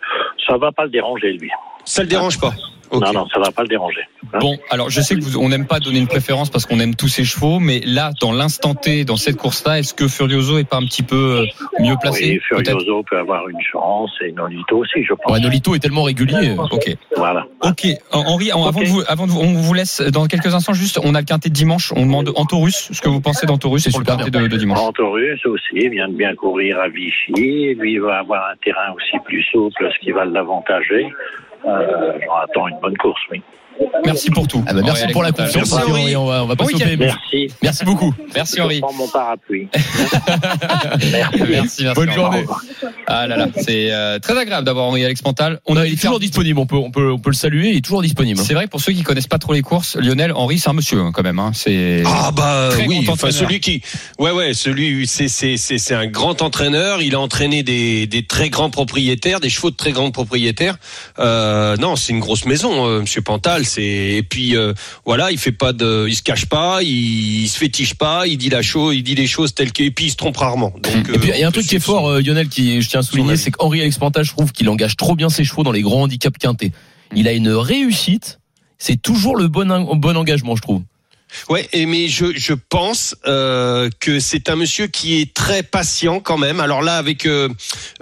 Ça 0.46 0.58
va 0.58 0.72
pas 0.74 0.84
le 0.84 0.90
déranger 0.90 1.32
lui. 1.34 1.50
Ça 1.86 2.04
le 2.04 2.10
dérange 2.10 2.40
pas. 2.40 2.54
Non, 2.92 3.14
non, 3.14 3.28
ça 3.28 3.40
va 3.40 3.52
pas 3.52 3.62
le 3.62 3.68
déranger. 3.68 4.02
Hein 4.34 4.40
Bon, 4.40 4.58
alors 4.70 4.90
je 4.90 5.02
sais 5.02 5.16
que 5.16 5.22
vous, 5.22 5.38
on 5.38 5.50
n'aime 5.50 5.68
pas 5.68 5.80
donner 5.80 6.00
une 6.00 6.08
préférence 6.08 6.50
parce 6.50 6.66
qu'on 6.66 6.80
aime 6.80 6.96
tous 6.96 7.08
ces 7.08 7.24
chevaux, 7.24 7.60
mais 7.60 7.82
là, 7.86 8.12
dans 8.22 8.32
l'instant 8.32 8.76
T, 8.76 9.06
dans 9.06 9.18
cette 9.18 9.38
course-là, 9.38 9.80
est-ce 9.80 9.94
que 9.94 10.08
Furioso 10.08 10.58
est 10.58 10.68
pas 10.68 10.78
un 10.78 10.86
petit 10.86 11.04
peu 11.04 11.42
euh, 11.42 11.46
mieux 11.80 11.96
placé 12.02 12.32
oui, 12.32 12.40
Furioso 12.48 13.04
peut 13.04 13.18
avoir 13.18 13.48
une 13.48 13.62
chance 13.62 14.12
et 14.22 14.32
Nolito 14.32 14.78
aussi, 14.78 15.04
je 15.04 15.14
pense. 15.14 15.32
Ouais, 15.32 15.40
Nolito 15.40 15.76
est 15.76 15.80
tellement 15.80 16.04
régulier. 16.04 16.56
Ok. 16.72 16.96
Voilà. 17.16 17.46
Ok, 17.64 17.88
Henri, 18.12 18.52
avant, 18.52 18.72
de 18.72 18.86
vous, 18.86 19.04
avant 19.08 19.28
de 19.28 19.32
vous, 19.32 19.40
on 19.40 19.54
vous 19.54 19.74
laisse 19.74 20.02
dans 20.02 20.26
quelques 20.28 20.54
instants 20.54 20.74
juste, 20.74 21.00
on 21.04 21.16
a 21.16 21.20
le 21.20 21.26
quintet 21.26 21.50
de 21.50 21.54
dimanche, 21.54 21.92
on 21.96 22.02
demande 22.02 22.32
Antorus, 22.36 22.90
ce 22.92 23.02
que 23.02 23.10
vous 23.10 23.22
pensez 23.22 23.46
d'Antorus 23.46 23.84
C'est 23.84 23.92
pour 23.92 24.00
le 24.00 24.06
quintet 24.06 24.32
de, 24.32 24.48
de 24.48 24.58
dimanche. 24.58 24.80
Antorus 24.80 25.46
aussi 25.46 25.90
vient 25.90 26.08
de 26.08 26.16
bien 26.16 26.34
courir 26.36 26.80
à 26.80 26.88
Vichy. 26.88 27.76
Lui 27.76 27.94
il 27.94 28.02
va 28.02 28.20
avoir 28.20 28.50
un 28.52 28.56
terrain 28.64 28.94
aussi 28.96 29.18
plus 29.26 29.44
souple, 29.52 29.90
ce 29.94 30.00
qui 30.00 30.12
va 30.12 30.26
l'avantager. 30.26 31.08
Euh, 31.66 32.20
J'en 32.26 32.36
attends 32.36 32.68
une 32.68 32.80
bonne 32.80 32.98
course, 32.98 33.22
oui. 33.32 33.42
Merci 34.06 34.30
pour 34.32 34.48
tout. 34.48 34.64
Ah 34.68 34.74
bah, 34.74 34.82
merci 34.84 35.04
Henri 35.04 35.14
pour 35.14 35.24
la 35.24 35.32
confiance. 35.32 35.74
Merci, 35.74 35.92
Henri. 35.92 36.16
On 36.16 36.26
va, 36.26 36.44
on 36.44 36.48
va. 36.48 36.56
PMU. 36.56 36.98
Merci. 36.98 37.48
Merci 37.62 37.86
beaucoup. 37.86 38.14
Merci 38.34 38.56
Je 38.58 38.62
Henri. 38.62 38.80
prends 38.82 38.94
mon 38.94 39.08
parapluie. 39.08 39.68
Merci, 41.50 41.84
merci. 41.84 41.86
Bonne 41.96 42.12
journée. 42.12 42.46
Ah 43.08 43.28
là 43.28 43.38
là, 43.38 43.48
c'est 43.56 43.92
euh, 43.92 44.20
très 44.20 44.38
agréable 44.38 44.66
d'avoir 44.66 44.86
Henri 44.86 45.04
Alex 45.04 45.22
Pantal. 45.22 45.60
On 45.66 45.78
a 45.78 45.86
il 45.88 45.94
est 45.94 46.02
toujours 46.02 46.20
disponible. 46.20 46.60
On 46.60 46.66
peut, 46.66 46.76
on 46.76 46.92
peut, 46.92 47.12
on 47.12 47.20
peut 47.20 47.30
le 47.30 47.36
saluer. 47.36 47.70
Il 47.70 47.78
est 47.78 47.82
toujours 47.82 48.02
disponible. 48.02 48.40
C'est 48.40 48.54
vrai 48.54 48.66
que 48.66 48.70
pour 48.70 48.82
ceux 48.82 48.94
qui 48.94 49.04
connaissent 49.04 49.28
pas 49.28 49.38
trop 49.38 49.54
les 49.54 49.62
courses, 49.62 49.96
Lionel 49.96 50.32
Henri, 50.34 50.60
c'est 50.60 50.70
un 50.70 50.74
monsieur 50.74 51.00
hein, 51.00 51.12
quand 51.14 51.24
même. 51.24 51.40
Hein. 51.40 51.52
C'est 51.54 52.04
Ah 52.06 52.32
bah 52.36 52.70
oui, 52.88 53.06
enfin 53.10 53.32
celui 53.32 53.60
qui, 53.60 53.82
ouais 54.20 54.32
ouais, 54.32 54.54
celui 54.54 55.08
c'est 55.08 55.28
c'est 55.28 55.58
c'est 55.58 55.78
c'est 55.78 55.96
un 55.96 56.08
grand 56.08 56.42
entraîneur. 56.42 57.02
Il 57.02 57.16
a 57.16 57.20
entraîné 57.20 57.64
des 57.64 58.08
des 58.08 58.24
très 58.26 58.50
grands 58.50 58.70
propriétaires, 58.70 59.40
des 59.40 59.50
chevaux 59.50 59.72
de 59.72 59.76
très 59.76 59.92
grands 59.92 60.12
propriétaires. 60.12 60.78
Euh, 61.20 61.76
non, 61.78 61.96
c'est 61.96 62.14
une 62.14 62.20
grosse 62.20 62.46
maison, 62.46 62.88
euh, 62.88 63.02
Monsieur 63.02 63.22
Pantal. 63.22 63.66
C'est 63.70 63.84
et 63.84 64.24
puis 64.24 64.58
euh, 64.58 64.74
voilà, 65.06 65.32
il 65.32 65.38
fait 65.38 65.52
pas 65.52 65.74
de, 65.74 66.08
il 66.08 66.16
se 66.16 66.22
cache 66.22 66.46
pas, 66.46 66.80
il, 66.82 67.44
il 67.44 67.48
se 67.48 67.58
fétiche 67.58 67.94
pas, 67.94 68.28
il 68.28 68.38
dit 68.38 68.50
la 68.50 68.62
chose, 68.62 68.96
il 68.96 69.04
dit 69.04 69.16
les 69.16 69.28
choses 69.28 69.54
telles 69.54 69.72
que, 69.72 69.84
et 69.84 69.92
puis 69.92 70.06
il 70.06 70.10
se 70.10 70.16
trompe 70.16 70.38
rarement. 70.38 70.74
Donc 70.82 71.10
Et 71.14 71.20
puis, 71.20 71.32
il 71.34 71.40
y 71.40 71.44
a 71.44 71.46
un 71.46 71.50
euh, 71.50 71.52
truc 71.52 71.68
qui 71.68 71.76
est 71.76 71.80
fort, 71.80 72.10
euh, 72.10 72.22
Lionel, 72.22 72.50
qui 72.50 72.82
je 72.82 72.90
tiens 72.90 73.00
à 73.00 73.04
souligner, 73.04 73.38
c'est 73.38 73.52
qu'Henri 73.52 73.82
Alex 73.82 73.98
Pantal, 73.98 74.26
je 74.26 74.32
trouve 74.32 74.52
qu'il 74.52 74.68
engage 74.70 74.98
trop 74.98 75.16
bien 75.16 75.30
ses 75.30 75.44
chevaux 75.44 75.64
dans 75.64 75.72
les 75.72 75.82
grands 75.82 76.04
handicaps 76.04 76.38
quintés. 76.38 76.72
Il 77.16 77.28
a 77.28 77.34
une 77.34 77.50
réussite. 77.50 78.40
C'est 78.78 79.02
toujours 79.02 79.36
le 79.36 79.48
bon, 79.48 79.96
bon 79.96 80.16
engagement, 80.16 80.56
je 80.56 80.62
trouve. 80.62 80.82
Ouais, 81.50 81.68
et 81.74 81.86
mais 81.86 82.08
je 82.08 82.26
je 82.36 82.54
pense 82.54 83.16
euh, 83.28 83.90
que 84.00 84.20
c'est 84.20 84.50
un 84.50 84.56
monsieur 84.56 84.88
qui 84.88 85.20
est 85.22 85.34
très 85.34 85.64
patient 85.64 86.20
quand 86.20 86.38
même. 86.38 86.60
Alors 86.60 86.82
là, 86.82 86.98
avec 86.98 87.26
euh, 87.26 87.50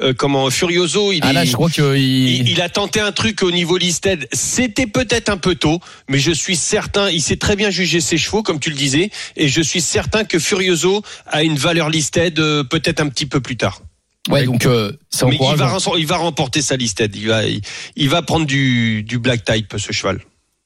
euh, 0.01 0.13
comment 0.13 0.49
Furioso, 0.49 1.11
il 1.11 1.19
Ah 1.23 1.33
est. 1.43 1.45
je 1.45 1.53
crois 1.53 1.69
qu'il 1.69 1.83
Il, 1.97 2.49
il 2.49 2.61
a 2.61 2.69
tenté 2.69 2.99
un 2.99 3.11
truc 3.11 3.43
au 3.43 3.51
niveau 3.51 3.77
listed. 3.77 4.27
C'était 4.31 4.87
peut-être 4.87 5.29
un 5.29 5.37
peu 5.37 5.55
tôt, 5.55 5.79
mais 6.09 6.19
je 6.19 6.31
suis 6.31 6.55
certain, 6.55 7.09
il 7.09 7.21
sait 7.21 7.37
très 7.37 7.55
bien 7.55 7.69
juger 7.69 7.99
ses 8.01 8.17
chevaux, 8.17 8.43
comme 8.43 8.59
tu 8.59 8.69
le 8.69 8.75
disais, 8.75 9.09
et 9.35 9.47
je 9.47 9.61
suis 9.61 9.81
certain 9.81 10.23
que 10.23 10.39
Furioso 10.39 11.01
a 11.25 11.43
une 11.43 11.57
valeur 11.57 11.89
listed 11.89 12.35
peut-être 12.69 12.99
un 13.01 13.09
petit 13.09 13.25
peu 13.25 13.41
plus 13.41 13.57
tard. 13.57 13.81
Ouais, 14.29 14.43
donc 14.43 14.65
euh, 14.65 14.91
Mais 15.25 15.37
il 15.39 15.55
va, 15.55 15.67
ren- 15.67 15.97
il 15.97 16.05
va 16.07 16.17
remporter 16.17 16.61
sa 16.61 16.75
listed. 16.75 17.15
Il 17.15 17.27
va, 17.27 17.45
il, 17.45 17.61
il 17.95 18.09
va 18.09 18.21
prendre 18.21 18.45
du, 18.45 19.03
du 19.03 19.19
black 19.19 19.45
type, 19.45 19.73
ce 19.77 19.93
cheval. 19.93 20.19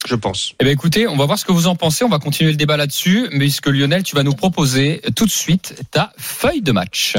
Je 0.08 0.16
pense. 0.16 0.54
Eh 0.60 0.64
bien, 0.64 0.74
écoutez, 0.74 1.08
on 1.08 1.16
va 1.16 1.26
voir 1.28 1.38
ce 1.38 1.46
que 1.46 1.52
vous 1.52 1.68
en 1.68 1.76
pensez. 1.76 2.04
On 2.04 2.10
va 2.10 2.18
continuer 2.18 2.50
le 2.52 2.58
débat 2.58 2.76
là-dessus, 2.76 3.28
puisque 3.38 3.68
Lionel, 3.68 4.02
tu 4.02 4.16
vas 4.16 4.24
nous 4.24 4.34
proposer 4.34 5.00
tout 5.16 5.26
de 5.28 5.32
suite 5.32 5.76
ta 5.92 6.12
feuille 6.18 6.62
de 6.64 6.72
match. 6.72 7.16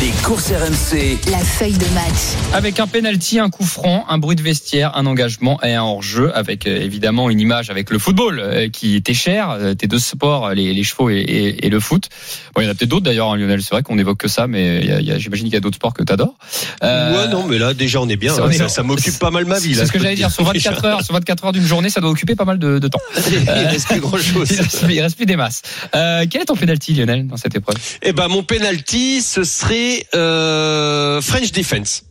Les 0.00 0.10
courses 0.22 0.50
RMC. 0.52 1.18
La 1.32 1.38
feuille 1.38 1.72
de 1.76 1.86
match. 1.92 2.36
Avec 2.52 2.78
un 2.78 2.86
penalty, 2.86 3.40
un 3.40 3.50
coup 3.50 3.64
franc, 3.64 4.04
un 4.08 4.18
bruit 4.18 4.36
de 4.36 4.42
vestiaire, 4.42 4.96
un 4.96 5.06
engagement 5.06 5.60
et 5.64 5.74
un 5.74 5.82
hors-jeu, 5.82 6.30
avec 6.36 6.68
euh, 6.68 6.80
évidemment 6.80 7.30
une 7.30 7.40
image 7.40 7.70
avec 7.70 7.90
le 7.90 7.98
football 7.98 8.38
euh, 8.38 8.68
qui 8.68 8.94
était 8.94 9.12
cher, 9.14 9.50
euh, 9.50 9.74
tes 9.74 9.88
deux 9.88 9.98
sports, 9.98 10.50
les, 10.50 10.72
les 10.72 10.82
chevaux 10.84 11.10
et, 11.10 11.14
et- 11.16 11.66
et 11.66 11.68
le 11.68 11.80
foot. 11.80 12.08
Bon, 12.54 12.60
il 12.62 12.64
y 12.64 12.68
en 12.68 12.70
a 12.70 12.74
peut-être 12.74 12.90
d'autres 12.90 13.04
d'ailleurs, 13.04 13.32
hein, 13.32 13.36
Lionel. 13.36 13.60
C'est 13.60 13.70
vrai 13.74 13.82
qu'on 13.82 13.98
évoque 13.98 14.18
que 14.18 14.28
ça, 14.28 14.46
mais 14.46 15.02
j'imagine 15.18 15.46
qu'il 15.46 15.54
y 15.54 15.56
a 15.56 15.60
d'autres 15.60 15.76
sports 15.76 15.94
que 15.94 16.04
t'adores. 16.04 16.36
Euh, 16.84 17.24
ouais, 17.26 17.32
non, 17.32 17.44
mais 17.48 17.58
là, 17.58 17.74
déjà, 17.74 18.00
on 18.00 18.08
est 18.08 18.16
bien. 18.16 18.32
ça, 18.34 18.44
hein. 18.44 18.84
m'occupe 18.84 19.18
pas 19.18 19.30
mal 19.32 19.44
ma 19.46 19.58
vie. 19.58 19.74
C'est 19.74 19.86
ce 19.86 19.92
que 19.92 19.98
j'allais 19.98 20.14
dire. 20.14 20.30
Sur 20.30 20.44
24 20.52 20.84
heures, 20.84 21.02
sur 21.02 21.14
24 21.14 21.46
heures 21.46 21.52
d'une 21.52 21.66
journée, 21.66 21.90
ça 21.90 22.00
doit 22.04 22.12
occuper 22.12 22.36
pas 22.36 22.44
mal 22.44 22.58
de, 22.58 22.78
de 22.78 22.88
temps. 22.88 23.00
il 23.16 23.50
reste 23.50 23.88
plus 23.88 24.00
grand 24.00 24.18
chose. 24.18 24.50
Il 24.54 24.60
reste, 24.60 24.84
il 24.88 25.00
reste 25.00 25.16
plus 25.16 25.26
des 25.26 25.36
masses. 25.36 25.62
Euh, 25.94 26.24
quel 26.30 26.42
est 26.42 26.46
ton 26.46 26.56
penalty, 26.56 26.94
Lionel, 26.94 27.26
dans 27.26 27.36
cette 27.36 27.54
épreuve? 27.56 27.76
Eh 28.02 28.12
ben 28.12 28.28
mon 28.28 28.42
penalty, 28.42 29.20
ce 29.20 29.44
serait 29.44 30.06
euh, 30.14 31.20
French 31.20 31.52
Defense. 31.52 32.04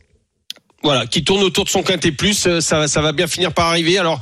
Voilà, 0.84 1.08
qui 1.08 1.24
tourne 1.24 1.42
autour 1.44 1.64
de 1.64 1.70
son 1.70 1.82
quintet 1.82 2.12
plus, 2.12 2.46
euh, 2.46 2.60
ça, 2.60 2.90
ça 2.90 3.02
va 3.02 3.14
bien 3.14 3.26
finir 3.26 3.54
par 3.54 3.68
arriver. 3.68 3.98
Alors, 3.98 4.20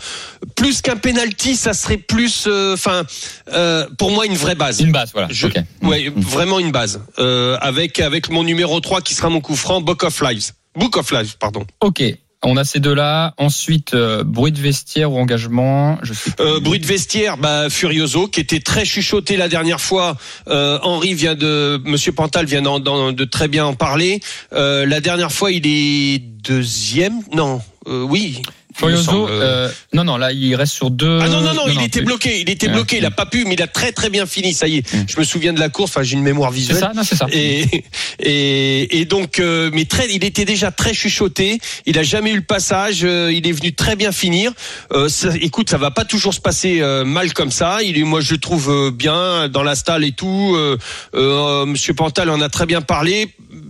plus 0.56 0.84
qu'un 0.84 0.96
penalty, 0.96 1.56
ça 1.56 1.74
serait 1.74 1.98
plus, 1.98 2.46
euh, 2.46 2.76
enfin, 2.76 3.04
euh, 3.52 3.88
pour 3.98 4.12
moi 4.12 4.28
une 4.28 4.36
vraie 4.36 4.54
base. 4.54 4.80
Une 4.80 4.92
base, 4.92 5.10
voilà. 5.12 5.28
Je-. 5.32 5.48
Ouais, 5.82 6.14
vraiment 6.16 6.60
une 6.60 6.72
base. 6.72 7.02
Euh, 7.18 7.58
avec 7.62 8.00
avec 8.00 8.30
mon 8.30 8.44
numéro 8.44 8.80
3 8.80 9.02
qui 9.02 9.16
sera 9.16 9.30
mon 9.30 9.42
coup 9.42 9.56
franc, 9.56 9.82
Book 9.82 10.04
of 10.04 10.22
Lives. 10.22 10.52
Book 10.76 10.98
of 10.98 11.12
Lives, 11.12 11.36
pardon. 11.40 11.66
Ok. 11.80 12.04
On 12.44 12.58
a 12.58 12.64
ces 12.64 12.80
deux-là. 12.80 13.34
Ensuite, 13.38 13.94
euh, 13.94 14.24
bruit 14.24 14.52
de 14.52 14.60
vestiaire 14.60 15.12
ou 15.12 15.20
engagement. 15.20 16.00
Euh, 16.40 16.60
bruit 16.60 16.80
de 16.80 16.86
vestiaire, 16.86 17.38
bah, 17.38 17.70
Furioso, 17.70 18.28
qui 18.28 18.40
était 18.40 18.60
très 18.60 18.84
chuchoté 18.84 19.38
la 19.38 19.48
dernière 19.48 19.80
fois. 19.80 20.18
Euh, 20.48 20.80
Henri 20.82 21.14
vient 21.14 21.36
de, 21.36 21.80
Monsieur 21.86 22.12
Pantal 22.12 22.46
vient 22.48 22.62
d'en- 22.64 22.80
d'en- 22.80 23.12
de 23.12 23.26
très 23.26 23.48
bien 23.48 23.66
en 23.66 23.74
parler. 23.76 24.22
Euh, 24.54 24.86
la 24.88 25.02
dernière 25.02 25.32
fois, 25.32 25.52
il 25.52 25.68
est 25.68 26.18
deuxième, 26.20 27.22
non, 27.34 27.62
oui. 27.86 28.42
Furioso, 28.88 29.12
semble. 29.12 29.30
euh, 29.32 29.70
non, 29.94 30.04
non, 30.04 30.18
là, 30.18 30.32
il 30.32 30.54
reste 30.56 30.74
sur 30.74 30.92
deux. 30.92 31.20
Ah 31.22 31.28
non 31.30 31.42
non 31.42 31.54
non, 31.54 31.64
il 31.68 31.82
était 31.82 32.00
c'est- 32.00 32.06
bloqué, 32.06 32.40
il 32.42 32.50
était 32.50 32.68
Ouais. 32.68 32.74
bloqué, 32.74 32.98
il 32.98 33.06
a 33.06 33.12
pas 33.12 33.26
pu, 33.26 33.46
mais 33.46 33.54
il 33.54 33.62
a 33.62 33.68
très 33.68 33.92
très 33.92 34.10
bien 34.10 34.26
fini. 34.26 34.54
Ça 34.54 34.68
y 34.68 34.78
est, 34.78 34.94
Mm. 34.94 35.06
je 35.08 35.20
me 35.20 35.24
souviens 35.24 35.54
de 35.54 35.60
la 35.60 35.70
course. 35.70 35.92
Enfin, 35.92 36.04
j'ai 36.04 36.14
une 36.16 36.24
mémoire 36.24 36.52
C'est 36.52 36.58
visuelle. 36.60 36.78
ça, 36.80 36.92
non, 36.96 37.04
c'est 37.04 37.16
ça. 37.16 37.28
Et, 37.32 37.84
et, 38.20 39.00
et 39.00 39.06
donc, 39.06 39.40
euh, 39.40 39.70
mais 39.74 39.86
très, 39.86 40.08
il 40.12 40.24
était 40.24 40.46
déjà 40.46 40.72
très 40.72 40.94
chuchoté. 40.94 41.60
Il 41.86 41.98
a 41.98 42.04
jamais 42.04 42.32
eu 42.32 42.36
le 42.36 42.42
passage. 42.42 43.02
euh, 43.04 43.32
il 43.34 43.48
est 43.48 43.52
venu 43.52 43.74
très 43.74 43.96
bien 43.96 44.12
finir. 44.12 44.52
Euh, 44.94 45.10
ça- 45.10 45.30
écoute, 45.40 45.70
ça 45.70 45.78
va 45.78 45.92
pas 45.92 46.06
toujours 46.06 46.34
se 46.34 46.40
passer 46.42 46.82
euh, 46.82 47.04
mal 47.06 47.34
comme 47.34 47.52
ça. 47.52 47.80
Il 47.84 47.98
est, 47.98 48.04
moi, 48.04 48.22
je 48.22 48.34
le 48.34 48.40
trouve 48.40 48.70
euh, 48.70 48.92
bien 48.92 49.48
dans 49.50 49.64
la 49.64 49.76
stalle 49.76 50.04
et 50.04 50.12
tout. 50.12 50.54
Euh, 50.56 50.78
euh, 51.16 51.66
Monsieur 51.66 51.94
Pantal 51.94 52.30
en 52.30 52.42
a 52.42 52.50
très 52.50 52.66
bien 52.66 52.82
parlé. 52.82 53.28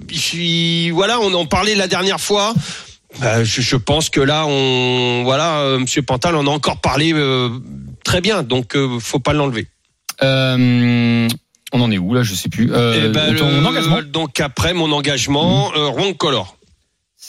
Puis, 0.07 0.89
voilà, 0.91 1.19
on 1.19 1.33
en 1.33 1.45
parlait 1.45 1.75
la 1.75 1.87
dernière 1.87 2.19
fois. 2.19 2.53
Bah, 3.19 3.43
je, 3.43 3.61
je 3.61 3.75
pense 3.75 4.09
que 4.09 4.21
là, 4.21 4.45
on, 4.47 5.21
voilà, 5.23 5.59
euh, 5.59 5.79
Monsieur 5.79 6.01
Pantal 6.01 6.35
en 6.35 6.47
a 6.47 6.49
encore 6.49 6.77
parlé 6.79 7.13
euh, 7.13 7.49
très 8.03 8.21
bien. 8.21 8.41
Donc, 8.43 8.75
euh, 8.75 8.99
faut 8.99 9.19
pas 9.19 9.33
l'enlever. 9.33 9.67
On 11.73 11.79
en 11.79 11.91
est 11.91 11.97
où 11.97 12.13
là? 12.13 12.23
Je 12.23 12.33
sais 12.35 12.49
plus. 12.49 12.67
Ben, 12.67 13.35
ton 13.35 13.49
le- 13.59 13.65
engagement, 13.65 13.99
Donc 14.05 14.39
après 14.39 14.73
mon 14.73 14.91
engagement, 14.91 15.71
euh, 15.75 15.87
Ron 15.87 16.13
Color. 16.13 16.57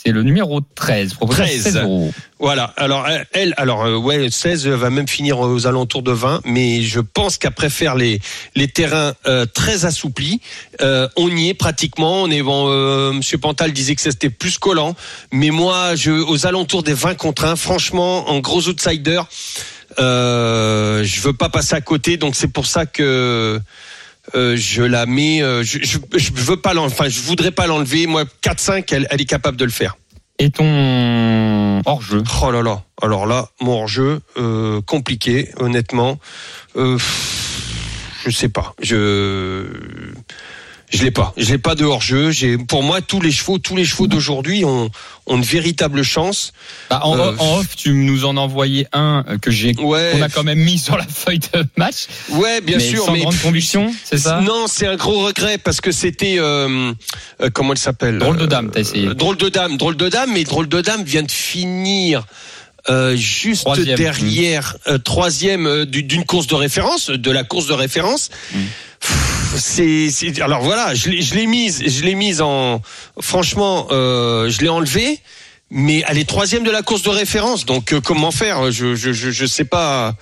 C'est 0.03 0.11
le 0.11 0.23
numéro 0.23 0.59
13. 0.75 1.13
proposé 1.13 1.41
à 1.43 1.45
13. 1.45 1.61
16 1.63 1.77
euros. 1.77 2.11
Voilà. 2.39 2.73
Alors 2.77 3.07
elle- 3.07 3.25
elle, 3.33 3.53
alors 3.57 3.85
euh, 3.85 3.95
ouais, 3.95 4.29
16 4.29 4.67
va 4.67 4.89
même 4.89 5.07
finir 5.07 5.39
aux 5.39 5.65
alentours 5.67 6.03
de 6.03 6.11
20, 6.11 6.41
mais 6.45 6.81
je 6.81 6.99
pense 6.99 7.37
qu'après 7.37 7.69
faire 7.69 7.95
les 7.95 8.19
les 8.55 8.67
terrains 8.67 9.13
euh, 9.27 9.45
très 9.45 9.85
assouplis, 9.85 10.41
euh, 10.81 11.07
on 11.15 11.29
y 11.29 11.49
est 11.49 11.53
pratiquement. 11.53 12.23
On 12.23 12.29
est 12.31 12.41
bon. 12.41 12.67
euh, 12.69 13.13
Monsieur 13.13 13.37
Pantal 13.37 13.71
disait 13.71 13.95
que 13.95 14.01
c'était 14.01 14.29
plus 14.29 14.57
collant, 14.57 14.95
mais 15.31 15.51
moi, 15.51 15.95
je 15.95 16.11
aux 16.11 16.45
alentours 16.45 16.83
des 16.83 16.93
20 16.93 17.15
contre 17.15 17.45
1, 17.45 17.55
franchement, 17.55 18.29
en 18.29 18.39
gros 18.39 18.67
outsider, 18.67 19.21
euh, 19.99 21.03
je 21.03 21.21
veux 21.21 21.33
pas 21.33 21.49
passer 21.49 21.75
à 21.75 21.81
côté, 21.81 22.17
donc 22.17 22.35
c'est 22.35 22.47
pour 22.47 22.65
ça 22.65 22.85
que. 22.85 23.59
Euh, 24.35 24.55
je 24.55 24.81
la 24.81 25.05
mets, 25.05 25.41
euh, 25.41 25.63
je, 25.63 25.79
je, 25.81 25.97
je 26.15 26.31
veux 26.33 26.57
pas 26.57 26.75
enfin 26.77 27.09
je 27.09 27.21
voudrais 27.21 27.51
pas 27.51 27.67
l'enlever. 27.67 28.07
Moi 28.07 28.23
4-5, 28.41 28.85
elle, 28.91 29.07
elle 29.09 29.21
est 29.21 29.25
capable 29.25 29.57
de 29.57 29.65
le 29.65 29.71
faire. 29.71 29.97
Et 30.39 30.49
ton 30.49 31.81
hors-jeu? 31.85 32.23
Oh 32.41 32.51
là 32.51 32.61
là. 32.61 32.83
Alors 33.01 33.25
là, 33.25 33.49
mon 33.61 33.81
hors-jeu, 33.81 34.21
euh, 34.37 34.81
compliqué, 34.81 35.49
honnêtement. 35.57 36.19
Euh, 36.75 36.97
je 38.25 38.29
sais 38.31 38.49
pas. 38.49 38.73
Je 38.81 39.67
je 40.93 41.03
l'ai 41.03 41.11
pas. 41.11 41.33
Je 41.37 41.49
l'ai 41.51 41.57
pas 41.57 41.75
de 41.75 41.83
hors-jeu. 41.85 42.31
J'ai 42.31 42.57
pour 42.57 42.83
moi 42.83 43.01
tous 43.01 43.19
les 43.19 43.31
chevaux, 43.31 43.57
tous 43.57 43.75
les 43.75 43.85
chevaux 43.85 44.07
d'aujourd'hui 44.07 44.63
ont 44.65 44.89
ont 45.25 45.37
une 45.37 45.43
véritable 45.43 46.03
chance. 46.03 46.51
Bah, 46.89 46.99
en, 47.03 47.17
Euh, 47.17 47.31
en 47.39 47.59
off, 47.59 47.75
tu 47.77 47.93
nous 47.93 48.25
en 48.25 48.35
envoyé 48.37 48.87
un 48.93 49.23
que 49.41 49.51
j'ai. 49.51 49.73
Ouais. 49.79 50.21
A 50.21 50.27
quand 50.29 50.43
même 50.43 50.59
mis 50.59 50.77
sur 50.77 50.97
la 50.97 51.05
feuille 51.07 51.39
de 51.39 51.65
match. 51.77 52.07
Ouais, 52.29 52.59
bien 52.61 52.77
mais 52.77 52.83
sûr, 52.89 53.05
sans 53.05 53.13
mais 53.13 53.21
grande 53.21 53.39
conviction, 53.39 53.93
c'est 54.03 54.17
ça? 54.17 54.41
Non, 54.41 54.65
c'est 54.67 54.85
un 54.87 54.97
gros 54.97 55.25
regret 55.25 55.57
parce 55.57 55.79
que 55.81 55.91
c'était 55.91 56.35
euh, 56.39 56.91
euh, 57.41 57.49
comment 57.53 57.71
elle 57.71 57.77
s'appelle? 57.79 58.19
Drôle 58.19 58.37
de 58.37 58.45
dame, 58.45 58.69
t'as 58.71 58.81
essayé. 58.81 59.07
Euh, 59.07 59.13
drôle 59.13 59.37
de 59.37 59.47
dame, 59.49 59.77
drôle 59.77 59.95
de 59.97 60.09
dame, 60.09 60.31
mais 60.33 60.43
drôle 60.43 60.67
de 60.67 60.81
dame 60.81 61.03
vient 61.03 61.23
de 61.23 61.31
finir. 61.31 62.25
euh, 62.89 63.15
juste 63.15 63.61
Troisième. 63.61 63.95
derrière 63.95 64.75
euh, 64.87 64.97
troisième 64.97 65.67
euh, 65.67 65.85
du- 65.85 66.03
d'une 66.03 66.25
course 66.25 66.47
de 66.47 66.55
référence, 66.55 67.09
de 67.09 67.31
la 67.31 67.45
course 67.45 67.67
de 67.67 67.73
référence. 67.73 68.29
Mm. 68.53 68.57
Alors 70.41 70.61
voilà, 70.61 70.93
je 70.93 71.09
l'ai, 71.09 71.21
je 71.21 71.35
l'ai 71.35 71.45
mise, 71.45 71.83
je 71.85 72.03
l'ai 72.03 72.15
mise 72.15 72.41
en, 72.41 72.81
franchement, 73.21 73.87
euh, 73.91 74.49
je 74.49 74.61
l'ai 74.61 74.69
enlevée, 74.69 75.19
mais 75.71 76.03
elle 76.07 76.17
est 76.17 76.27
troisième 76.27 76.63
de 76.63 76.71
la 76.71 76.81
course 76.83 77.01
de 77.01 77.09
référence. 77.09 77.65
Donc 77.65 77.93
euh, 77.93 78.01
comment 78.01 78.31
faire? 78.31 78.71
Je, 78.71 78.95
je, 78.95 79.11
je, 79.11 79.31
je 79.31 79.45
sais 79.45 79.65
pas. 79.65 80.13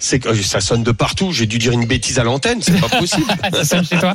C'est 0.00 0.18
que 0.20 0.34
ça 0.42 0.60
sonne 0.60 0.82
de 0.82 0.92
partout. 0.92 1.32
J'ai 1.32 1.46
dû 1.46 1.58
dire 1.58 1.72
une 1.72 1.86
bêtise 1.86 2.18
à 2.18 2.24
l'antenne, 2.24 2.60
c'est 2.62 2.80
pas 2.80 2.88
possible. 2.88 3.26
ça 3.52 3.64
sonne 3.64 3.84
chez 3.84 3.98
toi? 3.98 4.14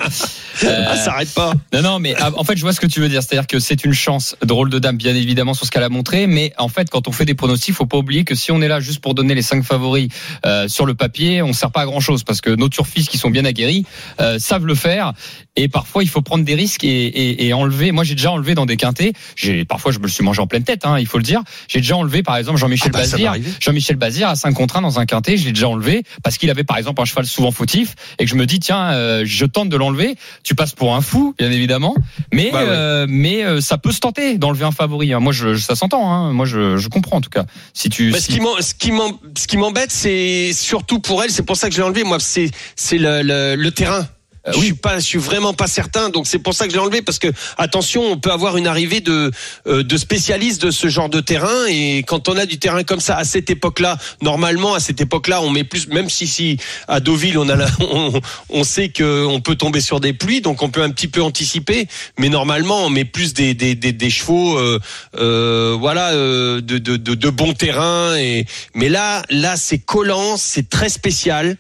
Euh, 0.64 0.86
Ah, 0.90 0.96
ça 0.98 1.14
arrête 1.14 1.34
pas. 1.34 1.54
Non, 1.74 1.82
non, 1.82 2.00
mais 2.00 2.16
ah, 2.20 2.32
en 2.36 2.44
fait, 2.44 2.56
je 2.58 2.62
vois 2.62 2.74
ce 2.74 2.80
que 2.80 2.88
tu 2.88 3.00
veux 3.00 3.10
dire. 3.10 3.22
C'est-à-dire 3.24 3.48
que 3.48 3.60
c'est 3.60 3.84
une 3.86 3.94
chance 3.94 4.36
drôle 4.44 4.70
de 4.70 4.80
dame, 4.80 4.98
bien 4.98 5.16
évidemment, 5.16 5.54
sur 5.54 5.66
ce 5.66 5.72
qu'elle 5.72 5.84
a 5.84 5.90
montré. 5.90 6.28
Mais 6.28 6.54
en 6.58 6.70
fait, 6.70 6.90
quand 6.90 7.08
on 7.08 7.12
fait 7.12 7.26
des 7.26 7.34
pronostics, 7.36 7.76
faut 7.76 7.86
pas 7.86 7.98
oublier 7.98 8.24
que 8.24 8.36
si 8.36 8.52
on 8.52 8.62
est 8.62 8.68
là 8.68 8.80
juste 8.80 9.00
pour 9.00 9.14
donner 9.14 9.36
les 9.36 9.42
cinq 9.42 9.64
favoris 9.64 10.08
euh, 10.46 10.68
sur 10.68 10.86
le 10.86 10.96
papier, 10.96 11.42
on 11.42 11.54
sert 11.54 11.72
pas 11.72 11.82
à 11.82 11.86
grand-chose 11.86 12.24
parce 12.24 12.42
que 12.42 12.50
nos 12.50 12.70
turfistes 12.70 13.10
qui 13.10 13.18
sont 13.18 13.30
bien 13.30 13.46
aguerris 13.46 13.86
euh, 14.22 14.40
savent 14.40 14.66
le 14.66 14.76
faire. 14.76 15.14
Et 15.56 15.68
parfois, 15.68 16.04
il 16.04 16.10
faut 16.10 16.22
prendre 16.22 16.44
des 16.46 16.56
risques 16.56 16.84
et, 16.84 17.06
et, 17.06 17.46
et 17.48 17.54
enlever. 17.54 17.92
Moi, 17.92 18.04
j'ai 18.04 18.16
déjà 18.16 18.32
enlevé 18.32 18.56
dans 18.56 18.66
des 18.66 18.78
quintés. 18.78 19.14
J'ai 19.36 19.66
parfois, 19.66 19.92
je 19.92 20.00
me 20.00 20.04
le 20.06 20.10
suis 20.10 20.24
mangé 20.24 20.42
en 20.42 20.48
pleine 20.48 20.64
tête. 20.64 20.73
Hein, 20.84 21.00
il 21.00 21.08
faut 21.08 21.18
le 21.18 21.24
dire. 21.24 21.42
J'ai 21.68 21.80
déjà 21.80 21.96
enlevé, 21.96 22.24
par 22.24 22.38
exemple, 22.38 22.58
Jean-Michel 22.60 22.92
Ah 22.94 22.98
bah, 22.98 23.00
Bazir. 23.00 23.34
Jean-Michel 23.60 23.96
Bazir 23.96 24.30
à 24.30 24.36
5 24.36 24.54
contre 24.54 24.78
1 24.78 24.82
dans 24.82 25.00
un 25.00 25.06
quintet. 25.06 25.38
Je 25.38 25.46
l'ai 25.46 25.52
déjà 25.52 25.68
enlevé 25.70 26.04
parce 26.24 26.38
qu'il 26.38 26.50
avait, 26.50 26.64
par 26.64 26.78
exemple, 26.78 27.02
un 27.02 27.06
cheval 27.06 27.26
souvent 27.26 27.52
fautif 27.52 27.96
et 28.20 28.26
que 28.26 28.30
je 28.30 28.36
me 28.36 28.46
dis, 28.46 28.60
tiens, 28.60 28.92
euh, 28.94 29.24
je 29.26 29.46
tente 29.46 29.70
de 29.70 29.78
l'enlever. 29.78 30.16
Tu 30.44 30.56
passes 30.56 30.74
pour 30.74 30.96
un 30.96 31.02
fou, 31.02 31.36
bien 31.38 31.52
évidemment. 31.52 31.96
Mais, 32.34 32.50
Bah 32.52 32.60
ouais. 32.64 32.70
euh, 32.70 33.06
mais 33.10 33.44
euh, 33.44 33.62
ça 33.62 33.78
peut 33.78 33.92
se 33.92 34.00
tenter 34.00 34.38
d'enlever 34.38 34.66
un 34.66 34.72
favori. 34.72 35.14
hein. 35.14 35.20
Moi, 35.20 35.34
je, 35.34 35.56
ça 35.58 35.76
s'entend. 35.76 36.12
Hein. 36.12 36.34
Moi, 36.34 36.46
je, 36.46 36.78
je 36.78 36.88
comprends 36.90 37.18
en 37.18 37.22
tout 37.22 37.30
cas. 37.30 37.46
Si 37.74 37.90
tu, 37.90 38.12
Bah, 38.12 38.20
si- 38.20 38.40
ce 38.62 39.48
qui 39.48 39.58
m'embête, 39.58 39.92
c'est 39.92 40.52
surtout 40.54 41.00
pour 41.00 41.24
elle, 41.24 41.30
c'est 41.32 41.44
pour 41.44 41.58
ça 41.58 41.70
que 41.70 41.76
je 41.76 41.82
l'ai 41.82 41.86
enlevé. 41.88 42.04
Moi, 42.04 42.18
c'est 42.20 42.50
c'est 42.76 42.98
le, 42.98 43.22
le, 43.22 43.56
le 43.56 43.72
terrain. 43.72 44.08
Euh, 44.48 44.52
je 44.54 44.60
suis 44.60 44.74
pas, 44.74 44.96
je 45.00 45.06
suis 45.06 45.20
vraiment 45.20 45.54
pas 45.54 45.68
certain. 45.68 46.10
Donc 46.10 46.28
c'est 46.28 46.40
pour 46.40 46.54
ça 46.54 46.66
que 46.66 46.72
je 46.72 46.76
l'ai 46.78 46.82
enlevé 46.84 47.02
parce 47.02 47.20
que 47.20 47.28
attention, 47.58 48.04
on 48.12 48.18
peut 48.18 48.32
avoir 48.32 48.58
une 48.58 48.68
arrivée 48.68 49.00
de 49.00 49.32
euh, 49.68 49.84
de 49.84 49.98
spécialistes 49.98 50.62
de 50.66 50.72
ce 50.72 50.90
genre 50.90 51.10
de 51.10 51.22
terrain 51.22 51.66
et 51.70 52.04
quand 52.06 52.28
on 52.28 52.38
a 52.38 52.46
du 52.46 52.60
terrain 52.60 52.84
comme 52.84 53.00
ça 53.00 53.16
à 53.16 53.24
cette 53.24 53.50
époque-là, 53.50 53.98
normalement 54.22 54.74
à 54.74 54.80
cette 54.80 55.00
époque-là, 55.00 55.42
on 55.42 55.50
met 55.50 55.64
plus. 55.64 55.88
Même 55.88 56.10
si 56.10 56.28
si 56.28 56.58
à 56.88 57.00
Deauville 57.00 57.38
on 57.38 57.48
a 57.48 57.56
la- 57.56 57.68
on, 57.80 58.20
on 58.50 58.64
sait 58.64 58.90
que 58.90 59.26
on 59.26 59.40
peut 59.40 59.56
tomber 59.56 59.80
sur 59.82 60.00
des 60.00 60.14
pluies, 60.14 60.42
donc 60.42 60.62
on 60.62 60.70
peut 60.70 60.82
un 60.84 60.90
petit 60.92 61.08
peu 61.08 61.22
anticiper. 61.24 61.88
Mais 62.20 62.30
normalement, 62.30 62.86
on 62.86 62.90
met 62.90 63.06
plus 63.06 63.34
des 63.34 63.54
des 63.54 63.76
des, 63.76 63.94
des 63.94 64.10
chevaux, 64.10 64.58
euh, 64.58 64.80
euh, 65.18 65.76
voilà, 65.80 66.12
euh, 66.12 66.60
de, 66.62 66.78
de 66.80 66.98
de 66.98 67.16
de 67.16 67.30
bons 67.30 67.54
terrains. 67.54 68.16
Et 68.18 68.46
mais 68.76 68.90
là 68.90 69.24
là 69.30 69.56
c'est 69.56 69.80
collant, 69.80 70.36
c'est 70.38 70.70
très 70.70 70.90
spécial. 70.90 71.58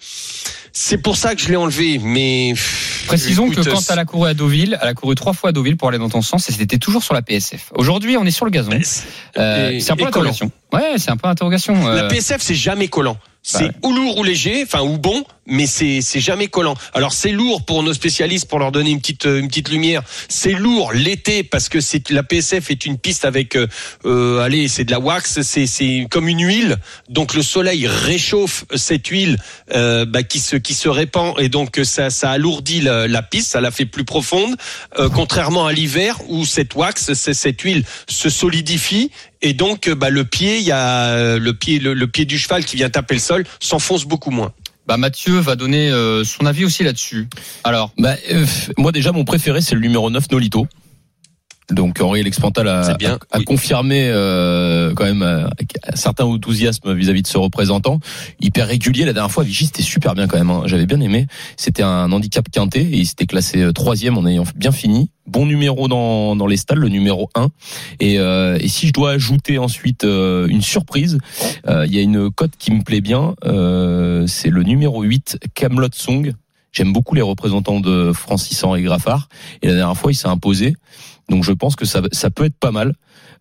C'est 0.75 0.97
pour 0.97 1.17
ça 1.17 1.36
que 1.36 1.41
je 1.41 1.49
l'ai 1.49 1.55
enlevé. 1.55 1.99
Mais 1.99 2.53
Précisons 3.07 3.45
Écoute, 3.45 3.65
que 3.65 3.69
quand 3.69 3.91
elle 3.91 3.99
a 3.99 4.05
couru 4.05 4.29
à 4.29 4.33
Deauville, 4.33 4.77
elle 4.81 4.88
a 4.88 4.93
couru 4.93 5.15
trois 5.15 5.33
fois 5.33 5.49
à 5.49 5.53
Deauville 5.53 5.77
pour 5.77 5.89
aller 5.89 5.97
dans 5.97 6.09
ton 6.09 6.21
sens 6.21 6.49
et 6.49 6.51
c'était 6.51 6.77
toujours 6.77 7.03
sur 7.03 7.13
la 7.13 7.21
PSF. 7.21 7.71
Aujourd'hui, 7.75 8.17
on 8.17 8.25
est 8.25 8.31
sur 8.31 8.45
le 8.45 8.51
gazon. 8.51 8.71
Euh, 8.71 9.79
c'est 9.79 9.91
un 9.91 9.95
collant. 9.95 10.05
d'interrogation. 10.07 10.51
Ouais, 10.73 10.95
c'est 10.97 11.12
un 11.12 11.17
point 11.17 11.29
d'interrogation. 11.29 11.88
La 11.88 12.03
Euh, 12.03 12.09
PSF, 12.09 12.41
c'est 12.41 12.55
jamais 12.55 12.88
collant. 12.88 13.17
C'est 13.45 13.71
ou 13.83 13.91
lourd 13.91 14.19
ou 14.19 14.23
léger, 14.23 14.63
enfin 14.63 14.83
ou 14.83 14.97
bon, 14.97 15.21
mais 15.45 15.67
c'est 15.67 15.99
c'est 15.99 16.21
jamais 16.21 16.47
collant. 16.47 16.75
Alors 16.93 17.12
c'est 17.12 17.33
lourd 17.33 17.65
pour 17.65 17.83
nos 17.83 17.93
spécialistes 17.93 18.47
pour 18.47 18.57
leur 18.57 18.71
donner 18.71 18.91
une 18.91 19.01
petite 19.01 19.25
euh, 19.25 19.41
une 19.41 19.49
petite 19.49 19.67
lumière. 19.67 20.01
C'est 20.29 20.53
lourd 20.53 20.93
l'été 20.93 21.43
parce 21.43 21.67
que 21.67 21.81
c'est 21.81 22.09
la 22.09 22.23
PSF 22.23 22.71
est 22.71 22.86
une 22.86 22.97
piste 22.97 23.25
avec 23.25 23.57
euh, 23.57 23.67
euh, 24.05 24.39
allez 24.39 24.69
c'est 24.69 24.86
de 24.86 24.91
la 24.91 24.99
wax, 25.01 25.41
c'est 25.41 25.67
c'est 25.67 26.07
comme 26.09 26.29
une 26.29 26.39
huile. 26.39 26.77
Donc 27.09 27.33
le 27.33 27.43
soleil 27.43 27.86
réchauffe 27.86 28.63
cette 28.75 29.07
huile 29.07 29.36
euh, 29.75 30.05
bah, 30.05 30.23
qui 30.23 30.39
se 30.39 30.55
qui 30.55 30.73
se 30.73 30.88
répand 30.88 31.33
et 31.38 31.49
donc 31.49 31.81
ça 31.83 32.09
ça 32.09 32.31
alourdit 32.31 32.79
la, 32.79 33.09
la 33.09 33.21
piste, 33.23 33.51
ça 33.51 33.59
la 33.59 33.71
fait 33.71 33.86
plus 33.86 34.05
profonde. 34.05 34.55
Euh, 34.99 35.09
contrairement 35.09 35.65
à 35.67 35.73
l'hiver 35.73 36.17
où 36.29 36.45
cette 36.45 36.75
wax, 36.75 37.12
cette 37.12 37.59
huile 37.59 37.83
se 38.07 38.29
solidifie 38.29 39.12
et 39.43 39.53
donc 39.53 39.88
euh, 39.88 39.93
bah, 39.95 40.10
le 40.10 40.23
pied, 40.23 40.58
il 40.58 40.63
y 40.63 40.71
a 40.71 41.10
euh, 41.10 41.38
le 41.38 41.53
pied 41.53 41.77
le, 41.79 41.93
le 41.93 42.08
pied 42.08 42.25
du 42.25 42.39
cheval 42.39 42.65
qui 42.65 42.75
vient 42.77 42.89
taper 42.89 43.13
le 43.15 43.19
sol 43.19 43.45
s'enfonce 43.60 44.06
beaucoup 44.06 44.32
moins. 44.32 44.51
bah, 44.88 44.97
Mathieu 44.97 45.38
va 45.39 45.56
donner 45.56 45.89
euh, 45.91 46.23
son 46.23 46.45
avis 46.45 46.65
aussi 46.65 46.84
là-dessus. 46.84 47.27
Alors, 47.63 47.91
Bah, 47.97 48.15
euh, 48.32 48.45
moi 48.77 48.91
déjà 48.91 49.12
mon 49.12 49.23
préféré 49.25 49.62
c'est 49.62 49.75
le 49.75 49.82
numéro 49.82 50.10
9 50.10 50.32
Nolito. 50.32 50.67
Donc 51.71 52.02
Henri 52.02 52.23
Lexpantal 52.23 52.67
a, 52.67 52.93
bien, 52.95 53.17
a, 53.32 53.36
a 53.36 53.39
oui. 53.39 53.45
confirmé 53.45 54.10
euh, 54.10 54.93
quand 54.95 55.06
même 55.06 55.21
euh, 55.23 55.47
un 55.88 55.95
certain 55.95 56.26
enthousiasme 56.26 56.93
vis-à-vis 56.93 57.21
de 57.21 57.28
ce 57.28 57.38
représentant. 57.38 57.99
Hyper 58.41 58.67
régulier 58.67 59.06
la 59.06 59.13
dernière 59.13 59.32
fois, 59.32 59.43
Vichy 59.43 59.65
c'était 59.67 59.82
super 59.84 60.13
bien 60.13 60.28
quand 60.28 60.38
même. 60.38 60.49
hein. 60.49 60.63
J'avais 60.65 60.86
bien 60.86 60.99
aimé. 60.99 61.28
C'était 61.58 61.84
un 61.84 62.12
handicap 62.12 62.45
quinté 62.52 62.82
et 62.82 62.97
il 62.97 63.06
s'était 63.06 63.26
classé 63.26 63.62
euh, 63.62 63.71
troisième 63.71 64.17
en 64.17 64.26
ayant 64.28 64.43
bien 64.56 64.71
fini. 64.71 65.10
Bon 65.26 65.45
numéro 65.45 65.88
dans, 65.88 66.36
dans 66.36 66.47
les 66.47 66.58
stalles, 66.58 66.80
le 66.80 66.89
numéro 66.89 67.30
1. 67.36 67.47
Et, 68.02 68.19
euh, 68.19 68.58
et 68.60 68.67
si 68.67 68.88
je 68.88 68.93
dois 68.93 69.12
ajouter 69.12 69.58
ensuite 69.58 70.04
euh, 70.04 70.47
une 70.47 70.62
surprise, 70.62 71.17
euh, 71.69 71.86
il 71.86 71.95
y 71.95 71.99
a 71.99 72.02
une 72.02 72.30
cote 72.30 72.52
qui 72.60 72.71
me 72.71 72.82
plaît 72.84 72.99
bien. 72.99 73.36
euh, 73.45 74.28
c'est 74.28 74.49
le 74.49 74.63
numéro 74.63 75.02
8, 75.02 75.39
Camelot 75.56 75.88
Song. 75.93 76.34
J'aime 76.73 76.91
beaucoup 76.91 77.13
les 77.15 77.21
représentants 77.21 77.80
de 77.80 78.12
Francis 78.13 78.62
Henri 78.63 78.82
Graffard. 78.82 79.30
Et 79.62 79.67
la 79.67 79.76
dernière 79.76 79.95
fois, 79.97 80.12
il 80.12 80.15
s'est 80.15 80.28
imposé. 80.28 80.76
Donc 81.29 81.43
je 81.43 81.51
pense 81.51 81.75
que 81.75 81.86
ça, 81.86 82.01
ça 82.12 82.29
peut 82.29 82.45
être 82.45 82.57
pas 82.57 82.71
mal. 82.71 82.93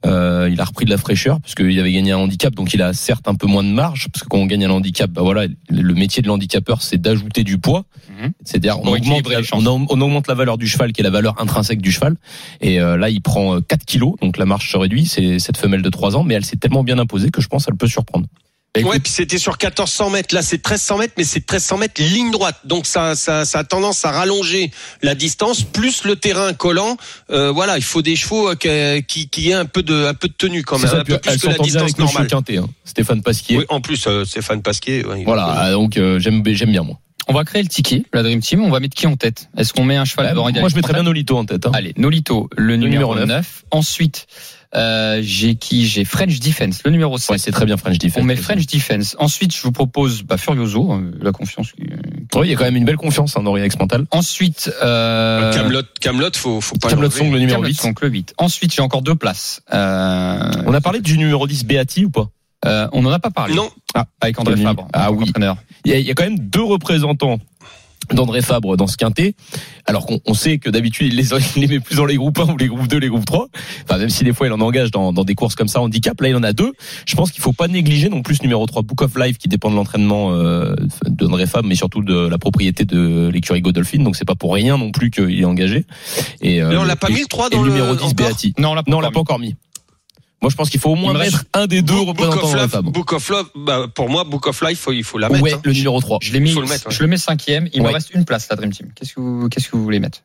Euh, 0.04 0.48
il 0.50 0.60
a 0.60 0.64
repris 0.64 0.84
de 0.84 0.90
la 0.90 0.96
fraîcheur 0.96 1.40
parce 1.40 1.54
qu'il 1.54 1.78
avait 1.78 1.92
gagné 1.92 2.10
un 2.10 2.16
handicap, 2.18 2.52
donc 2.54 2.74
il 2.74 2.82
a 2.82 2.92
certes 2.92 3.28
un 3.28 3.36
peu 3.36 3.46
moins 3.46 3.62
de 3.62 3.68
marge 3.68 4.08
parce 4.12 4.24
que 4.24 4.28
quand 4.28 4.38
on 4.38 4.46
gagne 4.46 4.64
un 4.64 4.70
handicap, 4.70 5.08
bah 5.10 5.22
voilà, 5.22 5.46
le 5.68 5.94
métier 5.94 6.22
de 6.22 6.26
l'handicapeur 6.28 6.82
c'est 6.82 7.00
d'ajouter 7.00 7.44
du 7.44 7.58
poids, 7.58 7.84
Mhm. 8.10 8.32
c'est-à-dire 8.44 8.80
on 8.80 8.86
augmente, 8.92 9.28
la, 9.28 9.38
les 9.38 9.44
chances. 9.44 9.64
on, 9.64 9.82
a- 9.82 9.86
on 9.88 10.00
augmente 10.00 10.26
la 10.26 10.34
valeur 10.34 10.58
du 10.58 10.66
cheval 10.66 10.92
qui 10.92 11.00
est 11.02 11.04
la 11.04 11.10
valeur 11.10 11.40
intrinsèque 11.40 11.80
du 11.80 11.92
cheval. 11.92 12.16
Et 12.60 12.80
euh, 12.80 12.96
là 12.96 13.10
il 13.10 13.20
prend 13.20 13.56
euh, 13.56 13.60
4 13.60 13.84
kilos, 13.84 14.14
donc 14.20 14.38
la 14.38 14.44
marge 14.44 14.70
se 14.70 14.76
réduit. 14.76 15.06
C'est 15.06 15.38
cette 15.38 15.56
femelle 15.56 15.82
de 15.82 15.90
3 15.90 16.16
ans, 16.16 16.24
mais 16.24 16.34
elle 16.34 16.44
s'est 16.44 16.56
tellement 16.56 16.82
bien 16.82 16.98
imposée 16.98 17.30
que 17.30 17.40
je 17.40 17.46
pense 17.48 17.66
qu'elle 17.66 17.76
peut 17.76 17.86
surprendre. 17.86 18.26
Écoute, 18.80 18.90
Ouais, 18.92 18.98
puis 19.00 19.12
c'était 19.12 19.38
sur 19.38 19.52
1400 19.52 20.10
mètres. 20.10 20.34
Là, 20.34 20.42
c'est 20.42 20.56
1300 20.56 20.98
mètres, 20.98 21.14
mais 21.18 21.24
c'est 21.24 21.40
1300 21.40 21.76
mètres 21.78 22.00
ligne 22.02 22.30
droite. 22.30 22.56
Donc 22.64 22.86
ça, 22.86 23.14
ça, 23.14 23.44
ça 23.44 23.58
a 23.60 23.64
tendance 23.64 24.04
à 24.04 24.10
rallonger 24.12 24.70
la 25.02 25.14
distance, 25.14 25.62
plus 25.62 26.04
le 26.04 26.16
terrain 26.16 26.52
collant. 26.54 26.96
Euh, 27.30 27.50
voilà, 27.50 27.76
il 27.76 27.84
faut 27.84 28.02
des 28.02 28.16
chevaux 28.16 28.48
euh, 28.50 28.54
qui, 28.54 29.04
qui, 29.06 29.28
qui 29.28 29.50
aient 29.50 29.54
un 29.54 29.66
peu 29.66 29.82
de, 29.82 30.06
un 30.06 30.14
peu 30.14 30.28
de 30.28 30.34
tenue 30.34 30.62
quand 30.62 30.78
même, 30.78 30.88
ça, 30.88 31.00
un 31.00 31.04
peu 31.04 31.18
plus 31.18 31.38
que 31.38 31.46
la 31.48 31.58
distance 31.58 31.98
normale. 31.98 32.26
quinté, 32.28 32.56
hein. 32.58 32.68
Stéphane 32.84 33.22
Pasquier. 33.22 33.58
Oui, 33.58 33.64
en 33.68 33.80
plus, 33.80 34.06
euh, 34.06 34.24
Stéphane 34.24 34.62
Pasquier. 34.62 35.04
ouais, 35.04 35.20
il- 35.20 35.24
Voilà, 35.24 35.72
donc 35.72 35.96
euh, 35.96 36.18
j'aime 36.18 36.42
j'aime 36.46 36.70
bien 36.72 36.82
moi. 36.82 36.98
on 37.28 37.34
va 37.34 37.44
créer 37.44 37.62
le 37.62 37.68
ticket, 37.68 38.04
la 38.12 38.22
Dream 38.22 38.40
Team. 38.40 38.62
On 38.64 38.70
va 38.70 38.80
mettre 38.80 38.96
qui 38.96 39.06
en 39.06 39.16
tête? 39.16 39.48
Est-ce 39.56 39.72
qu'on 39.72 39.84
met 39.84 39.96
un 39.96 40.04
cheval 40.04 40.26
Bah, 40.34 40.34
moi 40.34 40.68
je 40.68 40.74
mettrais 40.76 40.92
bien 40.94 41.02
Nolito 41.04 41.36
en 41.36 41.44
tête. 41.44 41.66
hein. 41.66 41.70
Allez, 41.74 41.92
Nolito, 41.96 42.48
le, 42.56 42.76
numéro, 42.76 43.14
numéro 43.14 43.26
9. 43.26 43.64
Ensuite, 43.70 44.26
euh, 44.74 45.20
j'ai 45.22 45.54
qui? 45.56 45.86
J'ai 45.86 46.04
French 46.04 46.38
Defense, 46.40 46.80
le 46.84 46.90
numéro 46.90 47.18
7. 47.18 47.30
Ouais, 47.30 47.38
c'est 47.38 47.50
très 47.52 47.66
bien 47.66 47.76
French 47.76 47.98
Defense. 47.98 48.22
on 48.22 48.24
met 48.24 48.36
French 48.36 48.66
Defense. 48.66 49.16
Ensuite, 49.18 49.54
je 49.54 49.62
vous 49.62 49.72
propose 49.72 50.22
bah, 50.22 50.36
Furioso, 50.38 50.92
euh, 50.92 51.12
la 51.20 51.32
confiance. 51.32 51.72
qui- 51.72 51.82
Oui, 52.34 52.46
il 52.48 52.50
y 52.50 52.54
a 52.54 52.56
quand 52.56 52.64
même 52.64 52.76
une 52.76 52.84
belle 52.84 52.96
confiance 52.96 53.36
hein, 53.36 53.42
dans 53.42 53.50
Henri 53.52 53.68
Mental. 53.78 54.06
Ensuite, 54.10 54.72
euh, 54.82 55.52
Camelot, 55.52 55.82
Camelot, 56.00 56.30
faut, 56.34 56.60
faut 56.60 56.76
pas 56.76 56.88
Camelot. 56.88 57.10
Song, 57.10 57.30
le 57.32 57.38
numéro 57.38 57.58
Camelot 57.60 57.68
8. 57.68 57.80
Song, 57.80 57.94
le 58.00 58.08
8. 58.08 58.34
Ensuite, 58.38 58.72
j'ai 58.74 58.82
encore 58.82 59.02
deux 59.02 59.14
places. 59.14 59.60
Euh, 59.74 60.40
On 60.66 60.72
a 60.74 60.80
parlé 60.80 61.00
du 61.00 61.18
numéro 61.18 61.46
10 61.46 61.64
Beati 61.64 62.04
ou 62.06 62.10
pas? 62.10 62.28
Euh, 62.64 62.86
on 62.92 63.02
n'en 63.02 63.10
a 63.10 63.18
pas 63.18 63.30
parlé. 63.30 63.54
Non, 63.54 63.68
Avec 64.20 64.38
André. 64.38 64.56
Fabre. 64.56 64.86
Ah 64.92 65.10
oui. 65.10 65.24
entraîneur. 65.28 65.56
il 65.84 65.90
y, 65.90 65.94
a, 65.94 65.98
il 65.98 66.06
y 66.06 66.10
a 66.10 66.14
quand 66.14 66.22
même 66.22 66.38
deux 66.38 66.62
représentants 66.62 67.38
d'André 68.12 68.42
Fabre 68.42 68.76
dans 68.76 68.86
ce 68.86 68.96
quintet, 68.96 69.34
alors 69.86 70.06
qu'on 70.06 70.20
on 70.26 70.34
sait 70.34 70.58
que 70.58 70.70
d'habitude 70.70 71.12
il 71.12 71.16
les, 71.16 71.28
il 71.56 71.62
les 71.62 71.68
met 71.68 71.80
plus 71.80 71.96
dans 71.96 72.04
les 72.06 72.16
groupes 72.16 72.38
1 72.38 72.52
ou 72.52 72.56
les 72.56 72.66
groupes 72.68 72.88
2, 72.88 72.98
les 72.98 73.08
groupes 73.08 73.24
3. 73.24 73.48
Enfin, 73.84 73.98
même 73.98 74.08
si 74.10 74.24
des 74.24 74.32
fois 74.32 74.46
il 74.46 74.52
en 74.52 74.60
engage 74.60 74.90
dans, 74.90 75.12
dans 75.12 75.24
des 75.24 75.34
courses 75.34 75.54
comme 75.54 75.68
ça 75.68 75.80
handicap, 75.80 76.20
là 76.20 76.28
il 76.28 76.36
en 76.36 76.42
a 76.42 76.52
deux. 76.52 76.72
Je 77.06 77.14
pense 77.14 77.30
qu'il 77.30 77.42
faut 77.42 77.52
pas 77.52 77.68
négliger 77.68 78.08
non 78.08 78.22
plus 78.22 78.42
numéro 78.42 78.66
3 78.66 78.82
Book 78.82 79.02
of 79.02 79.16
Life 79.16 79.38
qui 79.38 79.48
dépend 79.48 79.70
de 79.70 79.76
l'entraînement 79.76 80.32
euh, 80.32 80.74
d'André 81.06 81.46
Fabre, 81.46 81.68
mais 81.68 81.74
surtout 81.74 82.02
de 82.02 82.28
la 82.28 82.38
propriété 82.38 82.84
de 82.84 83.28
l'écurie 83.32 83.60
Godolphin. 83.60 84.02
Donc 84.02 84.16
c'est 84.16 84.24
pas 84.24 84.34
pour 84.34 84.54
rien 84.54 84.76
non 84.76 84.90
plus 84.90 85.10
qu'il 85.10 85.40
est 85.40 85.44
engagé. 85.44 85.84
Et, 86.40 86.62
euh, 86.62 86.68
Mais 86.70 86.76
on 86.76 86.84
l'a 86.84 86.96
pas 86.96 87.08
et- 87.10 87.14
mis 87.14 87.20
le 87.20 87.26
3 87.26 87.48
et 87.48 87.56
dans 87.56 87.62
le 87.62 87.70
numéro 87.70 87.94
10 87.94 88.02
encore 88.02 88.14
Beati. 88.14 88.54
Non, 88.58 88.70
on 88.72 89.00
l'a 89.00 89.10
pas 89.10 89.20
encore 89.20 89.38
mis. 89.38 89.54
Moi, 90.42 90.50
je 90.50 90.56
pense 90.56 90.68
qu'il 90.70 90.80
faut 90.80 90.90
au 90.90 90.96
moins 90.96 91.12
mettre 91.14 91.44
un 91.54 91.66
des 91.68 91.82
deux 91.82 91.94
Book 91.94 92.08
représentants 92.08 92.52
Love, 92.54 92.68
Fabre. 92.70 92.90
Book 92.90 93.12
of 93.12 93.28
Love, 93.28 93.46
bah, 93.54 93.86
pour 93.94 94.08
moi, 94.10 94.24
Book 94.24 94.48
of 94.48 94.60
Life, 94.62 94.80
faut- 94.80 94.92
il 94.92 95.04
faut 95.04 95.16
la 95.18 95.28
mettre. 95.28 95.42
Ouais, 95.44 95.52
hein. 95.54 95.60
le 95.64 95.72
numéro 95.72 96.00
3. 96.00 96.18
Je 96.20 96.32
l'ai 96.32 96.40
mis, 96.40 96.50
Faut 96.52 96.60
le 96.60 96.66
mettre, 96.66 96.88
ouais. 96.88 96.92
je 96.94 97.00
le 97.00 97.06
mets 97.06 97.16
cinquième. 97.16 97.68
Il 97.72 97.80
Ouais. 97.80 97.88
me 97.88 97.92
reste 97.94 98.10
une 98.12 98.24
place, 98.24 98.48
la 98.50 98.56
Dream 98.56 98.72
Team. 98.72 98.88
Qu'est-ce 98.94 99.14
que 99.14 99.20
vous, 99.20 99.48
qu'est-ce 99.48 99.68
que 99.68 99.76
vous 99.76 99.84
voulez 99.84 100.00
mettre? 100.00 100.18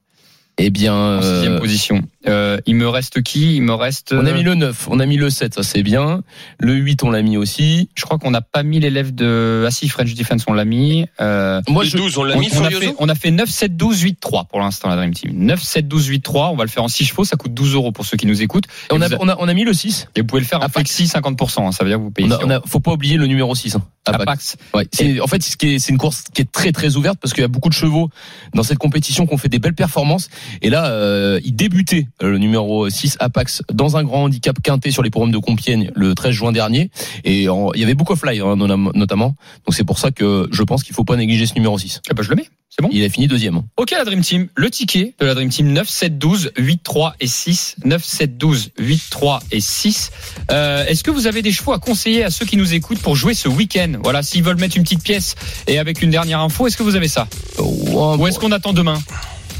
Eh 0.60 0.72
bien, 0.72 0.96
En 0.96 1.22
sixième 1.22 1.54
euh, 1.54 1.60
position. 1.60 2.02
Euh, 2.28 2.58
il 2.66 2.76
me 2.76 2.90
reste 2.90 3.22
qui? 3.22 3.56
Il 3.58 3.62
me 3.62 3.74
reste. 3.76 4.12
on 4.12 4.26
a 4.26 4.30
euh, 4.32 4.34
mis 4.34 4.42
le 4.42 4.56
9, 4.56 4.88
on 4.90 5.00
a 5.00 5.06
mis 5.06 5.16
le 5.18 5.30
7, 5.30 5.54
ça 5.54 5.62
c'est 5.64 5.84
bien. 5.84 6.24
Le 6.60 6.74
8, 6.74 7.04
on 7.04 7.12
l'a 7.12 7.22
mis 7.22 7.38
aussi. 7.38 7.90
Je 7.94 8.04
crois 8.04 8.18
qu'on 8.18 8.32
n'a 8.32 8.42
pas 8.42 8.64
mis 8.64 8.80
l'élève 8.80 9.14
de. 9.14 9.64
Ah 9.68 9.72
si, 9.72 9.88
French 9.88 10.16
Defense, 10.16 10.44
on 10.48 10.54
l'a 10.54 10.66
mis. 10.66 11.06
Euh, 11.22 11.62
Moi, 11.70 11.84
Le 11.84 11.90
je, 11.92 11.98
12, 11.98 12.18
on 12.18 12.24
l'a 12.24 12.36
on, 12.36 12.40
mis, 12.40 12.48
on 12.54 12.64
a 12.64 12.70
Furioso 12.70 12.80
fait, 12.88 12.96
on 12.98 13.08
a 13.08 13.14
fait 13.14 13.30
9, 13.30 13.48
7, 13.48 13.78
12, 13.78 14.02
8, 14.02 14.20
3 14.20 14.46
pour 14.46 14.60
l'instant, 14.60 14.90
la 14.90 14.96
Dream 14.96 15.14
Team. 15.14 15.32
9, 15.36 15.62
7, 15.62 15.88
12, 15.88 16.08
8, 16.08 16.22
3. 16.22 16.50
On 16.50 16.56
va 16.56 16.64
le 16.64 16.70
faire 16.72 16.84
en 16.84 16.88
6 16.88 17.06
chevaux. 17.06 17.24
Ça 17.24 17.36
coûte 17.38 17.54
12 17.54 17.76
euros 17.76 17.92
pour 17.92 18.06
ceux 18.06 18.18
qui 18.18 18.26
nous 18.26 18.42
écoutent. 18.42 18.66
Et, 18.66 18.94
on, 18.94 19.02
a, 19.02 19.08
vous 19.10 19.14
a- 19.14 19.18
on, 19.22 19.30
a, 19.30 19.36
on 19.40 19.48
a 19.48 19.54
mis 19.54 19.64
le 19.64 19.74
6. 19.74 20.08
et 20.16 20.22
vous 20.22 20.26
pouvez 20.28 20.42
le 20.42 20.48
faire 20.48 20.60
en 20.60 20.64
Apax. 20.64 20.92
flexi 20.92 21.04
50%. 21.06 21.68
hein, 21.68 21.72
ça 21.72 21.84
veut 21.84 21.92
dire 21.92 22.00
que 22.00 22.04
vous 22.04 22.12
payez. 22.12 22.28
On 22.30 22.32
a, 22.34 22.40
on 22.46 22.50
a- 22.50 22.62
faut 22.66 22.80
pas 22.80 22.94
oublier 22.94 23.18
le 23.18 23.28
numéro 23.28 23.54
6. 23.54 23.76
Hein, 23.76 23.84
Apax. 24.06 24.22
Apax. 24.24 24.58
Ouais, 24.74 24.88
c'est, 24.92 25.22
en 25.22 25.28
fait, 25.28 25.44
ce 25.44 25.56
qui 25.56 25.76
est- 25.76 25.80
c'est 25.80 25.92
une 25.92 25.98
course 26.00 26.24
qui 26.34 26.42
est 26.42 26.52
très 26.52 26.72
très 26.72 26.96
ouverte 26.96 27.20
parce 27.22 27.34
qu'il 27.34 27.42
y 27.42 27.46
a 27.46 27.50
beaucoup 27.50 27.70
de 27.70 27.74
chevaux 27.76 28.10
dans 28.56 28.64
cette 28.64 28.80
compétition 28.80 29.28
qui 29.28 29.34
ont 29.36 29.38
fait 29.38 29.50
des 29.50 29.60
belles 29.60 29.76
performances. 29.76 30.30
Et 30.62 30.70
là, 30.70 30.88
euh, 30.88 31.40
il 31.44 31.56
débutait 31.56 32.08
euh, 32.24 32.30
le 32.32 32.38
numéro 32.38 32.90
6 32.90 33.18
Apax 33.20 33.64
dans 33.74 33.98
un 33.98 34.04
grand 34.04 34.24
handicap 34.24 34.56
quinté 34.62 34.92
sur 34.92 35.04
les 35.04 35.10
programmes 35.10 35.32
de 35.32 35.38
Compiègne 35.38 35.92
le 35.96 36.14
13 36.16 36.32
juin 36.32 36.52
dernier. 36.52 36.90
Et 37.24 37.50
en- 37.50 37.72
il 37.74 37.80
y 37.82 37.84
avait 37.84 37.94
beaucoup 37.96 38.14
of 38.14 38.20
Fly 38.20 38.40
hein, 38.40 38.56
notamment. 38.56 39.36
Donc 39.66 39.74
c'est 39.76 39.84
pour 39.84 40.00
ça 40.00 40.12
que 40.12 40.48
je 40.52 40.64
pense 40.64 40.84
qu'il 40.84 40.96
faut 40.96 41.04
pas 41.04 41.16
négliger 41.16 41.46
ce 41.46 41.54
numéro 41.56 41.78
6. 41.78 42.02
Eh 42.10 42.14
ben, 42.14 42.24
je 42.24 42.30
le 42.30 42.36
mets. 42.36 42.48
C'est 42.70 42.82
bon? 42.84 42.90
Il 42.92 43.04
a 43.04 43.10
fini 43.10 43.28
deuxième. 43.28 43.62
Ok, 43.78 43.92
la 43.92 44.04
Dream 44.06 44.22
Team. 44.22 44.48
Le 44.56 44.70
ticket 44.70 45.14
de 45.20 45.26
la 45.26 45.34
Dream 45.34 45.50
Team 45.50 45.72
9, 45.72 45.88
7, 45.88 46.18
12, 46.18 46.52
8, 46.58 46.84
3 46.84 47.16
et 47.20 47.26
6. 47.28 47.76
9, 47.86 48.04
7, 48.04 48.38
12, 48.38 48.70
8, 48.78 49.02
3 49.10 49.40
et 49.52 49.62
6. 49.62 50.12
Euh, 50.52 50.86
Est-ce 50.86 51.04
que 51.04 51.10
vous 51.12 51.28
avez 51.28 51.42
des 51.42 51.52
chevaux 51.52 51.72
à 51.74 51.80
conseiller 51.80 52.24
à 52.24 52.30
ceux 52.30 52.46
qui 52.46 52.58
nous 52.58 52.74
écoutent 52.74 53.00
pour 53.00 53.16
jouer 53.16 53.34
ce 53.34 53.48
week-end? 53.48 53.94
Voilà, 54.04 54.22
s'ils 54.22 54.44
veulent 54.44 54.60
mettre 54.60 54.76
une 54.78 54.84
petite 54.84 55.02
pièce 55.04 55.36
et 55.68 55.80
avec 55.80 56.02
une 56.02 56.12
dernière 56.12 56.42
info, 56.42 56.68
est-ce 56.68 56.78
que 56.78 56.84
vous 56.84 56.96
avez 56.96 57.08
ça? 57.08 57.28
Ou 57.60 58.28
est-ce 58.28 58.38
qu'on 58.38 58.52
attend 58.52 58.74
demain? 58.74 59.00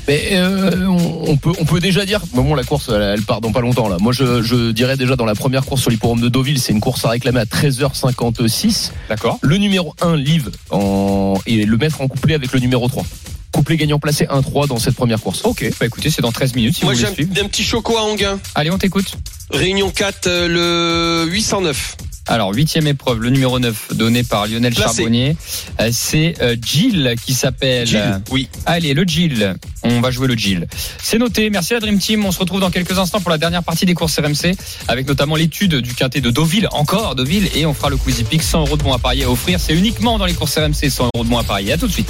Mais 0.08 0.30
euh, 0.34 0.86
on, 0.88 1.32
on 1.32 1.38
peut 1.38 1.52
on 1.60 1.66
peut 1.66 1.80
déjà 1.80 2.06
dire 2.06 2.22
bon 2.34 2.56
la 2.56 2.64
course 2.64 2.90
elle, 2.94 3.02
elle 3.02 3.22
part 3.24 3.42
dans 3.42 3.52
pas 3.52 3.62
longtemps 3.62 3.90
là. 3.90 3.98
Moi 4.00 4.14
je, 4.14 4.42
je 4.42 4.72
dirais 4.72 4.96
déjà 4.96 5.16
dans 5.16 5.26
la 5.26 5.36
première 5.36 5.66
course 5.66 5.82
sur 5.82 5.92
l'hipporome 5.92 6.22
de 6.22 6.30
Deauville, 6.30 6.60
c'est 6.60 6.72
une 6.72 6.80
course 6.80 7.04
à 7.06 7.10
réclamer 7.10 7.42
à 7.42 7.46
13h56. 7.46 8.92
D'accord. 9.10 9.40
Le 9.42 9.58
numéro 9.58 9.94
1 10.02 10.16
Live 10.16 10.52
en 10.70 11.36
et 11.46 11.66
le 11.66 11.78
mettre 11.78 12.02
en 12.02 12.08
couplet 12.08 12.34
avec 12.36 12.54
le 12.54 12.60
numéro 12.60 12.88
3. 12.88 13.04
Couplet 13.52 13.78
gagnant 13.78 13.98
placé 14.00 14.26
1-3 14.26 14.68
dans 14.68 14.78
cette 14.78 14.96
première 14.96 15.20
course. 15.22 15.42
Ok, 15.44 15.70
bah 15.80 15.86
écoutez, 15.86 16.10
c'est 16.10 16.22
dans 16.22 16.32
13 16.32 16.54
minutes 16.56 16.76
si 16.76 16.84
Moi 16.84 16.94
vous 16.94 17.00
j'ai 17.00 17.08
un 17.08 17.48
petit 17.48 17.64
choco 17.64 17.98
à 17.98 18.02
Anguin. 18.02 18.40
Allez, 18.56 18.70
on 18.72 18.78
t'écoute. 18.78 19.16
Réunion 19.50 19.90
4, 19.90 20.28
euh, 20.28 21.26
le 21.26 21.32
809. 21.32 21.98
Alors, 22.28 22.54
huitième 22.54 22.88
épreuve, 22.88 23.22
le 23.22 23.30
numéro 23.30 23.58
9 23.60 23.96
donné 23.96 24.24
par 24.24 24.48
Lionel 24.48 24.74
Placé. 24.74 24.98
Charbonnier. 24.98 25.38
Euh, 25.80 25.90
C'est 25.92 26.36
euh, 26.42 26.56
Gilles 26.62 27.16
qui 27.26 27.34
s'appelle. 27.34 27.88
Oui. 28.32 28.50
Allez, 28.66 28.94
le 28.94 29.04
Gilles. 29.04 29.56
On 29.84 30.02
va 30.02 30.12
jouer 30.12 30.28
le 30.28 30.36
Gilles. 30.36 30.68
C'est 31.02 31.18
noté. 31.18 31.50
Merci 31.50 31.74
à 31.76 31.80
Dream 31.80 32.00
Team. 32.00 32.26
On 32.26 32.32
se 32.32 32.40
retrouve 32.40 32.60
dans 32.60 32.72
quelques 32.72 32.98
instants 33.00 33.22
pour 33.22 33.30
la 33.32 33.38
dernière 33.38 33.64
partie 33.64 33.86
des 33.86 33.94
courses 33.94 34.20
RMC 34.20 34.56
avec 34.88 35.08
notamment 35.08 35.36
l'étude 35.36 35.76
du 35.76 35.94
quintet 35.94 36.20
de 36.20 36.30
Deauville, 36.30 36.68
encore 36.72 37.16
Deauville, 37.16 37.50
et 37.56 37.66
on 37.66 37.74
fera 37.74 37.90
le 37.90 37.98
Quizy 37.98 38.24
Peak 38.24 38.44
100 38.44 38.62
euros 38.62 38.78
de 38.78 38.84
bons 38.84 38.94
à 38.94 39.00
parier 39.00 39.24
à 39.24 39.32
offrir. 39.32 39.60
C'est 39.60 39.74
uniquement 39.74 40.18
dans 40.18 40.26
les 40.26 40.34
courses 40.34 40.58
RMC 40.58 40.90
100 40.90 41.10
euros 41.16 41.24
de 41.24 41.30
bons 41.30 41.38
à 41.38 41.44
parier. 41.44 41.72
À 41.74 41.78
tout 41.78 41.88
de 41.88 41.94
suite. 41.94 42.10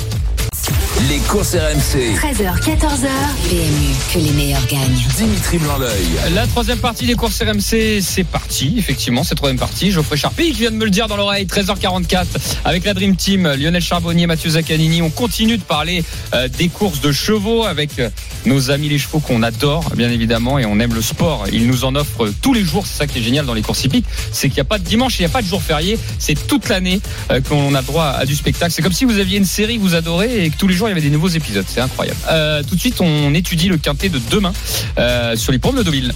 Les 1.02 1.20
courses 1.20 1.54
RMC. 1.54 2.16
13h, 2.16 2.60
14h. 2.60 3.08
PMU, 3.50 3.94
que 4.12 4.18
les 4.18 4.32
meilleurs 4.32 4.66
gagnent. 4.66 4.98
Dimitri 5.16 5.60
Blanc-L'œil. 5.60 6.34
La 6.34 6.48
troisième 6.48 6.80
partie 6.80 7.06
des 7.06 7.14
courses 7.14 7.40
RMC, 7.40 8.02
c'est 8.02 8.24
parti. 8.24 8.74
Effectivement, 8.80 9.24
c'est 9.24 9.36
troisième 9.36 9.60
partie. 9.60 9.92
Geoffrey 9.92 10.18
Charpie 10.18 10.54
qui 10.54 10.62
vient 10.62 10.72
de 10.72 10.76
me 10.76 10.86
le 10.86 10.90
dire 10.90 11.08
dans 11.08 11.16
l'oreille. 11.16 11.46
13h44 11.46 12.26
avec 12.66 12.84
la 12.84 12.96
Dream 12.96 13.16
Team. 13.16 13.44
Lionel 13.44 13.82
Charbonnier, 13.82 14.26
Mathieu 14.26 14.50
Zaccanini. 14.50 15.04
On 15.04 15.12
continue 15.12 15.60
de 15.60 15.64
parler 15.64 16.04
euh, 16.34 16.48
des 16.48 16.68
courses 16.68 17.00
de 17.00 17.12
chevaux 17.12 17.66
avec 17.66 18.00
euh, 18.00 18.10
nos 18.46 18.72
amis 18.72 18.90
les 18.90 18.98
chevaux 18.98 19.20
qu'on 19.20 19.44
adore, 19.44 19.92
bien 19.96 20.10
évidemment, 20.10 20.58
et 20.58 20.66
on 20.66 20.80
aime 20.80 20.96
le 20.96 21.04
sport. 21.04 21.46
Ils 21.54 21.68
nous 21.68 21.86
en 21.86 21.94
offrent 21.94 22.34
tous 22.42 22.54
les 22.56 22.64
jours. 22.64 22.88
C'est 22.88 22.98
ça 22.98 23.08
qui 23.08 23.20
est 23.20 23.24
génial 23.24 23.46
dans 23.46 23.54
les 23.54 23.62
courses 23.62 23.84
hippiques. 23.84 24.08
C'est 24.32 24.48
qu'il 24.50 24.56
n'y 24.56 24.62
a 24.62 24.66
pas 24.66 24.80
de 24.80 24.84
dimanche, 24.84 25.20
il 25.20 25.22
n'y 25.22 25.28
a 25.28 25.30
pas 25.30 25.44
de 25.44 25.48
jour 25.48 25.62
férié. 25.62 26.00
C'est 26.18 26.48
toute 26.48 26.70
l'année 26.70 27.00
euh, 27.30 27.40
qu'on 27.40 27.76
a 27.76 27.84
droit 27.84 28.06
à 28.06 28.26
du 28.26 28.36
spectacle. 28.36 28.72
C'est 28.72 28.82
comme 28.82 28.94
si 28.94 29.06
vous 29.06 29.20
aviez 29.20 29.38
une 29.38 29.46
série 29.46 29.78
que 29.78 29.82
vous 29.82 29.94
adorez 29.94 30.44
et 30.44 30.50
que 30.50 30.58
tous 30.58 30.68
les 30.68 30.74
jours 30.74 30.88
il 30.88 30.92
y 30.92 30.94
des 31.02 31.10
nouveaux 31.10 31.28
épisodes. 31.28 31.66
C'est 31.68 31.82
incroyable. 31.82 32.20
Euh, 32.30 32.64
tout 32.64 32.76
de 32.76 32.80
suite, 32.80 33.02
on 33.02 33.34
étudie 33.34 33.68
le 33.68 33.78
quintet 33.78 34.10
de 34.10 34.20
demain 34.30 34.54
euh, 34.98 35.36
sur 35.36 35.52
les 35.52 35.60
pommes 35.60 35.78
de 35.78 35.84
Deauville. 35.84 36.14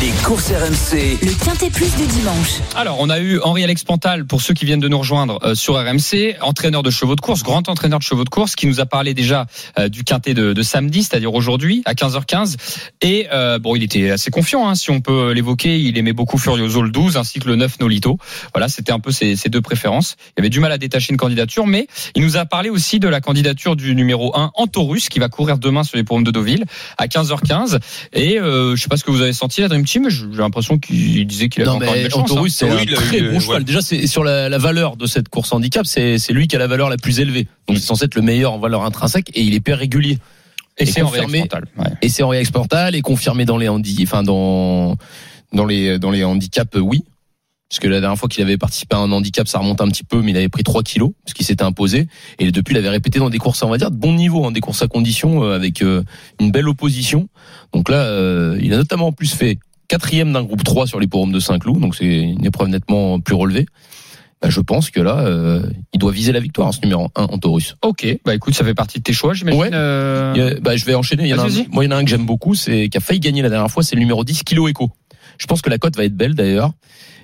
Les 0.00 0.10
courses 0.24 0.50
RMC. 0.50 1.18
Le 1.22 1.44
Quintet 1.44 1.70
Plus 1.70 1.94
du 1.96 2.06
dimanche. 2.06 2.60
Alors, 2.74 2.96
on 2.98 3.08
a 3.10 3.20
eu 3.20 3.38
Henri-Alex 3.40 3.84
Pantal, 3.84 4.26
pour 4.26 4.40
ceux 4.40 4.52
qui 4.52 4.64
viennent 4.64 4.80
de 4.80 4.88
nous 4.88 4.98
rejoindre 4.98 5.38
euh, 5.44 5.54
sur 5.54 5.74
RMC, 5.74 6.36
entraîneur 6.40 6.82
de 6.82 6.90
chevaux 6.90 7.14
de 7.14 7.20
course, 7.20 7.42
grand 7.42 7.68
entraîneur 7.68 8.00
de 8.00 8.04
chevaux 8.04 8.24
de 8.24 8.28
course, 8.28 8.56
qui 8.56 8.66
nous 8.66 8.80
a 8.80 8.86
parlé 8.86 9.14
déjà 9.14 9.46
euh, 9.78 9.88
du 9.88 10.02
quintet 10.02 10.34
de, 10.34 10.52
de 10.52 10.62
samedi, 10.62 11.04
c'est-à-dire 11.04 11.32
aujourd'hui, 11.32 11.82
à 11.84 11.94
15h15. 11.94 12.56
Et 13.02 13.28
euh, 13.32 13.58
bon, 13.58 13.76
il 13.76 13.84
était 13.84 14.10
assez 14.10 14.30
confiant, 14.30 14.68
hein, 14.68 14.74
si 14.74 14.90
on 14.90 15.00
peut 15.00 15.32
l'évoquer. 15.32 15.78
Il 15.78 15.96
aimait 15.96 16.12
beaucoup 16.12 16.38
Furioso 16.38 16.82
le 16.82 16.90
12, 16.90 17.16
ainsi 17.16 17.38
que 17.38 17.46
le 17.46 17.56
9 17.56 17.78
Nolito. 17.80 18.18
Voilà, 18.52 18.68
c'était 18.68 18.92
un 18.92 19.00
peu 19.00 19.12
ses, 19.12 19.36
ses 19.36 19.48
deux 19.48 19.60
préférences. 19.60 20.16
Il 20.36 20.40
avait 20.40 20.50
du 20.50 20.60
mal 20.60 20.72
à 20.72 20.78
détacher 20.78 21.12
une 21.12 21.18
candidature, 21.18 21.66
mais 21.66 21.86
il 22.16 22.22
nous 22.22 22.36
a 22.36 22.46
parlé 22.46 22.70
aussi 22.70 22.98
de 22.98 23.08
la 23.08 23.20
candidature 23.20 23.76
du 23.76 23.94
numéro 23.94 24.36
1, 24.36 24.50
Antorus, 24.54 25.08
qui 25.08 25.18
va 25.18 25.28
courir 25.28 25.58
demain 25.58 25.84
sur 25.84 25.98
les 25.98 26.04
pommes 26.04 26.24
de 26.24 26.30
Deauville, 26.32 26.64
à 26.98 27.06
15h15. 27.06 27.78
Et 28.14 28.40
euh, 28.40 28.74
je 28.74 28.82
sais 28.82 28.88
pas 28.88 28.96
ce 28.96 29.04
que 29.04 29.10
vous 29.10 29.20
avez 29.20 29.33
senti, 29.34 29.60
la 29.60 29.68
Dream 29.68 29.84
Team, 29.84 30.08
j'ai 30.08 30.24
l'impression 30.36 30.78
qu'il 30.78 31.26
disait 31.26 31.48
qu'il 31.48 31.62
avait 31.62 31.70
Non 31.70 31.76
encore 31.76 31.88
une 31.88 31.94
mais 31.96 32.02
belle 32.04 32.10
chance. 32.12 32.30
hein. 32.32 32.46
C'est 32.48 32.70
un 32.70 32.84
très 32.96 33.20
bon 33.20 33.36
euh, 33.36 33.40
cheval. 33.40 33.58
ouais. 33.58 33.64
Déjà 33.64 33.80
c'est 33.82 34.06
sur 34.06 34.24
la, 34.24 34.48
la 34.48 34.58
valeur 34.58 34.96
de 34.96 35.06
cette 35.06 35.28
course 35.28 35.52
handicap, 35.52 35.84
c'est 35.86 36.18
c'est 36.18 36.32
lui 36.32 36.48
qui 36.48 36.56
a 36.56 36.58
la 36.58 36.66
valeur 36.66 36.88
la 36.88 36.96
plus 36.96 37.20
élevée. 37.20 37.46
Donc 37.68 37.76
c'est 37.78 37.84
censé 37.84 38.06
être 38.06 38.14
le 38.14 38.22
meilleur 38.22 38.52
en 38.52 38.58
valeur 38.58 38.82
intrinsèque 38.84 39.30
et 39.34 39.42
il 39.42 39.52
est 39.52 39.56
hyper 39.56 39.78
régulier. 39.78 40.18
Et 40.78 40.84
Et 40.84 40.86
c'est. 40.86 41.02
Pantal. 41.02 41.66
Ouais. 41.78 41.84
Et 42.02 42.08
c'est 42.08 42.22
Henri 42.22 42.38
Exportal 42.38 42.94
et 42.94 43.00
confirmé 43.02 43.44
dans 43.44 43.58
les 43.58 43.68
handi, 43.68 44.00
enfin 44.02 44.22
dans 44.22 44.96
dans 45.52 45.66
les 45.66 45.98
dans 45.98 46.10
les 46.10 46.24
handicaps, 46.24 46.76
oui. 46.80 47.04
Parce 47.70 47.80
que 47.80 47.88
la 47.88 48.00
dernière 48.00 48.18
fois 48.18 48.28
qu'il 48.28 48.42
avait 48.42 48.58
participé 48.58 48.94
à 48.94 49.00
un 49.00 49.10
handicap, 49.10 49.48
ça 49.48 49.58
remonte 49.58 49.80
un 49.80 49.88
petit 49.88 50.04
peu, 50.04 50.20
mais 50.22 50.30
il 50.30 50.36
avait 50.36 50.48
pris 50.48 50.62
3 50.62 50.82
kilos, 50.82 51.10
parce 51.24 51.34
qu'il 51.34 51.46
s'était 51.46 51.64
imposé. 51.64 52.06
Et 52.38 52.52
depuis, 52.52 52.74
il 52.74 52.78
avait 52.78 52.90
répété 52.90 53.18
dans 53.18 53.30
des 53.30 53.38
courses, 53.38 53.62
on 53.62 53.70
va 53.70 53.78
dire, 53.78 53.90
de 53.90 53.96
bon 53.96 54.12
niveau, 54.12 54.44
hein, 54.44 54.52
des 54.52 54.60
courses 54.60 54.82
à 54.82 54.86
condition, 54.86 55.42
euh, 55.42 55.56
avec 55.56 55.82
euh, 55.82 56.02
une 56.40 56.50
belle 56.50 56.68
opposition. 56.68 57.28
Donc 57.72 57.88
là, 57.88 58.02
euh, 58.02 58.58
il 58.62 58.72
a 58.74 58.76
notamment 58.76 59.08
en 59.08 59.12
plus 59.12 59.32
fait 59.34 59.58
quatrième 59.88 60.32
d'un 60.32 60.42
groupe 60.42 60.62
3 60.62 60.86
sur 60.86 61.00
les 61.00 61.08
forums 61.10 61.32
de 61.32 61.40
Saint-Cloud, 61.40 61.80
donc 61.80 61.94
c'est 61.94 62.04
une 62.04 62.44
épreuve 62.44 62.68
nettement 62.68 63.18
plus 63.20 63.34
relevée. 63.34 63.66
Bah, 64.44 64.50
je 64.50 64.60
pense 64.60 64.90
que 64.90 65.00
là, 65.00 65.20
euh, 65.20 65.62
il 65.94 65.98
doit 65.98 66.12
viser 66.12 66.30
la 66.30 66.40
victoire, 66.40 66.74
ce 66.74 66.80
numéro 66.82 67.08
1 67.14 67.22
en 67.22 67.38
Taurus. 67.38 67.76
Ok, 67.80 68.06
bah 68.26 68.34
écoute, 68.34 68.54
ça 68.54 68.62
fait 68.62 68.74
partie 68.74 68.98
de 68.98 69.02
tes 69.02 69.14
choix, 69.14 69.32
j'imagine. 69.32 69.58
Ouais. 69.58 69.70
euh, 69.72 70.58
bah, 70.60 70.76
je 70.76 70.84
vais 70.84 70.94
enchaîner. 70.94 71.22
Il 71.22 71.28
y 71.30 71.34
en 71.34 71.38
a 71.38 71.46
un, 71.46 71.64
moi, 71.72 71.82
il 71.82 71.90
y 71.90 71.92
en 71.92 71.96
a 71.96 71.98
un 71.98 72.04
que 72.04 72.10
j'aime 72.10 72.26
beaucoup, 72.26 72.54
c'est 72.54 72.90
qui 72.90 72.98
a 72.98 73.00
failli 73.00 73.20
gagner 73.20 73.40
la 73.40 73.48
dernière 73.48 73.70
fois, 73.70 73.82
c'est 73.82 73.96
le 73.96 74.00
numéro 74.00 74.22
10, 74.22 74.42
Kilo 74.42 74.68
Echo. 74.68 74.90
Je 75.38 75.46
pense 75.46 75.62
que 75.62 75.70
la 75.70 75.78
cote 75.78 75.96
va 75.96 76.04
être 76.04 76.14
belle 76.14 76.34
d'ailleurs, 76.34 76.72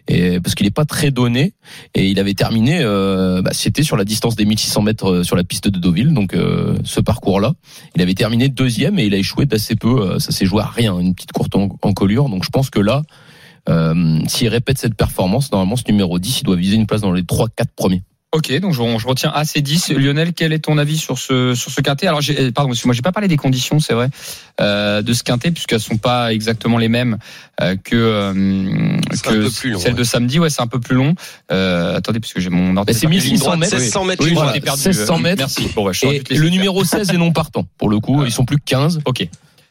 parce 0.06 0.54
qu'il 0.54 0.66
est 0.66 0.74
pas 0.74 0.84
très 0.84 1.10
donné 1.10 1.54
et 1.94 2.06
il 2.06 2.18
avait 2.18 2.34
terminé, 2.34 2.80
euh, 2.82 3.42
bah, 3.42 3.50
c'était 3.52 3.82
sur 3.82 3.96
la 3.96 4.04
distance 4.04 4.36
des 4.36 4.44
1600 4.44 4.82
mètres 4.82 5.10
euh, 5.10 5.22
sur 5.22 5.36
la 5.36 5.44
piste 5.44 5.68
de 5.68 5.78
Deauville, 5.78 6.12
donc 6.12 6.34
euh, 6.34 6.76
ce 6.84 7.00
parcours-là, 7.00 7.52
il 7.94 8.02
avait 8.02 8.14
terminé 8.14 8.48
deuxième 8.48 8.98
et 8.98 9.04
il 9.04 9.14
a 9.14 9.18
échoué 9.18 9.46
d'assez 9.46 9.76
peu. 9.76 9.88
euh, 9.88 10.18
ça 10.18 10.32
s'est 10.32 10.46
joué 10.46 10.62
à 10.62 10.66
rien, 10.66 10.98
une 10.98 11.14
petite 11.14 11.32
courte 11.32 11.54
en, 11.54 11.68
colure. 11.92 12.28
Donc 12.28 12.44
je 12.44 12.50
pense 12.50 12.70
que 12.70 12.80
là, 12.80 13.02
s'il 14.26 14.48
répète 14.48 14.78
cette 14.78 14.94
performance, 14.94 15.52
normalement 15.52 15.76
ce 15.76 15.84
numéro 15.86 16.18
10, 16.18 16.40
il 16.40 16.44
doit 16.44 16.56
viser 16.56 16.76
une 16.76 16.86
place 16.86 17.02
dans 17.02 17.12
les 17.12 17.22
3-4 17.22 17.48
premiers. 17.76 18.02
Ok, 18.32 18.56
donc 18.60 18.72
je, 18.74 18.78
je 18.98 19.06
retiens 19.08 19.32
assez 19.34 19.60
10. 19.60 19.90
Lionel, 19.90 20.32
quel 20.34 20.52
est 20.52 20.60
ton 20.60 20.78
avis 20.78 20.96
sur 20.98 21.18
ce 21.18 21.56
sur 21.56 21.72
ce 21.72 21.80
quintet? 21.80 22.06
Alors, 22.06 22.20
j'ai- 22.20 22.52
pardon, 22.52 22.68
parce 22.70 22.80
que 22.80 22.86
moi 22.86 22.94
j'ai 22.94 23.02
pas 23.02 23.10
parlé 23.10 23.26
des 23.26 23.36
conditions, 23.36 23.80
c'est 23.80 23.92
vrai, 23.92 24.08
euh, 24.60 25.02
de 25.02 25.12
ce 25.12 25.24
quintet 25.24 25.50
puisqu'elles 25.50 25.80
sont 25.80 25.96
pas 25.96 26.32
exactement 26.32 26.78
les 26.78 26.88
mêmes 26.88 27.18
euh, 27.60 27.74
que 27.82 27.96
euh, 27.96 28.96
C'est 29.12 29.22
que 29.24 29.34
long, 29.68 29.78
ouais. 29.80 29.92
de 29.92 30.04
samedi. 30.04 30.38
Ouais, 30.38 30.48
c'est 30.48 30.62
un 30.62 30.68
peu 30.68 30.78
plus 30.78 30.94
long. 30.94 31.16
Euh, 31.50 31.96
attendez, 31.96 32.20
puisque 32.20 32.38
j'ai 32.38 32.50
mon 32.50 32.72
Bah, 32.72 32.84
c'est 32.92 33.04
ordinateur. 33.06 33.10
qui 33.10 33.16
est 33.16 33.30
1600 33.30 33.44
droite, 33.46 33.58
mètres. 33.58 33.74
1600 33.76 34.04
mètres. 34.04 34.24
Oui, 34.24 34.32
voilà, 34.34 34.52
j'étais 34.54 34.66
droite. 34.66 34.80
perdu. 34.82 34.96
1600 34.98 35.18
mètres. 35.18 35.38
Merci. 35.38 35.68
Bon, 35.74 35.84
bah, 35.84 35.90
je 35.92 35.98
saurais 35.98 36.22
Et 36.30 36.36
le 36.38 36.48
numéro 36.50 36.84
16 36.84 37.10
est 37.10 37.16
non 37.18 37.32
partant. 37.32 37.66
Pour 37.78 37.88
le 37.90 37.98
coup, 37.98 38.24
ils 38.24 38.30
sont 38.30 38.44
plus 38.44 38.58
que 38.58 38.64
15. 38.64 39.00
Ok. 39.06 39.26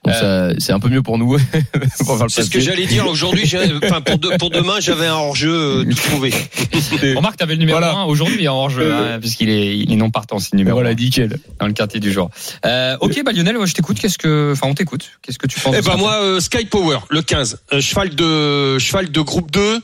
Donc 0.05 0.13
ça, 0.15 0.49
c'est 0.59 0.71
un 0.71 0.79
peu 0.79 0.87
mieux 0.87 1.01
pour 1.01 1.17
nous. 1.17 1.37
Pour 2.05 2.15
faire 2.17 2.25
le 2.25 2.29
C'est 2.29 2.43
ce 2.43 2.49
que 2.49 2.61
j'allais 2.61 2.85
dire 2.85 3.05
aujourd'hui. 3.07 3.43
Enfin, 3.83 3.99
pour, 3.99 4.17
de- 4.17 4.37
pour 4.37 4.49
demain, 4.49 4.79
j'avais 4.79 5.07
un 5.07 5.15
hors-jeu 5.15 5.51
euh, 5.53 5.83
tout 5.83 5.95
trouvé. 6.09 6.33
Remarque, 7.15 7.35
t'avais 7.37 7.53
le 7.55 7.59
numéro 7.59 7.79
Voilà. 7.79 7.93
1 7.95 8.03
aujourd'hui 8.05 8.47
en 8.47 8.55
hors-jeu, 8.55 8.93
hein, 8.93 9.19
puisqu'il 9.19 9.49
est, 9.49 9.77
il 9.77 9.91
est 9.91 9.95
non 9.97 10.09
partant, 10.09 10.39
c'est 10.39 10.53
le 10.53 10.57
numéro 10.57 10.77
Voilà, 10.77 10.91
1 10.91 10.93
nickel. 10.95 11.37
dans 11.59 11.67
le 11.67 11.73
quartier 11.73 11.99
du 11.99 12.11
jour. 12.13 12.29
Euh, 12.65 12.95
ok, 13.01 13.21
bah 13.25 13.33
Lionel, 13.33 13.57
ouais, 13.57 13.67
je 13.67 13.73
t'écoute. 13.73 13.99
Qu'est-ce 13.99 14.17
que, 14.17 14.53
enfin, 14.53 14.67
on 14.69 14.73
t'écoute. 14.73 15.11
Qu'est-ce 15.21 15.37
que 15.37 15.47
tu 15.47 15.59
penses 15.59 15.75
Eh 15.77 15.81
ben 15.81 15.97
moi, 15.97 16.13
euh, 16.21 16.39
Sky 16.39 16.65
Power, 16.65 16.99
le 17.09 17.21
15, 17.21 17.59
euh, 17.73 17.81
cheval 17.81 18.09
de 18.15 18.79
cheval 18.79 19.11
de 19.11 19.21
groupe 19.21 19.51
2. 19.51 19.81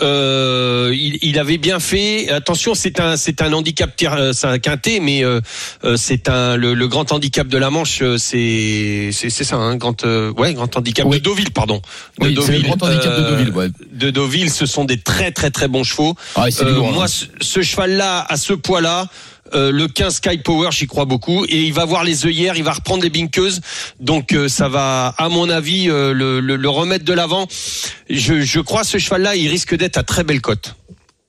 Euh, 0.00 0.90
il, 0.94 1.18
il 1.20 1.38
avait 1.38 1.58
bien 1.58 1.78
fait. 1.78 2.30
Attention, 2.30 2.74
c'est 2.74 2.98
un 2.98 3.16
c'est 3.18 3.42
un 3.42 3.52
handicap 3.52 3.90
euh, 4.04 4.32
c'est 4.32 4.46
un 4.46 4.58
quintet, 4.58 5.00
mais 5.00 5.22
euh, 5.22 5.40
euh, 5.84 5.96
c'est 5.98 6.30
un 6.30 6.56
le, 6.56 6.72
le 6.72 6.88
grand 6.88 7.12
handicap 7.12 7.46
de 7.46 7.58
la 7.58 7.68
Manche, 7.68 8.00
euh, 8.00 8.16
c'est 8.16 9.10
c'est 9.12 9.28
c'est 9.28 9.44
ça, 9.44 9.56
un 9.56 9.76
grand 9.76 10.04
euh, 10.04 10.32
ouais 10.32 10.54
grand 10.54 10.74
handicap 10.76 11.06
Oui. 11.06 11.18
de 11.18 11.22
Deauville, 11.24 11.50
pardon. 11.50 11.82
De 12.18 12.26
Oui, 12.28 12.38
c'est 12.44 12.52
le 12.56 12.62
grand 12.62 12.82
handicap 12.82 13.16
de 13.18 13.22
Deauville. 13.22 13.50
Ouais. 13.50 13.68
De 13.92 14.10
Deauville, 14.10 14.50
ce 14.50 14.64
sont 14.64 14.84
des 14.86 14.98
très 14.98 15.30
très 15.30 15.50
très 15.50 15.68
bons 15.68 15.84
chevaux. 15.84 16.14
Ah, 16.36 16.46
lourd, 16.64 16.88
hein. 16.88 16.92
moi, 16.92 17.06
ce, 17.08 17.26
ce 17.42 17.60
cheval-là, 17.60 18.24
à 18.26 18.36
ce 18.38 18.54
poids-là, 18.54 19.08
euh, 19.54 19.70
le 19.72 19.88
15 19.88 20.14
Sky 20.16 20.38
Power, 20.38 20.68
j'y 20.72 20.86
crois 20.86 21.04
beaucoup. 21.04 21.44
Et 21.48 21.62
il 21.62 21.72
va 21.72 21.84
voir 21.84 22.04
les 22.04 22.26
œillères, 22.26 22.56
il 22.56 22.64
va 22.64 22.72
reprendre 22.72 23.02
les 23.02 23.10
binqueuses. 23.10 23.60
Donc 24.00 24.32
euh, 24.32 24.48
ça 24.48 24.68
va, 24.68 25.14
à 25.18 25.28
mon 25.28 25.48
avis, 25.50 25.88
euh, 25.88 26.12
le, 26.12 26.40
le- 26.40 26.56
le 26.56 26.68
remettre 26.68 27.04
de 27.04 27.12
l'avant. 27.12 27.46
Je, 28.10 28.40
je 28.42 28.60
crois 28.60 28.84
ce 28.84 28.98
cheval-là, 28.98 29.36
il 29.36 29.48
risque 29.48 29.74
d'être 29.74 29.96
à 29.98 30.02
très 30.02 30.24
belle 30.24 30.40
cote. 30.40 30.74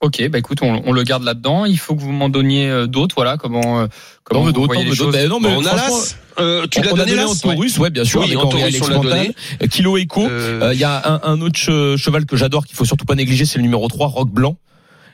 Ok, 0.02 0.22
bah 0.30 0.38
écoute, 0.38 0.58
on, 0.62 0.82
on 0.86 0.92
le 0.92 1.04
garde 1.04 1.24
là-dedans. 1.24 1.64
Il 1.64 1.80
faut 1.80 1.96
que 1.96 2.02
vous 2.02 2.12
m'en 2.12 2.28
donniez 2.28 2.68
euh, 2.68 2.88
d'autres. 2.88 3.16
Voilà, 3.16 3.38
comment 3.38 3.80
euh, 3.82 3.88
comment 4.26 4.42
d'autres. 4.52 5.12
Ben 5.12 5.30
non, 5.30 5.40
mais 5.40 5.48
on 5.56 5.66
a 5.66 5.76
l'as. 5.76 6.16
Euh, 6.40 6.66
tu 6.70 6.82
l'as 6.82 6.90
donné 6.92 7.12
donné 7.12 7.24
en 7.24 7.36
Taurus, 7.36 7.78
ouais, 7.78 7.90
bien 7.90 8.04
sûr, 8.04 8.20
Oui, 8.20 8.26
avec 8.26 8.38
en 8.40 8.50
Taurus, 8.50 8.82
on 8.82 8.88
l'a 8.90 8.98
donné. 8.98 9.36
Euh, 9.62 9.68
Kilo 9.68 9.98
Echo. 9.98 10.26
Euh, 10.28 10.62
Euh, 10.62 10.74
Il 10.74 10.80
y 10.80 10.84
a 10.84 11.02
un, 11.24 11.32
un 11.32 11.42
autre 11.42 11.58
che- 11.58 11.96
cheval 11.96 12.26
que 12.26 12.36
j'adore 12.36 12.66
qu'il 12.66 12.76
faut 12.76 12.84
surtout 12.86 13.06
pas 13.06 13.16
négliger, 13.16 13.46
c'est 13.46 13.60
le 13.60 13.62
numéro 13.64 13.88
3, 13.88 14.08
Rock 14.08 14.30
Blanc. 14.30 14.58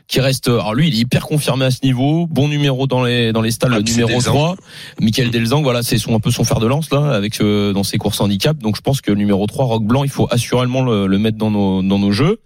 Qui 0.10 0.22
reste, 0.22 0.48
alors 0.48 0.74
lui, 0.74 0.88
il 0.88 0.96
est 0.96 0.98
hyper 0.98 1.22
confirmé 1.28 1.66
à 1.66 1.70
ce 1.72 1.78
niveau, 1.84 2.26
bon 2.26 2.48
numéro 2.48 2.88
dans 2.88 3.04
les 3.04 3.32
dans 3.32 3.44
les 3.44 3.52
stalles, 3.52 3.74
Ah, 3.76 3.80
numéro 3.82 4.10
Delzang. 4.10 4.34
3, 4.34 4.56
Michael 5.00 5.30
Delzang, 5.30 5.62
voilà, 5.62 5.84
c'est 5.84 6.00
son 6.00 6.16
un 6.16 6.20
peu 6.20 6.32
son 6.32 6.44
fer 6.44 6.60
de 6.60 6.66
lance 6.66 6.90
là, 6.92 7.12
avec 7.12 7.40
euh, 7.42 7.74
dans 7.74 7.84
ses 7.84 8.00
courses 8.00 8.20
handicap. 8.20 8.58
Donc 8.58 8.76
je 8.76 8.82
pense 8.82 9.02
que 9.02 9.12
le 9.12 9.18
numéro 9.18 9.46
3, 9.46 9.66
Rock 9.66 9.84
Blanc, 9.84 10.04
il 10.04 10.10
faut 10.10 10.28
assurément 10.32 10.82
le, 10.82 11.06
le 11.06 11.18
mettre 11.20 11.38
dans 11.38 11.52
nos 11.52 11.84
dans 11.84 12.00
nos 12.00 12.12
jeux. 12.12 12.40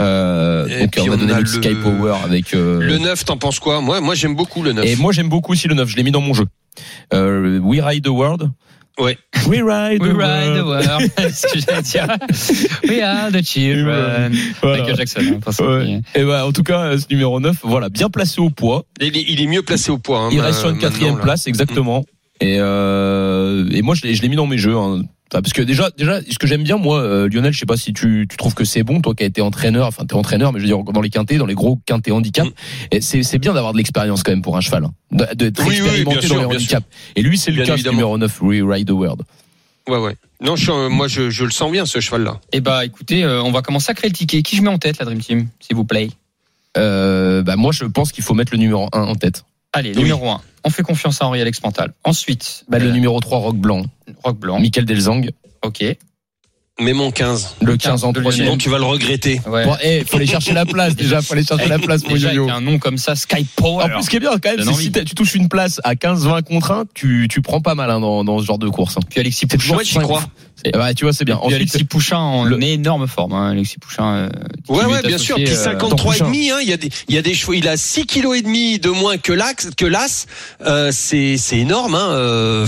Euh, 0.00 0.66
Et 0.68 0.80
donc 0.80 0.90
puis 0.92 1.00
on 1.00 1.06
va 1.06 1.14
on 1.14 1.16
donner 1.16 1.32
a 1.32 1.36
le 1.38 1.42
le- 1.44 1.48
Sky 1.48 1.74
Power 1.82 2.16
avec 2.22 2.52
euh, 2.52 2.80
Le 2.80 2.98
9, 2.98 3.24
t'en 3.24 3.38
penses 3.38 3.60
quoi? 3.60 3.80
Moi, 3.80 4.02
moi 4.02 4.14
j'aime 4.14 4.34
beaucoup 4.36 4.62
le 4.62 4.72
9. 4.74 4.84
et 4.84 4.96
moi 4.96 5.12
j'aime 5.12 5.30
beaucoup 5.30 5.52
aussi 5.52 5.68
le 5.68 5.74
9, 5.74 5.88
je 5.88 5.96
l'ai 5.96 6.02
mis 6.02 6.10
dans 6.10 6.20
mon 6.20 6.34
jeu. 6.34 6.44
Euh, 7.14 7.58
We 7.60 7.80
Ride 7.82 8.04
the 8.04 8.08
World. 8.08 8.50
Ouais. 8.98 9.18
We 9.48 9.60
Ride 9.60 10.00
We 10.00 10.10
the 10.12 10.16
ride 10.16 10.54
the 10.56 10.64
World. 10.64 10.86
world. 10.86 11.12
C'est 11.18 11.30
ce 11.30 11.46
que 11.52 11.58
j'allais 11.60 11.82
dire. 11.82 12.06
We 12.88 13.02
are 13.02 13.30
the 13.32 13.42
children. 13.44 14.32
Voilà. 14.62 14.78
Michael 14.78 14.96
Jackson. 14.96 15.40
hein. 15.46 15.64
Ouais. 15.64 16.00
Et 16.14 16.24
ben 16.24 16.44
en 16.44 16.52
tout 16.52 16.62
cas, 16.62 16.80
euh, 16.84 16.98
ce 16.98 17.06
numéro 17.10 17.40
9, 17.40 17.56
voilà, 17.64 17.88
bien 17.88 18.08
placé 18.08 18.40
au 18.40 18.50
poids. 18.50 18.84
Il 19.00 19.16
est, 19.16 19.24
il 19.28 19.40
est 19.42 19.46
mieux 19.46 19.62
placé 19.62 19.90
au 19.90 19.98
poids. 19.98 20.20
hein, 20.20 20.28
Il 20.32 20.40
reste 20.40 20.60
sur 20.60 20.70
une 20.70 20.78
quatrième 20.78 21.18
place, 21.18 21.46
exactement. 21.46 22.04
Et, 22.44 22.56
euh, 22.58 23.66
et 23.70 23.82
moi, 23.82 23.94
je 23.94 24.02
l'ai, 24.02 24.14
je 24.14 24.22
l'ai 24.22 24.28
mis 24.28 24.36
dans 24.36 24.46
mes 24.46 24.58
jeux. 24.58 24.76
hein. 24.76 25.02
Enfin, 25.32 25.40
parce 25.40 25.52
que 25.54 25.62
déjà, 25.62 25.88
déjà, 25.96 26.20
ce 26.20 26.38
que 26.38 26.46
j'aime 26.46 26.62
bien, 26.62 26.76
moi, 26.76 27.00
euh, 27.00 27.28
Lionel, 27.28 27.52
je 27.52 27.58
sais 27.58 27.66
pas 27.66 27.76
si 27.78 27.92
tu, 27.92 28.26
tu 28.28 28.36
trouves 28.36 28.54
que 28.54 28.64
c'est 28.64 28.82
bon, 28.82 29.00
toi 29.00 29.14
qui 29.14 29.24
as 29.24 29.26
été 29.26 29.40
entraîneur, 29.40 29.86
enfin 29.88 30.04
t'es 30.04 30.14
entraîneur, 30.14 30.52
mais 30.52 30.60
je 30.60 30.64
veux 30.64 30.68
dire 30.68 30.84
dans 30.92 31.00
les 31.00 31.10
quintés, 31.10 31.38
dans 31.38 31.46
les 31.46 31.54
gros 31.54 31.80
quintés 31.86 32.12
handicap, 32.12 32.46
Mm. 32.46 32.50
et 32.92 33.00
c'est, 33.00 33.22
c'est 33.22 33.38
bien 33.38 33.54
d'avoir 33.54 33.72
de 33.72 33.78
l'expérience 33.78 34.22
quand 34.22 34.30
même 34.32 34.42
pour 34.42 34.56
un 34.56 34.60
cheval, 34.60 34.84
hein. 34.84 35.26
d'être 35.34 35.60
Oui, 35.66 35.76
oui, 35.80 35.80
oui, 35.82 35.86
expérimenté 36.02 36.04
bien 36.04 36.14
dans 36.14 36.20
sûr, 36.20 36.34
les 36.36 36.46
bien 36.46 36.56
handicaps. 36.56 36.86
Et 37.16 37.22
lui, 37.22 37.38
c'est 37.38 37.50
le 37.50 37.64
cas, 37.64 37.76
numéro 37.90 38.16
9, 38.18 38.38
Rewrite 38.40 38.86
the 38.86 38.90
World. 38.92 39.22
Ouais, 39.88 39.98
ouais. 39.98 40.14
Non, 40.40 40.56
je, 40.56 40.70
euh, 40.70 40.88
moi, 40.88 41.08
je, 41.08 41.30
je 41.30 41.44
le 41.44 41.50
sens 41.50 41.72
bien, 41.72 41.86
ce 41.86 41.98
cheval-là. 42.00 42.38
Eh 42.52 42.60
bah 42.60 42.84
écoutez, 42.84 43.24
euh, 43.24 43.42
on 43.42 43.50
va 43.50 43.62
commencer 43.62 43.90
à 43.90 43.94
créer 43.94 44.10
le 44.10 44.16
ticket. 44.16 44.42
Qui 44.42 44.56
je 44.56 44.62
mets 44.62 44.68
en 44.68 44.78
tête, 44.78 44.98
la 44.98 45.04
Dream 45.06 45.20
Team, 45.20 45.48
s'il 45.58 45.74
vous 45.74 45.84
plaît? 45.84 46.10
Euh, 46.76 47.42
bah 47.42 47.56
moi, 47.56 47.72
je 47.72 47.84
pense 47.84 48.12
qu'il 48.12 48.22
faut 48.24 48.34
mettre 48.34 48.52
le 48.52 48.58
numéro 48.58 48.88
1 48.92 49.00
en 49.02 49.14
tête. 49.14 49.44
Allez, 49.74 49.90
Oui. 49.90 49.98
numéro 50.02 50.28
1. 50.30 50.40
On 50.64 50.70
fait 50.70 50.82
confiance 50.82 51.20
à 51.20 51.26
Henri 51.26 51.40
Alex 51.42 51.60
Pantal. 51.60 51.92
Ensuite, 52.04 52.64
Bah, 52.68 52.78
le 52.78 52.86
euh, 52.88 52.92
numéro 52.92 53.20
3, 53.20 53.38
Rock 53.38 53.56
Blanc, 53.56 53.82
Rock 54.22 54.38
Blanc. 54.38 54.58
Michael 54.60 54.86
Delzang, 54.86 55.28
Ok. 55.62 55.84
Mais 56.80 56.92
mon 56.92 57.12
15. 57.12 57.54
le 57.62 57.76
15 57.76 58.02
en 58.02 58.12
troisième. 58.12 58.46
Sinon, 58.46 58.58
tu 58.58 58.68
vas 58.68 58.78
le 58.78 58.84
regretter. 58.84 59.40
Ouais. 59.46 59.64
Bon, 59.64 59.76
eh, 59.80 60.04
faut 60.04 60.16
aller 60.16 60.26
chercher 60.26 60.52
la 60.52 60.66
place 60.66 60.96
déjà, 60.96 61.22
faut 61.22 61.34
aller 61.34 61.44
chercher 61.44 61.68
la 61.68 61.78
place 61.78 62.02
pour 62.02 62.14
Déjà, 62.14 62.30
Yo-Yo. 62.34 62.42
avec 62.50 62.54
un 62.56 62.60
nom 62.60 62.78
comme 62.80 62.98
ça, 62.98 63.14
Sky 63.14 63.46
Power. 63.54 63.84
En 63.84 63.88
plus, 63.90 64.02
ce 64.02 64.10
qui 64.10 64.16
est 64.16 64.20
bien 64.20 64.32
quand 64.42 64.56
même, 64.56 64.64
c'est 64.64 64.74
si 64.82 64.90
tu 64.90 65.14
touches 65.14 65.36
une 65.36 65.48
place 65.48 65.80
à 65.84 65.94
15-20 65.94 66.42
contre 66.42 66.72
1, 66.72 66.84
tu, 66.92 67.28
tu 67.30 67.42
prends 67.42 67.60
pas 67.60 67.76
mal 67.76 67.90
hein, 67.90 68.00
dans, 68.00 68.24
dans 68.24 68.40
ce 68.40 68.44
genre 68.44 68.58
de 68.58 68.68
course. 68.68 68.96
hein. 68.96 69.00
puis 69.08 69.20
Alexis 69.20 69.46
C'est 69.48 69.56
Pouchin. 69.56 69.76
Ouais, 69.76 69.84
j'y 69.84 69.98
crois. 70.00 70.24
Et 70.64 70.72
bah, 70.72 70.92
tu 70.94 71.04
vois, 71.04 71.12
c'est 71.12 71.24
bien. 71.24 71.36
Puis 71.36 71.44
Ensuite, 71.46 71.56
Alexis 71.60 71.84
Pouchin 71.84 72.16
en 72.18 72.42
le- 72.44 72.60
énorme 72.64 73.06
forme. 73.06 73.34
Hein. 73.34 73.50
Alexis 73.50 73.78
Pouchin. 73.78 74.04
euh, 74.14 74.28
Ouais, 74.68 74.84
ouais, 74.84 75.02
bien 75.02 75.18
sûr. 75.18 75.36
Puis 75.36 75.46
euh, 75.48 75.54
53 75.54 76.14
et 76.14 76.18
Pouchin. 76.18 76.24
demi, 76.26 76.50
hein. 76.50 76.56
Il 76.60 76.68
y 76.68 76.72
a 76.72 76.76
des, 76.76 76.90
il 77.08 77.14
y 77.14 77.18
a 77.18 77.22
des 77.22 77.34
chevaux. 77.34 77.52
Il 77.52 77.68
a 77.68 77.76
6 77.76 78.06
kilos 78.06 78.36
et 78.36 78.42
demi 78.42 78.80
de 78.80 78.88
moins 78.90 79.16
que 79.16 79.32
l'axe, 79.32 79.68
que 79.76 79.86
l'as. 79.86 80.26
Euh, 80.66 80.90
c'est, 80.92 81.36
c'est 81.36 81.58
énorme, 81.58 81.94
hein. 81.94 82.64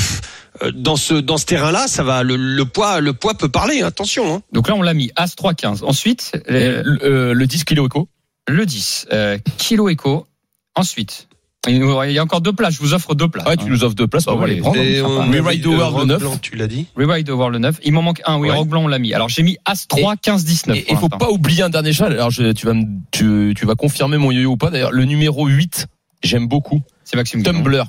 Euh, 0.62 0.72
dans 0.72 0.96
ce, 0.96 1.14
dans 1.14 1.36
ce 1.36 1.46
terrain-là, 1.46 1.86
ça 1.88 2.02
va, 2.02 2.22
le, 2.22 2.36
le 2.36 2.64
poids, 2.64 3.00
le 3.00 3.12
poids 3.12 3.34
peut 3.34 3.48
parler. 3.48 3.82
Attention, 3.82 4.34
hein. 4.34 4.42
Donc 4.52 4.68
là, 4.68 4.74
on 4.74 4.82
l'a 4.82 4.94
mis 4.94 5.11
As 5.16 5.34
3 5.36 5.54
15. 5.54 5.82
Ensuite, 5.82 6.32
euh, 6.50 6.82
le, 6.84 7.04
euh, 7.04 7.34
le 7.34 7.46
10 7.46 7.64
kilo 7.64 7.86
écho. 7.86 8.09
le 8.48 8.64
10. 8.66 9.07
Euh, 9.12 9.38
Kilo 9.59 9.88
Echo. 9.88 10.26
Ensuite, 10.74 11.28
il 11.68 11.78
y 12.12 12.18
a 12.18 12.22
encore 12.22 12.40
deux 12.42 12.52
places. 12.52 12.74
Je 12.74 12.78
vous 12.80 12.94
offre 12.94 13.14
deux 13.14 13.28
places. 13.28 13.46
Ouais, 13.46 13.57
tu 13.57 13.64
nous 13.64 13.82
offres 13.82 13.94
deux 13.96 14.07
places, 14.07 14.26
bah, 14.26 14.34
on 14.34 14.38
va 14.38 14.46
les 14.46 14.57
prendre. 14.61 14.76
Et 14.76 14.98
avait, 15.00 15.40
Ride 15.40 15.62
the 15.62 15.66
World, 15.66 15.80
le 15.80 15.84
Rock 15.98 16.07
9. 16.07 16.18
Blanc, 16.20 16.36
tu 16.40 16.54
l'as 16.54 16.68
dit. 16.68 16.86
Rewrite 16.96 17.28
over 17.28 17.48
le 17.50 17.59
9. 17.59 17.80
Il 17.82 17.92
m'en 17.92 18.02
manque 18.02 18.22
un. 18.24 18.38
Oui, 18.38 18.48
Ouais. 18.50 18.54
Rock 18.57 18.68
Blanc, 18.68 18.84
on 18.84 18.88
l'a 18.88 18.98
mis. 19.00 19.12
Alors 19.14 19.28
j'ai 19.28 19.42
mis 19.42 19.57
As 19.64 19.86
3 19.88 20.16
15 20.16 20.44
19. 20.44 20.76
Et 20.76 20.84
il 20.90 20.96
faut 20.96 21.09
pas 21.09 21.28
oublier 21.30 21.62
un 21.64 21.70
dernier 21.70 21.92
cheval. 21.92 22.12
Alors, 22.12 22.30
je, 22.30 22.52
tu 22.52 22.66
vas 22.66 22.74
me, 22.74 22.84
tu, 23.11 23.52
tu 23.57 23.66
vas 23.66 23.74
confirmer 23.74 24.16
mon 24.16 24.30
yo-yo 24.30 24.52
ou 24.52 24.57
pas. 24.57 24.70
D'ailleurs, 24.70 24.92
le 24.92 25.04
numéro 25.07 25.46
8, 25.48 25.86
j'aime 26.22 26.46
beaucoup. 26.46 26.82
C'est 27.04 27.16
Maxime. 27.16 27.42
Guillon. 27.42 27.54
Tumbler. 27.54 27.82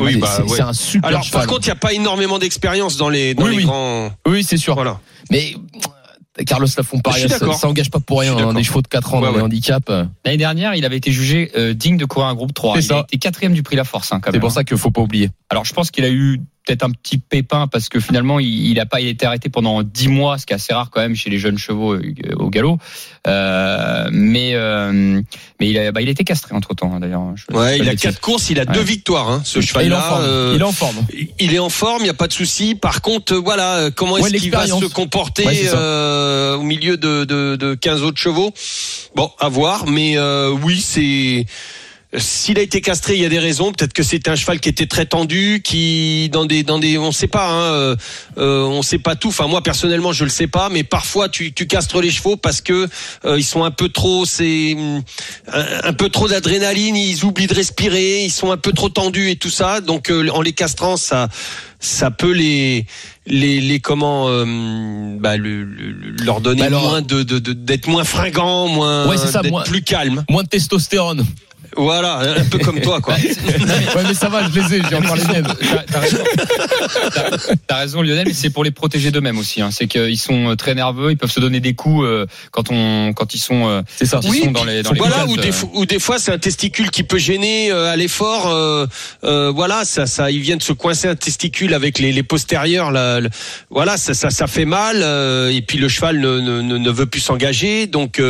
Oui, 0.00 0.14
C'est- 0.14 0.18
bah, 0.20 0.28
c'est 0.36 0.42
ouais. 0.52 0.60
un 0.62 0.72
super 0.72 1.08
Alors, 1.08 1.22
cheval. 1.22 1.40
par 1.42 1.46
contre, 1.48 1.66
il 1.66 1.68
n'y 1.70 1.72
a 1.72 1.76
pas 1.76 1.92
énormément 1.92 2.38
d'expérience 2.38 2.96
dans 2.96 3.08
les, 3.10 3.34
dans 3.34 3.44
Oui, 3.44 3.50
les 3.50 3.56
oui. 3.58 3.64
grands. 3.64 4.10
oui, 4.26 4.42
c'est 4.42 4.56
sûr. 4.56 4.74
Voilà. 4.74 4.98
Mais 5.30 5.54
euh, 6.40 6.44
Carlos 6.44 6.66
Lafont 6.76 6.98
pareil, 7.00 7.20
suis 7.20 7.28
ça, 7.30 7.38
d'accord. 7.38 7.56
ça 7.56 7.68
engage 7.68 7.90
pas 7.90 8.00
pour 8.00 8.20
rien. 8.20 8.34
hein, 8.36 8.54
des 8.54 8.62
chevaux 8.62 8.80
de 8.80 8.88
4 8.88 9.14
ans 9.14 9.20
Ouais, 9.20 9.28
dans 9.30 9.36
les 9.36 9.42
handicaps. 9.42 9.86
L'année 10.24 10.38
dernière, 10.38 10.74
il 10.74 10.84
avait 10.86 10.96
été 10.96 11.12
jugé 11.12 11.50
euh, 11.56 11.74
digne 11.74 11.98
de 11.98 12.06
courir 12.06 12.28
un 12.28 12.34
groupe 12.34 12.54
3. 12.54 12.76
C'est 12.76 12.86
Il 12.86 12.92
a 12.92 12.96
ça. 12.96 13.00
été 13.06 13.18
quatrième 13.18 13.52
du 13.52 13.62
prix 13.62 13.76
La 13.76 13.84
Force. 13.84 14.12
Hein, 14.12 14.20
C'est 14.24 14.40
pour 14.40 14.48
hein. 14.48 14.52
ça 14.52 14.64
qu'il 14.64 14.78
faut 14.78 14.90
pas 14.90 15.02
oublier. 15.02 15.28
Alors 15.50 15.66
je 15.66 15.74
pense 15.74 15.90
qu'il 15.90 16.04
a 16.04 16.10
eu 16.10 16.40
peut-être 16.66 16.84
un 16.84 16.90
petit 16.90 17.18
pépin 17.18 17.66
parce 17.66 17.88
que 17.88 17.98
finalement 18.00 18.38
il, 18.38 18.70
il 18.70 18.78
a 18.80 18.86
pas 18.86 19.00
il 19.00 19.08
a 19.08 19.10
été 19.10 19.26
arrêté 19.26 19.48
pendant 19.48 19.82
10 19.82 20.08
mois, 20.08 20.38
ce 20.38 20.46
qui 20.46 20.52
est 20.52 20.56
assez 20.56 20.72
rare 20.72 20.90
quand 20.90 21.00
même 21.00 21.16
chez 21.16 21.28
les 21.30 21.38
jeunes 21.38 21.58
chevaux 21.58 21.94
euh, 21.94 22.02
au 22.36 22.50
galop. 22.50 22.78
Euh, 23.26 24.08
mais 24.12 24.52
euh, 24.54 25.20
mais 25.60 25.68
il 25.68 25.78
a 25.78 25.92
bah, 25.92 26.00
il 26.02 26.08
été 26.08 26.24
castré 26.24 26.54
entre 26.54 26.74
temps 26.74 26.98
d'ailleurs. 27.00 27.22
Je- 27.36 27.54
Ouais, 27.56 27.78
il 27.78 27.88
a 27.88 27.94
quatre 27.96 28.20
courses, 28.20 28.50
il 28.50 28.58
a 28.60 28.64
deux 28.64 28.80
Ouais. 28.80 28.84
victoires, 28.84 29.30
hein, 29.30 29.42
ce 29.44 29.58
Et 29.58 29.62
il 29.62 29.64
est 29.64 29.64
en 29.64 29.72
cheval-là. 29.72 30.00
forme. 30.00 30.24
euh, 30.24 30.52
Il 30.54 30.60
est 30.60 30.64
en 30.64 30.72
forme. 30.72 30.96
il 31.40 31.54
est 31.54 31.58
en 31.58 31.68
forme, 31.68 32.00
il 32.00 32.04
n'y 32.04 32.10
a 32.10 32.14
pas 32.14 32.28
de 32.28 32.32
souci. 32.32 32.74
Par 32.74 33.00
contre, 33.02 33.34
euh, 33.34 33.40
voilà, 33.40 33.90
comment 33.94 34.16
est-ce 34.16 34.32
Ouais, 34.32 34.38
qu'il 34.38 34.50
va 34.50 34.66
se 34.66 34.86
comporter 34.86 35.44
Ouais, 35.46 35.68
au 36.56 36.62
milieu 36.62 36.96
de, 36.96 37.24
de, 37.24 37.56
de 37.56 37.74
15 37.74 38.02
autres 38.02 38.18
chevaux? 38.18 38.52
Bon, 39.14 39.30
à 39.38 39.48
voir. 39.48 39.86
Mais 39.88 40.16
euh, 40.16 40.50
oui, 40.50 40.80
c'est 40.80 41.46
s'il 42.18 42.58
a 42.58 42.62
été 42.62 42.80
castré, 42.82 43.14
il 43.14 43.22
y 43.22 43.24
a 43.24 43.28
des 43.30 43.38
raisons. 43.38 43.72
Peut-être 43.72 43.94
que 43.94 44.02
c'était 44.02 44.30
un 44.30 44.36
cheval 44.36 44.60
qui 44.60 44.68
était 44.68 44.86
très 44.86 45.06
tendu, 45.06 45.62
qui 45.64 46.28
dans 46.30 46.44
des 46.44 46.62
dans 46.62 46.78
des, 46.78 46.98
on 46.98 47.10
sait 47.12 47.26
pas, 47.26 47.48
hein, 47.50 47.72
euh, 47.72 47.96
euh, 48.38 48.64
on 48.64 48.82
sait 48.82 48.98
pas 48.98 49.16
tout. 49.16 49.28
Enfin, 49.28 49.46
moi 49.46 49.62
personnellement, 49.62 50.12
je 50.12 50.24
le 50.24 50.30
sais 50.30 50.46
pas, 50.46 50.68
mais 50.68 50.84
parfois 50.84 51.28
tu 51.30 51.52
tu 51.54 51.66
castres 51.66 52.00
les 52.02 52.10
chevaux 52.10 52.36
parce 52.36 52.60
que 52.60 52.88
euh, 53.24 53.38
ils 53.38 53.44
sont 53.44 53.64
un 53.64 53.70
peu 53.70 53.88
trop, 53.88 54.26
c'est 54.26 54.76
un, 55.52 55.64
un 55.84 55.92
peu 55.94 56.10
trop 56.10 56.28
d'adrénaline, 56.28 56.96
ils 56.96 57.24
oublient 57.24 57.46
de 57.46 57.54
respirer, 57.54 58.24
ils 58.24 58.30
sont 58.30 58.50
un 58.52 58.58
peu 58.58 58.72
trop 58.72 58.90
tendus 58.90 59.30
et 59.30 59.36
tout 59.36 59.50
ça. 59.50 59.80
Donc 59.80 60.10
euh, 60.10 60.28
en 60.30 60.42
les 60.42 60.52
castrant, 60.52 60.96
ça 60.98 61.28
ça 61.80 62.10
peut 62.10 62.32
les 62.32 62.84
les 63.26 63.60
les 63.60 63.80
comment 63.80 64.26
euh, 64.28 64.44
bah, 65.18 65.36
le- 65.38 65.64
le- 65.64 66.24
leur 66.24 66.40
donner 66.42 66.60
Bah 66.60 66.66
alors- 66.66 66.82
moins 66.82 67.00
de 67.02 67.22
de- 67.22 67.38
de- 67.38 67.52
d'être 67.54 67.86
moins 67.88 68.04
fringant, 68.04 68.68
moins 68.68 69.08
Ouais, 69.08 69.16
c'est 69.16 69.28
ça, 69.28 69.40
d'être 69.40 69.50
moins- 69.50 69.62
plus 69.62 69.82
calme. 69.82 70.24
Moins 70.28 70.42
de 70.42 70.48
testostérone. 70.48 71.24
Voilà, 71.76 72.18
un 72.38 72.44
peu 72.44 72.58
comme 72.58 72.80
toi 72.80 73.00
quoi. 73.00 73.14
ouais, 73.16 74.02
mais 74.06 74.14
ça 74.14 74.28
va, 74.28 74.42
je 74.48 74.60
les 74.60 74.74
ai, 74.76 74.82
j'ai 74.88 74.94
encore 74.96 75.16
les 75.16 75.24
miennes. 75.24 75.46
T'as- 75.46 75.84
T'as 75.92 75.98
raison. 76.00 76.18
T'as- 77.14 77.54
T'as 77.66 77.76
raison 77.76 78.02
Lionel, 78.02 78.24
mais 78.26 78.34
c'est 78.34 78.50
pour 78.50 78.64
les 78.64 78.70
protéger 78.70 79.10
d'eux-mêmes 79.10 79.38
aussi. 79.38 79.62
Hein. 79.62 79.70
C'est 79.72 79.86
qu'ils 79.86 80.18
sont 80.18 80.50
euh, 80.50 80.54
très 80.56 80.74
nerveux, 80.74 81.10
ils 81.12 81.16
peuvent 81.16 81.30
se 81.30 81.40
donner 81.40 81.60
des 81.60 81.74
coups 81.74 82.04
euh, 82.04 82.26
quand 82.50 82.70
on 82.70 83.12
quand 83.14 83.34
ils 83.34 83.38
sont 83.38 83.68
euh, 83.68 83.82
C'est 83.96 84.06
ça. 84.06 84.20
ils 84.22 84.32
sont 84.44 84.50
dans 84.50 84.64
les 84.64 84.82
dans 84.82 84.92
les 84.92 84.98
voilà, 84.98 85.26
ou 85.26 85.36
des, 85.36 85.48
euh, 85.48 85.52
fois- 85.52 85.70
ou 85.74 85.86
des 85.86 85.98
fois 85.98 86.18
c'est 86.18 86.32
un 86.32 86.38
testicule 86.38 86.90
qui 86.90 87.02
peut 87.04 87.18
gêner 87.18 87.70
euh, 87.72 87.90
à 87.92 87.96
l'effort. 87.96 88.48
euh, 88.48 88.86
euh, 89.24 89.50
voilà, 89.54 89.84
ça, 89.84 90.06
ça, 90.06 90.30
ils 90.30 90.40
viennent 90.40 90.60
se 90.60 90.72
coincer 90.72 91.08
un 91.08 91.16
testicule 91.16 91.74
avec 91.74 91.98
les, 91.98 92.12
les 92.12 92.22
postérieurs. 92.22 92.90
Là, 92.90 93.20
le- 93.20 93.30
voilà, 93.70 93.96
ça, 93.96 94.14
ça, 94.14 94.30
ça 94.30 94.46
fait 94.46 94.64
mal. 94.66 94.96
euh, 95.02 95.50
et 95.50 95.62
puis 95.62 95.78
le 95.78 95.88
cheval 95.88 96.18
ne, 96.20 96.38
ne, 96.40 96.60
ne- 96.60 96.78
ne 96.78 96.90
veut 96.90 97.06
plus 97.06 97.20
s'engager, 97.20 97.86
donc. 97.86 98.20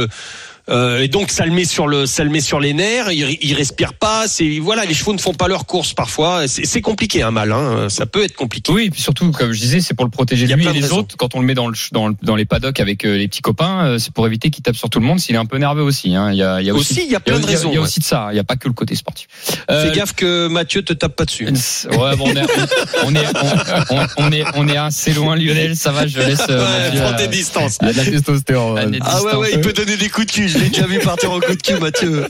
Euh, 0.68 1.00
et 1.02 1.08
donc 1.08 1.30
ça 1.30 1.44
le 1.44 1.52
met 1.52 1.64
sur 1.64 1.86
le, 1.88 2.06
ça 2.06 2.24
le 2.24 2.30
met 2.30 2.40
sur 2.40 2.60
les 2.60 2.72
nerfs. 2.72 3.10
Il, 3.12 3.36
il 3.40 3.54
respire 3.54 3.94
pas. 3.94 4.24
C'est 4.28 4.58
voilà, 4.58 4.84
les 4.84 4.94
chevaux 4.94 5.12
ne 5.12 5.18
font 5.18 5.34
pas 5.34 5.48
leur 5.48 5.66
course 5.66 5.92
parfois. 5.94 6.46
C'est 6.46 6.80
compliqué 6.80 7.22
un 7.22 7.30
mal. 7.30 7.52
Hein, 7.52 7.88
ça 7.88 8.06
peut 8.06 8.22
être 8.24 8.34
compliqué. 8.34 8.72
Oui, 8.72 8.84
et 8.86 8.90
puis 8.90 9.00
surtout, 9.02 9.30
comme 9.32 9.52
je 9.52 9.60
disais, 9.60 9.80
c'est 9.80 9.94
pour 9.94 10.04
le 10.04 10.10
protéger 10.10 10.46
lui 10.46 10.66
et 10.66 10.72
les 10.72 10.80
raisons. 10.80 10.98
autres. 10.98 11.16
Quand 11.16 11.34
on 11.34 11.40
le 11.40 11.46
met 11.46 11.54
dans, 11.54 11.68
le, 11.68 11.74
dans, 11.92 12.08
le- 12.08 12.14
dans 12.22 12.36
les 12.36 12.44
paddocks 12.44 12.80
avec 12.80 13.04
euh, 13.04 13.16
les 13.16 13.28
petits 13.28 13.40
copains, 13.42 13.84
euh, 13.86 13.98
c'est 13.98 14.12
pour 14.12 14.26
éviter 14.26 14.50
qu'il 14.50 14.62
tape 14.62 14.76
sur 14.76 14.88
tout 14.90 15.00
le 15.00 15.06
monde 15.06 15.18
s'il 15.20 15.34
est 15.34 15.38
un 15.38 15.46
peu 15.46 15.58
nerveux 15.58 15.82
aussi. 15.82 16.14
Hein. 16.14 16.30
Il 16.32 16.38
y 16.38 16.42
a, 16.42 16.60
il 16.60 16.66
y 16.66 16.70
a 16.70 16.74
aussi, 16.74 16.92
Aussi, 16.94 17.02
il 17.06 17.10
y 17.12 17.16
a 17.16 17.20
plein 17.20 17.40
de 17.40 17.46
raisons. 17.46 17.70
Il 17.70 17.74
y 17.74 17.76
a 17.76 17.80
ouais. 17.80 17.86
aussi 17.86 18.00
de 18.00 18.04
ça. 18.04 18.28
Il 18.30 18.34
n'y 18.34 18.40
a 18.40 18.44
pas 18.44 18.56
que 18.56 18.68
le 18.68 18.74
côté 18.74 18.94
sportif. 18.94 19.26
Fais 19.68 19.92
gaffe 19.94 20.12
que 20.14 20.46
Mathieu 20.48 20.82
te 20.82 20.92
tape 20.92 21.16
pas 21.16 21.24
dessus. 21.24 21.46
Ouais, 21.46 22.16
bon, 22.16 22.26
on 22.28 22.36
est, 22.36 22.42
on 23.04 23.14
est, 23.14 23.26
on, 23.90 23.96
on- 23.96 24.06
on 24.18 24.32
est, 24.32 24.44
on 24.54 24.68
est 24.68 24.76
assez 24.76 25.12
loin, 25.12 25.36
Lionel. 25.36 25.76
Ça 25.76 25.90
va, 25.92 26.06
je 26.06 26.18
laisse. 26.18 26.40
Ouais, 26.48 27.00
prends 27.00 27.14
tes 27.14 27.28
distances. 27.28 27.78
Il 27.82 27.88
y 27.88 27.90
a 27.90 27.92
de 27.94 27.98
la 27.98 28.04
testostérone. 28.04 28.98
Ah 29.00 29.22
ouais, 29.22 29.34
ouais, 29.34 29.50
il 29.54 29.60
peut 29.60 29.72
donner 29.72 29.96
des 29.96 30.08
coups 30.08 30.26
de 30.26 30.32
cul. 30.32 30.51
Je 30.53 30.59
l'ai 30.59 30.68
déjà 30.68 30.86
vu 30.86 30.98
partir 31.00 31.30
en 31.32 31.40
coup 31.40 31.55
de 31.55 31.62
cul, 31.62 31.74
Mathieu. 31.80 32.26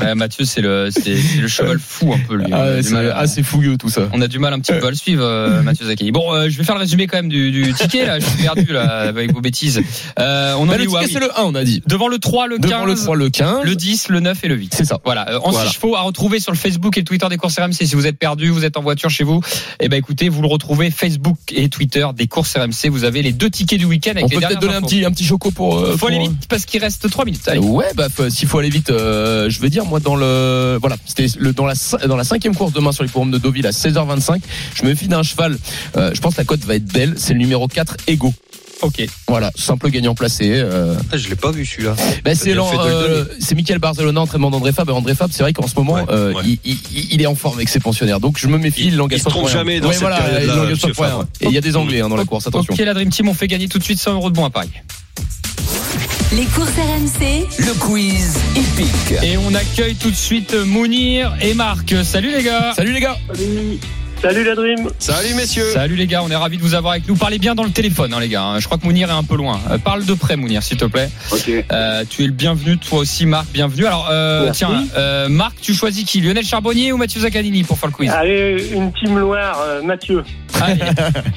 Ouais, 0.00 0.14
Mathieu, 0.14 0.44
c'est 0.44 0.60
le, 0.60 0.88
c'est 0.90 1.16
c'est 1.16 1.40
le 1.40 1.48
cheval 1.48 1.78
fou 1.78 2.12
un 2.12 2.18
peu 2.26 2.36
lui. 2.36 2.46
Ah, 2.52 2.82
c'est 2.82 2.90
mal 2.92 3.12
assez 3.16 3.42
fouilleux 3.42 3.76
tout 3.76 3.88
ça. 3.88 4.08
On 4.12 4.20
a 4.20 4.28
du 4.28 4.38
mal 4.38 4.52
un 4.52 4.60
petit 4.60 4.72
peu 4.72 4.86
à 4.86 4.90
le 4.90 4.96
suivre, 4.96 5.24
euh, 5.24 5.62
Mathieu 5.62 5.86
Zakini. 5.86 6.12
Bon, 6.12 6.32
euh, 6.32 6.48
je 6.48 6.56
vais 6.58 6.64
faire 6.64 6.74
le 6.74 6.80
résumé 6.80 7.06
quand 7.06 7.16
même 7.18 7.28
du, 7.28 7.50
du 7.50 7.72
ticket 7.74 8.06
là. 8.06 8.18
Je 8.20 8.24
suis 8.26 8.42
perdu 8.42 8.66
là 8.72 8.82
avec 9.08 9.32
vos 9.32 9.40
bêtises. 9.40 9.80
Euh, 10.18 10.54
on 10.54 10.62
en 10.62 10.66
Bah, 10.66 10.74
est 10.74 10.78
le 10.78 10.84
ah 10.96 11.00
ticket, 11.00 11.12
c'est 11.14 11.20
le 11.20 11.30
1, 11.38 11.42
on 11.44 11.54
a 11.54 11.64
dit. 11.64 11.82
Devant 11.86 12.08
le 12.08 12.18
3, 12.18 12.46
le 12.46 12.58
15, 12.58 12.70
Devant 12.70 12.84
le 12.84 12.94
3, 12.94 13.16
le 13.16 13.30
15. 13.30 13.64
le 13.64 13.74
10, 13.74 14.08
le 14.08 14.20
9 14.20 14.44
et 14.44 14.48
le 14.48 14.54
8. 14.56 14.74
C'est 14.76 14.84
ça. 14.84 14.98
Voilà, 15.04 15.28
euh, 15.30 15.38
en 15.42 15.50
Voilà. 15.50 15.68
six 15.68 15.74
chevaux 15.74 15.96
à 15.96 16.02
retrouver 16.02 16.40
sur 16.40 16.52
le 16.52 16.58
Facebook 16.58 16.96
et 16.96 17.00
le 17.00 17.06
Twitter 17.06 17.26
des 17.28 17.36
courses 17.36 17.58
RMC. 17.58 17.72
Si 17.86 17.94
vous 17.94 18.06
êtes 18.06 18.18
perdu, 18.18 18.48
vous 18.50 18.64
êtes 18.64 18.76
en 18.76 18.82
voiture 18.82 19.10
chez 19.10 19.24
vous, 19.24 19.40
eh 19.80 19.88
ben 19.88 19.96
écoutez, 19.96 20.28
vous 20.28 20.42
le 20.42 20.48
retrouvez 20.48 20.90
Facebook 20.90 21.36
et 21.52 21.68
Twitter 21.68 22.06
des 22.14 22.26
courses 22.26 22.54
RMC. 22.56 22.88
Vous 22.90 23.04
avez 23.04 23.22
les 23.22 23.32
deux 23.32 23.50
tickets 23.50 23.78
du 23.78 23.84
week-end 23.86 24.12
avec 24.12 24.24
On 24.24 24.28
les 24.28 24.36
peut 24.36 24.46
peut-être 24.46 24.60
donner 24.60 24.74
un 24.74 24.82
petit, 24.82 25.04
un 25.04 25.10
petit 25.10 25.24
choco 25.24 25.50
pour. 25.50 25.78
euh, 25.78 25.92
Faut 25.92 25.98
pour- 25.98 26.08
aller 26.08 26.18
vite 26.20 26.46
parce 26.48 26.64
qu'il 26.66 26.80
reste 26.80 27.08
3 27.10 27.24
minutes. 27.24 27.47
Ouais, 27.56 27.86
bah 27.94 28.08
s'il 28.28 28.46
faut 28.48 28.58
aller 28.58 28.68
vite, 28.68 28.90
euh, 28.90 29.48
je 29.48 29.60
veux 29.60 29.70
dire 29.70 29.84
moi 29.86 30.00
dans 30.00 30.16
le 30.16 30.76
voilà, 30.80 30.96
c'était 31.06 31.26
le 31.38 31.52
dans 31.52 31.66
la 31.66 31.74
dans 32.06 32.16
la 32.16 32.24
cinquième 32.24 32.54
course 32.54 32.72
demain 32.72 32.92
sur 32.92 33.02
les 33.04 33.08
forums 33.08 33.30
de 33.30 33.38
Deauville 33.38 33.66
à 33.66 33.70
16h25. 33.70 34.40
Je 34.74 34.84
me 34.84 34.94
fie 34.94 35.08
d'un 35.08 35.22
cheval. 35.22 35.56
euh, 35.96 36.10
je 36.14 36.20
pense 36.20 36.34
que 36.34 36.40
la 36.40 36.44
cote 36.44 36.64
va 36.64 36.74
être 36.74 36.84
belle. 36.92 37.14
C'est 37.16 37.32
le 37.32 37.38
numéro 37.38 37.68
4 37.68 37.96
Ego. 38.08 38.34
Ok. 38.80 39.04
Voilà, 39.26 39.50
simple 39.56 39.90
gagnant 39.90 40.14
placé. 40.14 40.52
Euh, 40.54 40.94
Ah, 41.10 41.16
je 41.16 41.28
l'ai 41.28 41.34
pas 41.34 41.50
vu 41.50 41.66
celui-là. 41.66 41.96
bah, 42.24 42.34
c'est 42.36 42.56
euh, 42.56 43.24
c'est 43.40 43.56
Michael 43.56 43.80
Barcelona, 43.80 44.20
entraînement 44.20 44.50
d'André 44.50 44.72
Fab. 44.72 44.88
Et 44.88 44.92
André 44.92 45.16
Fab, 45.16 45.30
c'est 45.32 45.42
vrai 45.42 45.52
qu'en 45.52 45.66
ce 45.66 45.74
moment, 45.74 45.94
Ouais, 45.94 46.04
euh, 46.10 46.32
ouais. 46.32 46.42
Il, 46.44 46.58
il- 46.94 47.08
il 47.14 47.20
est 47.20 47.26
en 47.26 47.34
forme 47.34 47.56
avec 47.56 47.68
ses 47.68 47.80
pensionnaires. 47.80 48.20
Donc 48.20 48.38
je 48.38 48.46
me 48.46 48.56
méfie. 48.56 48.82
Il- 48.82 48.86
Il 48.92 48.96
l'engage 48.96 49.18
il 49.18 49.20
se 49.20 49.24
pas 49.24 49.30
trompe 49.30 49.48
jamais 49.48 49.80
dans 49.80 49.88
Ouais, 49.88 49.94
cette 49.94 50.02
voilà, 50.02 50.18
période-là. 50.18 50.64
Et 51.40 51.46
il 51.46 51.52
y 51.52 51.58
a 51.58 51.60
des 51.60 51.76
Anglais 51.76 52.02
hein, 52.02 52.08
dans 52.08 52.14
la 52.16 52.24
course. 52.24 52.46
Attention. 52.46 52.72
Ok, 52.72 52.78
la 52.78 52.94
Dream 52.94 53.10
Team, 53.10 53.28
on 53.28 53.34
fait 53.34 53.48
gagner 53.48 53.66
tout 53.66 53.78
de 53.80 53.84
suite 53.84 53.98
100 53.98 54.12
euros 54.14 54.30
de 54.30 54.36
bons 54.36 54.44
à 54.44 54.50
Paris. 54.50 54.70
Les 56.30 56.44
courses 56.44 56.76
RMC, 56.76 57.46
Le 57.58 57.78
quiz 57.78 58.38
épique. 58.54 59.14
Et 59.22 59.38
on 59.38 59.54
accueille 59.54 59.94
tout 59.94 60.10
de 60.10 60.16
suite 60.16 60.54
Mounir 60.54 61.34
et 61.40 61.54
Marc. 61.54 61.94
Salut 62.04 62.30
les 62.30 62.42
gars. 62.42 62.72
Salut 62.76 62.92
les 62.92 63.00
gars. 63.00 63.16
Salut 63.32 63.78
la 64.22 64.54
Dream. 64.54 64.88
Salut 64.98 65.34
messieurs. 65.34 65.64
Salut 65.72 65.94
les 65.96 66.06
gars, 66.06 66.22
on 66.24 66.30
est 66.30 66.36
ravis 66.36 66.56
de 66.56 66.62
vous 66.62 66.74
avoir 66.74 66.92
avec 66.92 67.06
nous. 67.08 67.14
Parlez 67.16 67.38
bien 67.38 67.54
dans 67.54 67.62
le 67.64 67.70
téléphone, 67.70 68.12
hein, 68.12 68.20
les 68.20 68.28
gars. 68.28 68.42
hein. 68.42 68.60
Je 68.60 68.66
crois 68.66 68.76
que 68.78 68.84
Mounir 68.84 69.08
est 69.08 69.12
un 69.12 69.22
peu 69.22 69.36
loin. 69.36 69.60
Euh, 69.70 69.78
parle 69.78 70.04
de 70.04 70.14
près, 70.14 70.36
Mounir, 70.36 70.62
s'il 70.62 70.76
te 70.76 70.84
plaît. 70.86 71.08
Ok. 71.30 71.50
Euh, 71.72 72.04
tu 72.08 72.24
es 72.24 72.26
le 72.26 72.32
bienvenu, 72.32 72.78
toi 72.78 72.98
aussi, 73.00 73.26
Marc. 73.26 73.46
Bienvenue. 73.52 73.86
Alors, 73.86 74.08
euh, 74.10 74.50
tiens, 74.52 74.84
euh, 74.96 75.28
Marc, 75.28 75.60
tu 75.60 75.72
choisis 75.74 76.04
qui 76.04 76.20
Lionel 76.20 76.44
Charbonnier 76.44 76.92
ou 76.92 76.96
Mathieu 76.96 77.20
Zaccanini 77.20 77.62
pour 77.64 77.78
faire 77.78 77.88
le 77.90 77.94
quiz? 77.94 78.10
Allez, 78.10 78.68
une 78.72 78.92
team 78.92 79.18
Loire, 79.18 79.58
euh, 79.62 79.82
Mathieu. 79.82 80.24
Allez. 80.60 80.80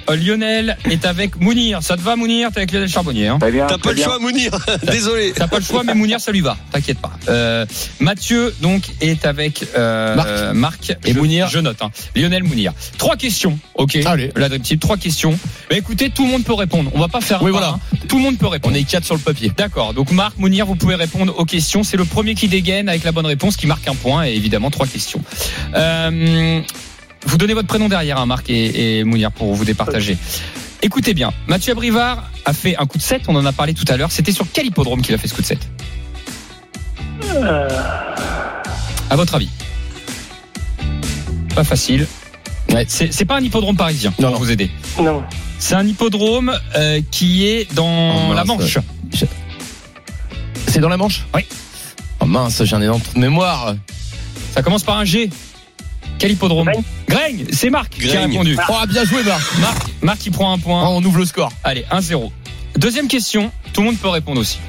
Euh, 0.09 0.15
Lionel 0.15 0.77
est 0.89 1.05
avec 1.05 1.39
Mounir. 1.39 1.83
Ça 1.83 1.95
te 1.95 2.01
va, 2.01 2.15
Mounir? 2.15 2.49
T'es 2.51 2.59
avec 2.59 2.71
Lionel 2.71 2.89
Charbonnier. 2.89 3.27
Hein? 3.27 3.37
T'as 3.39 3.77
pas 3.77 3.91
le 3.91 4.01
choix, 4.01 4.19
Mounir. 4.19 4.51
Désolé. 4.83 5.33
T'as 5.35 5.47
pas 5.47 5.59
le 5.59 5.63
choix, 5.63 5.83
mais 5.83 5.93
Mounir, 5.93 6.19
ça 6.19 6.31
lui 6.31 6.41
va. 6.41 6.57
T'inquiète 6.71 6.99
pas. 6.99 7.11
Euh, 7.29 7.65
Mathieu, 7.99 8.53
donc, 8.61 8.83
est 9.01 9.25
avec 9.25 9.65
euh, 9.77 10.15
Marc. 10.15 10.29
Marc 10.53 10.97
Et 11.05 11.13
Je- 11.13 11.19
Mounir. 11.19 11.47
Je 11.47 11.59
note. 11.59 11.77
Hein. 11.81 11.91
Lionel 12.15 12.43
Mounir. 12.43 12.70
Trois 12.97 13.15
questions. 13.15 13.57
Ok. 13.75 13.97
Allez. 14.05 14.31
La 14.35 14.49
Dream 14.49 14.61
Team, 14.61 14.79
trois 14.79 14.97
questions. 14.97 15.37
Bah, 15.69 15.77
écoutez, 15.77 16.09
tout 16.09 16.25
le 16.25 16.31
monde 16.31 16.43
peut 16.43 16.53
répondre. 16.53 16.91
On 16.93 16.99
va 16.99 17.07
pas 17.07 17.21
faire. 17.21 17.41
Oui, 17.41 17.49
un 17.49 17.51
voilà. 17.51 17.69
un. 17.69 18.07
Tout 18.07 18.17
le 18.17 18.23
monde 18.23 18.37
peut 18.37 18.47
répondre. 18.47 18.75
On 18.75 18.79
est 18.79 18.83
quatre 18.83 19.05
sur 19.05 19.15
le 19.15 19.21
papier. 19.21 19.51
D'accord. 19.55 19.93
Donc 19.93 20.11
Marc, 20.11 20.37
Mounir, 20.37 20.65
vous 20.65 20.75
pouvez 20.75 20.95
répondre 20.95 21.33
aux 21.37 21.45
questions. 21.45 21.83
C'est 21.83 21.97
le 21.97 22.05
premier 22.05 22.35
qui 22.35 22.47
dégaine 22.47 22.89
avec 22.89 23.03
la 23.03 23.11
bonne 23.11 23.25
réponse 23.25 23.55
qui 23.57 23.67
marque 23.67 23.87
un 23.87 23.95
point 23.95 24.25
et 24.25 24.33
évidemment 24.35 24.69
trois 24.71 24.87
questions. 24.87 25.21
Euh, 25.75 26.61
vous 27.25 27.37
donnez 27.37 27.53
votre 27.53 27.67
prénom 27.67 27.87
derrière, 27.89 28.17
hein, 28.17 28.25
Marc 28.25 28.49
et, 28.49 28.99
et 28.99 29.03
Mounir, 29.03 29.31
pour 29.31 29.53
vous 29.53 29.65
départager. 29.65 30.17
Écoutez 30.83 31.13
bien, 31.13 31.31
Mathieu 31.47 31.73
Abrivard 31.73 32.31
a 32.45 32.53
fait 32.53 32.75
un 32.77 32.87
coup 32.87 32.97
de 32.97 33.03
7, 33.03 33.23
on 33.27 33.35
en 33.35 33.45
a 33.45 33.51
parlé 33.51 33.73
tout 33.75 33.85
à 33.87 33.97
l'heure. 33.97 34.11
C'était 34.11 34.31
sur 34.31 34.47
quel 34.51 34.65
hippodrome 34.65 35.01
qu'il 35.03 35.13
a 35.13 35.19
fait 35.19 35.27
ce 35.27 35.35
coup 35.35 35.41
de 35.41 35.45
7 35.47 35.59
Euh, 37.35 37.69
À 39.11 39.15
votre 39.15 39.35
avis 39.35 39.49
Pas 41.53 41.63
facile. 41.63 42.07
Ouais, 42.71 42.85
c'est 42.87 43.11
c'est 43.13 43.25
pas 43.25 43.37
un 43.37 43.41
hippodrome 43.43 43.75
parisien, 43.75 44.13
Non, 44.19 44.29
pour 44.29 44.39
non. 44.39 44.45
vous 44.45 44.51
aider. 44.51 44.71
non. 45.01 45.23
C'est 45.59 45.75
un 45.75 45.85
hippodrome 45.85 46.57
euh, 46.75 47.01
qui 47.11 47.45
est 47.47 47.71
dans 47.73 48.29
Oh, 48.31 48.33
la. 48.33 48.43
Manche. 48.45 48.77
C'est 50.67 50.79
dans 50.79 50.89
la 50.89 50.97
Manche 50.97 51.25
Oui. 51.35 51.41
Oh 52.19 52.25
mince, 52.25 52.63
j'en 52.63 52.81
ai 52.81 52.87
dans 52.87 52.97
de 52.99 53.19
mémoire. 53.19 53.75
Ça 54.53 54.61
commence 54.61 54.83
par 54.83 54.97
un 54.97 55.05
G. 55.05 55.29
Quel 56.17 56.31
hippodrome 56.31 56.65
Graigne. 56.67 56.83
Graigne, 57.07 57.45
c'est 57.51 57.69
Marc 57.69 57.89
qui 57.93 58.15
a 58.15 58.21
répondu. 58.21 58.57
Oh, 58.69 58.73
bien 58.87 59.03
joué, 59.05 59.23
Marc. 59.23 59.57
Marc, 59.59 59.87
Marc 60.01 60.17
qui 60.19 60.29
prend 60.29 60.51
un 60.53 60.57
Oh, 60.57 60.63
point. 60.63 60.87
on 60.89 61.03
ouvre 61.03 61.17
le 61.19 61.25
score. 61.25 61.51
Allez, 61.63 61.83
1-0. 61.91 62.31
Deuxième 62.77 63.07
question, 63.07 63.51
tout 63.73 63.81
le 63.81 63.87
monde 63.87 63.97
peut 63.97 64.07
répondre 64.09 64.39
aussi. 64.39 64.59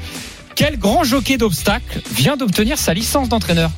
Quel 0.56 0.78
grand 0.78 1.04
jockey 1.04 1.36
d'obstacle 1.36 2.00
vient 2.14 2.36
d'obtenir 2.36 2.78
sa 2.78 2.94
licence 2.94 3.28
d'entraîneur? 3.28 3.70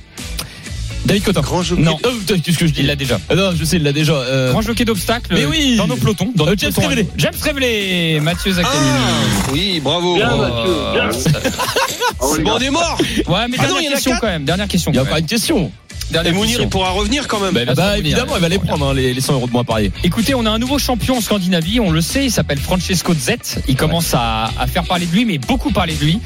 David 1.04 1.22
Cotin. 1.24 1.40
Grand 1.42 1.62
jockey. 1.62 1.82
Non, 1.82 1.98
Oh, 2.04 2.08
qu'est-ce 2.26 2.58
que 2.58 2.66
je 2.66 2.72
dis 2.72 2.80
il 2.80 2.86
l'a 2.86 2.96
déjà. 2.96 3.20
Ah 3.28 3.34
Non, 3.34 3.50
je 3.54 3.64
sais, 3.64 3.76
il 3.76 3.82
l'a 3.82 3.92
déjà. 3.92 4.14
euh, 4.14 4.50
Grand 4.52 4.62
jockey 4.62 4.84
d'obstacle 4.84 5.32
Mais 5.34 5.44
oui. 5.44 5.76
dans 5.76 5.86
nos 5.86 5.96
pelotons. 5.96 6.30
Dans 6.34 6.46
Euh, 6.46 6.50
nos 6.52 6.56
James. 6.56 6.72
Révélé. 6.76 7.06
James 7.18 7.34
Révélé, 7.42 8.20
Mathieu 8.20 8.52
Zaccanini. 8.52 8.80
Ah, 8.90 9.50
oui, 9.52 9.80
bravo. 9.82 10.14
Bien, 10.16 10.30
Oh, 10.32 10.38
Mathieu, 10.38 10.74
bien. 10.92 11.42
Oh, 12.20 12.36
les 12.36 12.42
Bon, 12.44 12.52
on 12.54 12.58
est 12.58 12.70
mort. 12.70 12.96
Ouais, 13.28 13.48
mais 13.48 13.56
Ah 13.58 13.66
dernière 13.66 13.68
non, 13.68 13.78
il 13.80 13.84
y 13.84 13.88
en 13.88 13.90
a 13.90 13.94
question 13.94 14.12
quand 14.20 14.26
même. 14.26 14.44
Dernière 14.44 14.68
question. 14.68 14.92
Il 14.92 14.96
y 14.96 14.98
a 14.98 15.04
même. 15.04 15.16
une 15.18 15.26
question. 15.26 15.70
Dernière 16.10 16.32
Et 16.32 16.36
Mounir, 16.36 16.60
il 16.60 16.68
pourra 16.68 16.90
revenir 16.90 17.26
quand 17.28 17.40
même. 17.40 17.54
Bah 17.54 17.74
Mounir, 17.74 17.94
évidemment, 17.96 18.36
il 18.36 18.40
va 18.42 18.48
les 18.48 18.58
bien. 18.58 18.66
prendre, 18.66 18.88
hein, 18.88 18.94
les, 18.94 19.12
les 19.14 19.20
100 19.20 19.34
euros 19.34 19.46
de 19.46 19.52
moins 19.52 19.64
pariés. 19.64 19.90
Écoutez, 20.04 20.34
on 20.34 20.44
a 20.46 20.50
un 20.50 20.58
nouveau 20.58 20.78
champion 20.78 21.16
en 21.16 21.20
Scandinavie, 21.20 21.80
on 21.80 21.90
le 21.90 22.00
sait, 22.02 22.26
il 22.26 22.30
s'appelle 22.30 22.58
Francesco 22.58 23.14
Zet. 23.14 23.56
Il 23.68 23.76
commence 23.76 24.12
à, 24.14 24.50
à 24.58 24.66
faire 24.66 24.84
parler 24.84 25.06
de 25.06 25.12
lui, 25.12 25.24
mais 25.24 25.38
beaucoup 25.38 25.70
parler 25.70 25.94
de 25.94 26.04
lui. 26.04 26.18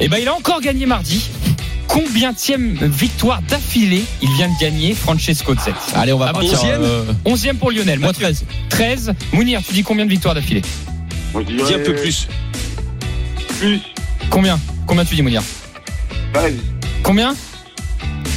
Et 0.00 0.08
ben, 0.08 0.18
il 0.20 0.28
a 0.28 0.34
encore 0.34 0.60
gagné 0.60 0.86
mardi. 0.86 1.28
Combientième 1.88 2.74
victoire 2.82 3.40
d'affilée 3.42 4.04
il 4.22 4.30
vient 4.32 4.48
de 4.48 4.58
gagner 4.60 4.94
Francesco 4.94 5.54
Zet 5.54 5.74
Allez, 5.94 6.12
on 6.12 6.18
va 6.18 6.26
Ah, 6.30 6.32
partir. 6.32 6.54
onzième 6.54 6.82
euh, 6.82 7.04
Onzième 7.24 7.56
pour 7.56 7.70
Lionel. 7.70 7.98
moi, 8.00 8.08
Mathieu, 8.08 8.24
13. 8.24 8.44
13. 8.70 9.14
Mounir, 9.32 9.60
tu 9.66 9.72
dis 9.74 9.82
combien 9.82 10.04
de 10.04 10.10
victoires 10.10 10.34
d'affilée? 10.34 10.62
Moi, 11.32 11.42
je 11.48 11.54
Dis 11.54 11.74
un 11.74 11.78
peu 11.78 11.94
plus. 11.94 12.28
Plus. 13.58 13.80
Combien? 14.30 14.58
Combien 14.86 15.04
tu 15.04 15.14
dis 15.14 15.22
Mounir? 15.22 15.42
13. 16.32 16.54
Combien? 17.02 17.34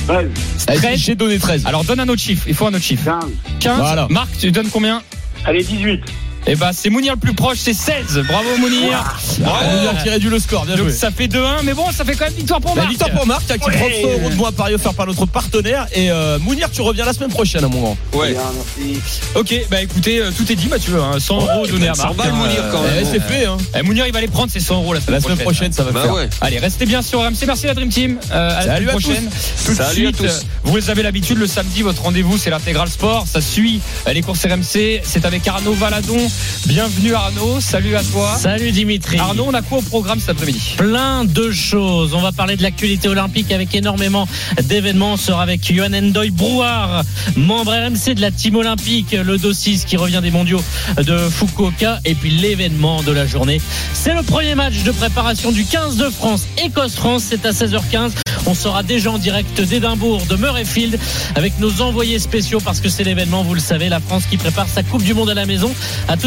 13. 0.07 0.27
Allez, 0.67 0.77
13. 0.79 0.99
J'ai 0.99 1.15
donné 1.15 1.39
13. 1.39 1.65
Alors 1.65 1.83
donne 1.83 1.99
un 1.99 2.07
autre 2.09 2.21
chiffre, 2.21 2.43
il 2.47 2.53
faut 2.53 2.65
un 2.67 2.73
autre 2.73 2.83
chiffre. 2.83 3.03
15. 3.05 3.23
15. 3.59 3.77
Voilà. 3.79 4.07
Marc, 4.09 4.29
tu 4.39 4.51
donnes 4.51 4.69
combien? 4.69 5.01
Allez, 5.45 5.63
18. 5.63 6.01
Eh 6.49 6.55
ben 6.55 6.71
c'est 6.73 6.89
Mounir 6.89 7.13
le 7.13 7.19
plus 7.19 7.33
proche, 7.33 7.57
c'est 7.59 7.73
16. 7.73 8.19
Bravo 8.25 8.55
Mounir. 8.57 9.03
On 9.41 9.87
a 9.97 10.01
tiré 10.01 10.17
du 10.17 10.29
le 10.29 10.39
score, 10.39 10.65
bien 10.65 10.75
Donc 10.77 10.85
joué. 10.87 10.93
ça 10.93 11.11
fait 11.11 11.27
2-1, 11.27 11.63
mais 11.63 11.73
bon, 11.73 11.91
ça 11.91 12.05
fait 12.05 12.13
quand 12.15 12.23
même 12.25 12.33
victoire 12.33 12.61
pour 12.61 12.73
Marc. 12.73 12.87
victoire 12.89 13.11
pour 13.11 13.27
Marc, 13.27 13.45
qui 13.47 13.57
prend 13.57 13.69
100 13.69 14.07
euros 14.07 14.29
de 14.29 14.35
moins 14.35 14.51
pariés 14.53 14.75
offert 14.75 14.93
par 14.93 15.07
notre 15.07 15.25
partenaire. 15.25 15.87
Et 15.93 16.09
euh, 16.09 16.39
Mounir, 16.39 16.71
tu 16.71 16.81
reviens 16.81 17.03
la 17.03 17.11
semaine 17.11 17.29
prochaine, 17.31 17.65
à 17.65 17.67
mon 17.67 17.81
grand. 17.81 17.97
Ouais. 18.13 18.31
Bien, 18.31 18.41
merci. 18.79 19.01
Ok, 19.35 19.53
bah 19.69 19.81
écoutez, 19.81 20.19
euh, 20.21 20.31
tout 20.35 20.49
est 20.49 20.55
dit 20.55 20.67
Mathieu, 20.67 21.01
hein, 21.01 21.19
100 21.19 21.35
euros 21.35 21.67
donnés 21.67 21.89
à 21.89 21.93
100 21.95 22.03
Marc. 22.03 22.15
balles, 22.15 22.33
Mounir, 22.33 22.63
quand 22.71 22.81
Eh, 22.91 23.03
même. 23.03 23.11
c'est 23.11 23.19
fait, 23.21 23.45
hein. 23.45 23.57
Eh, 23.77 23.81
Mounir 23.83 24.07
il 24.07 24.13
va 24.13 24.21
les 24.21 24.27
prendre 24.27 24.49
ces 24.51 24.61
100 24.61 24.75
euros 24.81 24.93
la 24.93 25.01
semaine, 25.01 25.15
La 25.15 25.21
semaine 25.21 25.37
prochaine, 25.39 25.73
ça 25.73 25.83
va 25.83 25.91
Bah 25.91 26.03
faire. 26.03 26.13
ouais. 26.13 26.29
Allez, 26.39 26.59
restez 26.59 26.85
bien 26.85 27.01
sur 27.01 27.19
RMC. 27.21 27.45
Merci 27.45 27.65
la 27.65 27.73
Dream 27.73 27.89
Team. 27.89 28.19
Euh, 28.31 28.49
à 28.51 28.65
la 28.65 28.75
semaine 28.77 28.87
à 28.87 28.91
prochaine. 28.91 29.29
Tout 29.65 29.73
de 29.75 29.83
suite, 29.83 30.17
tous. 30.17 30.45
vous 30.63 30.89
avez 30.89 31.03
l'habitude, 31.03 31.37
le 31.39 31.47
samedi, 31.47 31.81
votre 31.81 32.03
rendez-vous, 32.03 32.37
c'est 32.37 32.49
l'intégral 32.51 32.87
sport. 32.87 33.25
Ça 33.29 33.41
suit 33.41 33.81
euh, 34.07 34.13
les 34.13 34.21
courses 34.21 34.45
RMC. 34.45 35.01
C'est 35.03 35.25
avec 35.25 35.45
Arnaud 35.45 35.73
Valadon. 35.73 36.17
Bienvenue 36.65 37.13
Arnaud. 37.13 37.61
Salut 37.61 37.95
à 37.95 38.03
toi. 38.03 38.35
Salut 38.37 38.71
Dimitri. 38.71 39.17
Arnaud, 39.17 39.45
on 39.47 39.53
a 39.53 39.61
quoi 39.61 39.79
au 39.79 39.81
programme 39.81 40.19
cet 40.19 40.31
après-midi? 40.31 40.75
Plein 40.77 41.23
de 41.25 41.51
choses. 41.51 42.13
On 42.13 42.21
va 42.21 42.31
parler 42.31 42.57
de 42.57 42.63
l'actualité 42.63 43.07
olympique 43.07 43.51
avec 43.51 43.73
énormément 43.73 44.27
d'événements. 44.63 45.13
On 45.13 45.17
sera 45.17 45.43
avec 45.43 45.73
Johan 45.73 45.93
Endoy 45.93 46.29
Brouard, 46.29 47.03
membre 47.35 47.71
RMC 47.71 48.15
de 48.15 48.21
la 48.21 48.31
team 48.31 48.55
olympique, 48.55 49.13
le 49.13 49.37
dossier 49.37 49.77
qui 49.77 49.97
revient 49.97 50.19
des 50.21 50.31
mondiaux 50.31 50.61
de 50.97 51.17
Fukuoka. 51.29 51.99
Et 52.05 52.15
puis 52.15 52.29
l'événement 52.29 53.03
de 53.03 53.11
la 53.11 53.25
journée. 53.25 53.61
C'est 53.93 54.13
le 54.13 54.23
premier 54.23 54.55
match 54.55 54.83
de 54.83 54.91
préparation 54.91 55.51
du 55.51 55.65
15 55.65 55.97
de 55.97 56.09
France, 56.09 56.47
Écosse-France. 56.63 57.23
C'est 57.29 57.45
à 57.45 57.51
16h15. 57.51 58.11
On 58.45 58.53
sera 58.53 58.81
déjà 58.81 59.11
en 59.11 59.17
direct 59.17 59.59
d'Édimbourg, 59.59 60.25
de 60.29 60.35
Murrayfield, 60.37 60.97
avec 61.35 61.59
nos 61.59 61.81
envoyés 61.81 62.17
spéciaux 62.17 62.59
parce 62.63 62.79
que 62.79 62.87
c'est 62.87 63.03
l'événement, 63.03 63.43
vous 63.43 63.53
le 63.53 63.59
savez, 63.59 63.89
la 63.89 63.99
France 63.99 64.23
qui 64.29 64.37
prépare 64.37 64.69
sa 64.69 64.83
Coupe 64.83 65.03
du 65.03 65.13
Monde 65.13 65.29
à 65.29 65.33
la 65.33 65.45
maison. 65.45 65.73
À 66.07 66.15
tout 66.15 66.26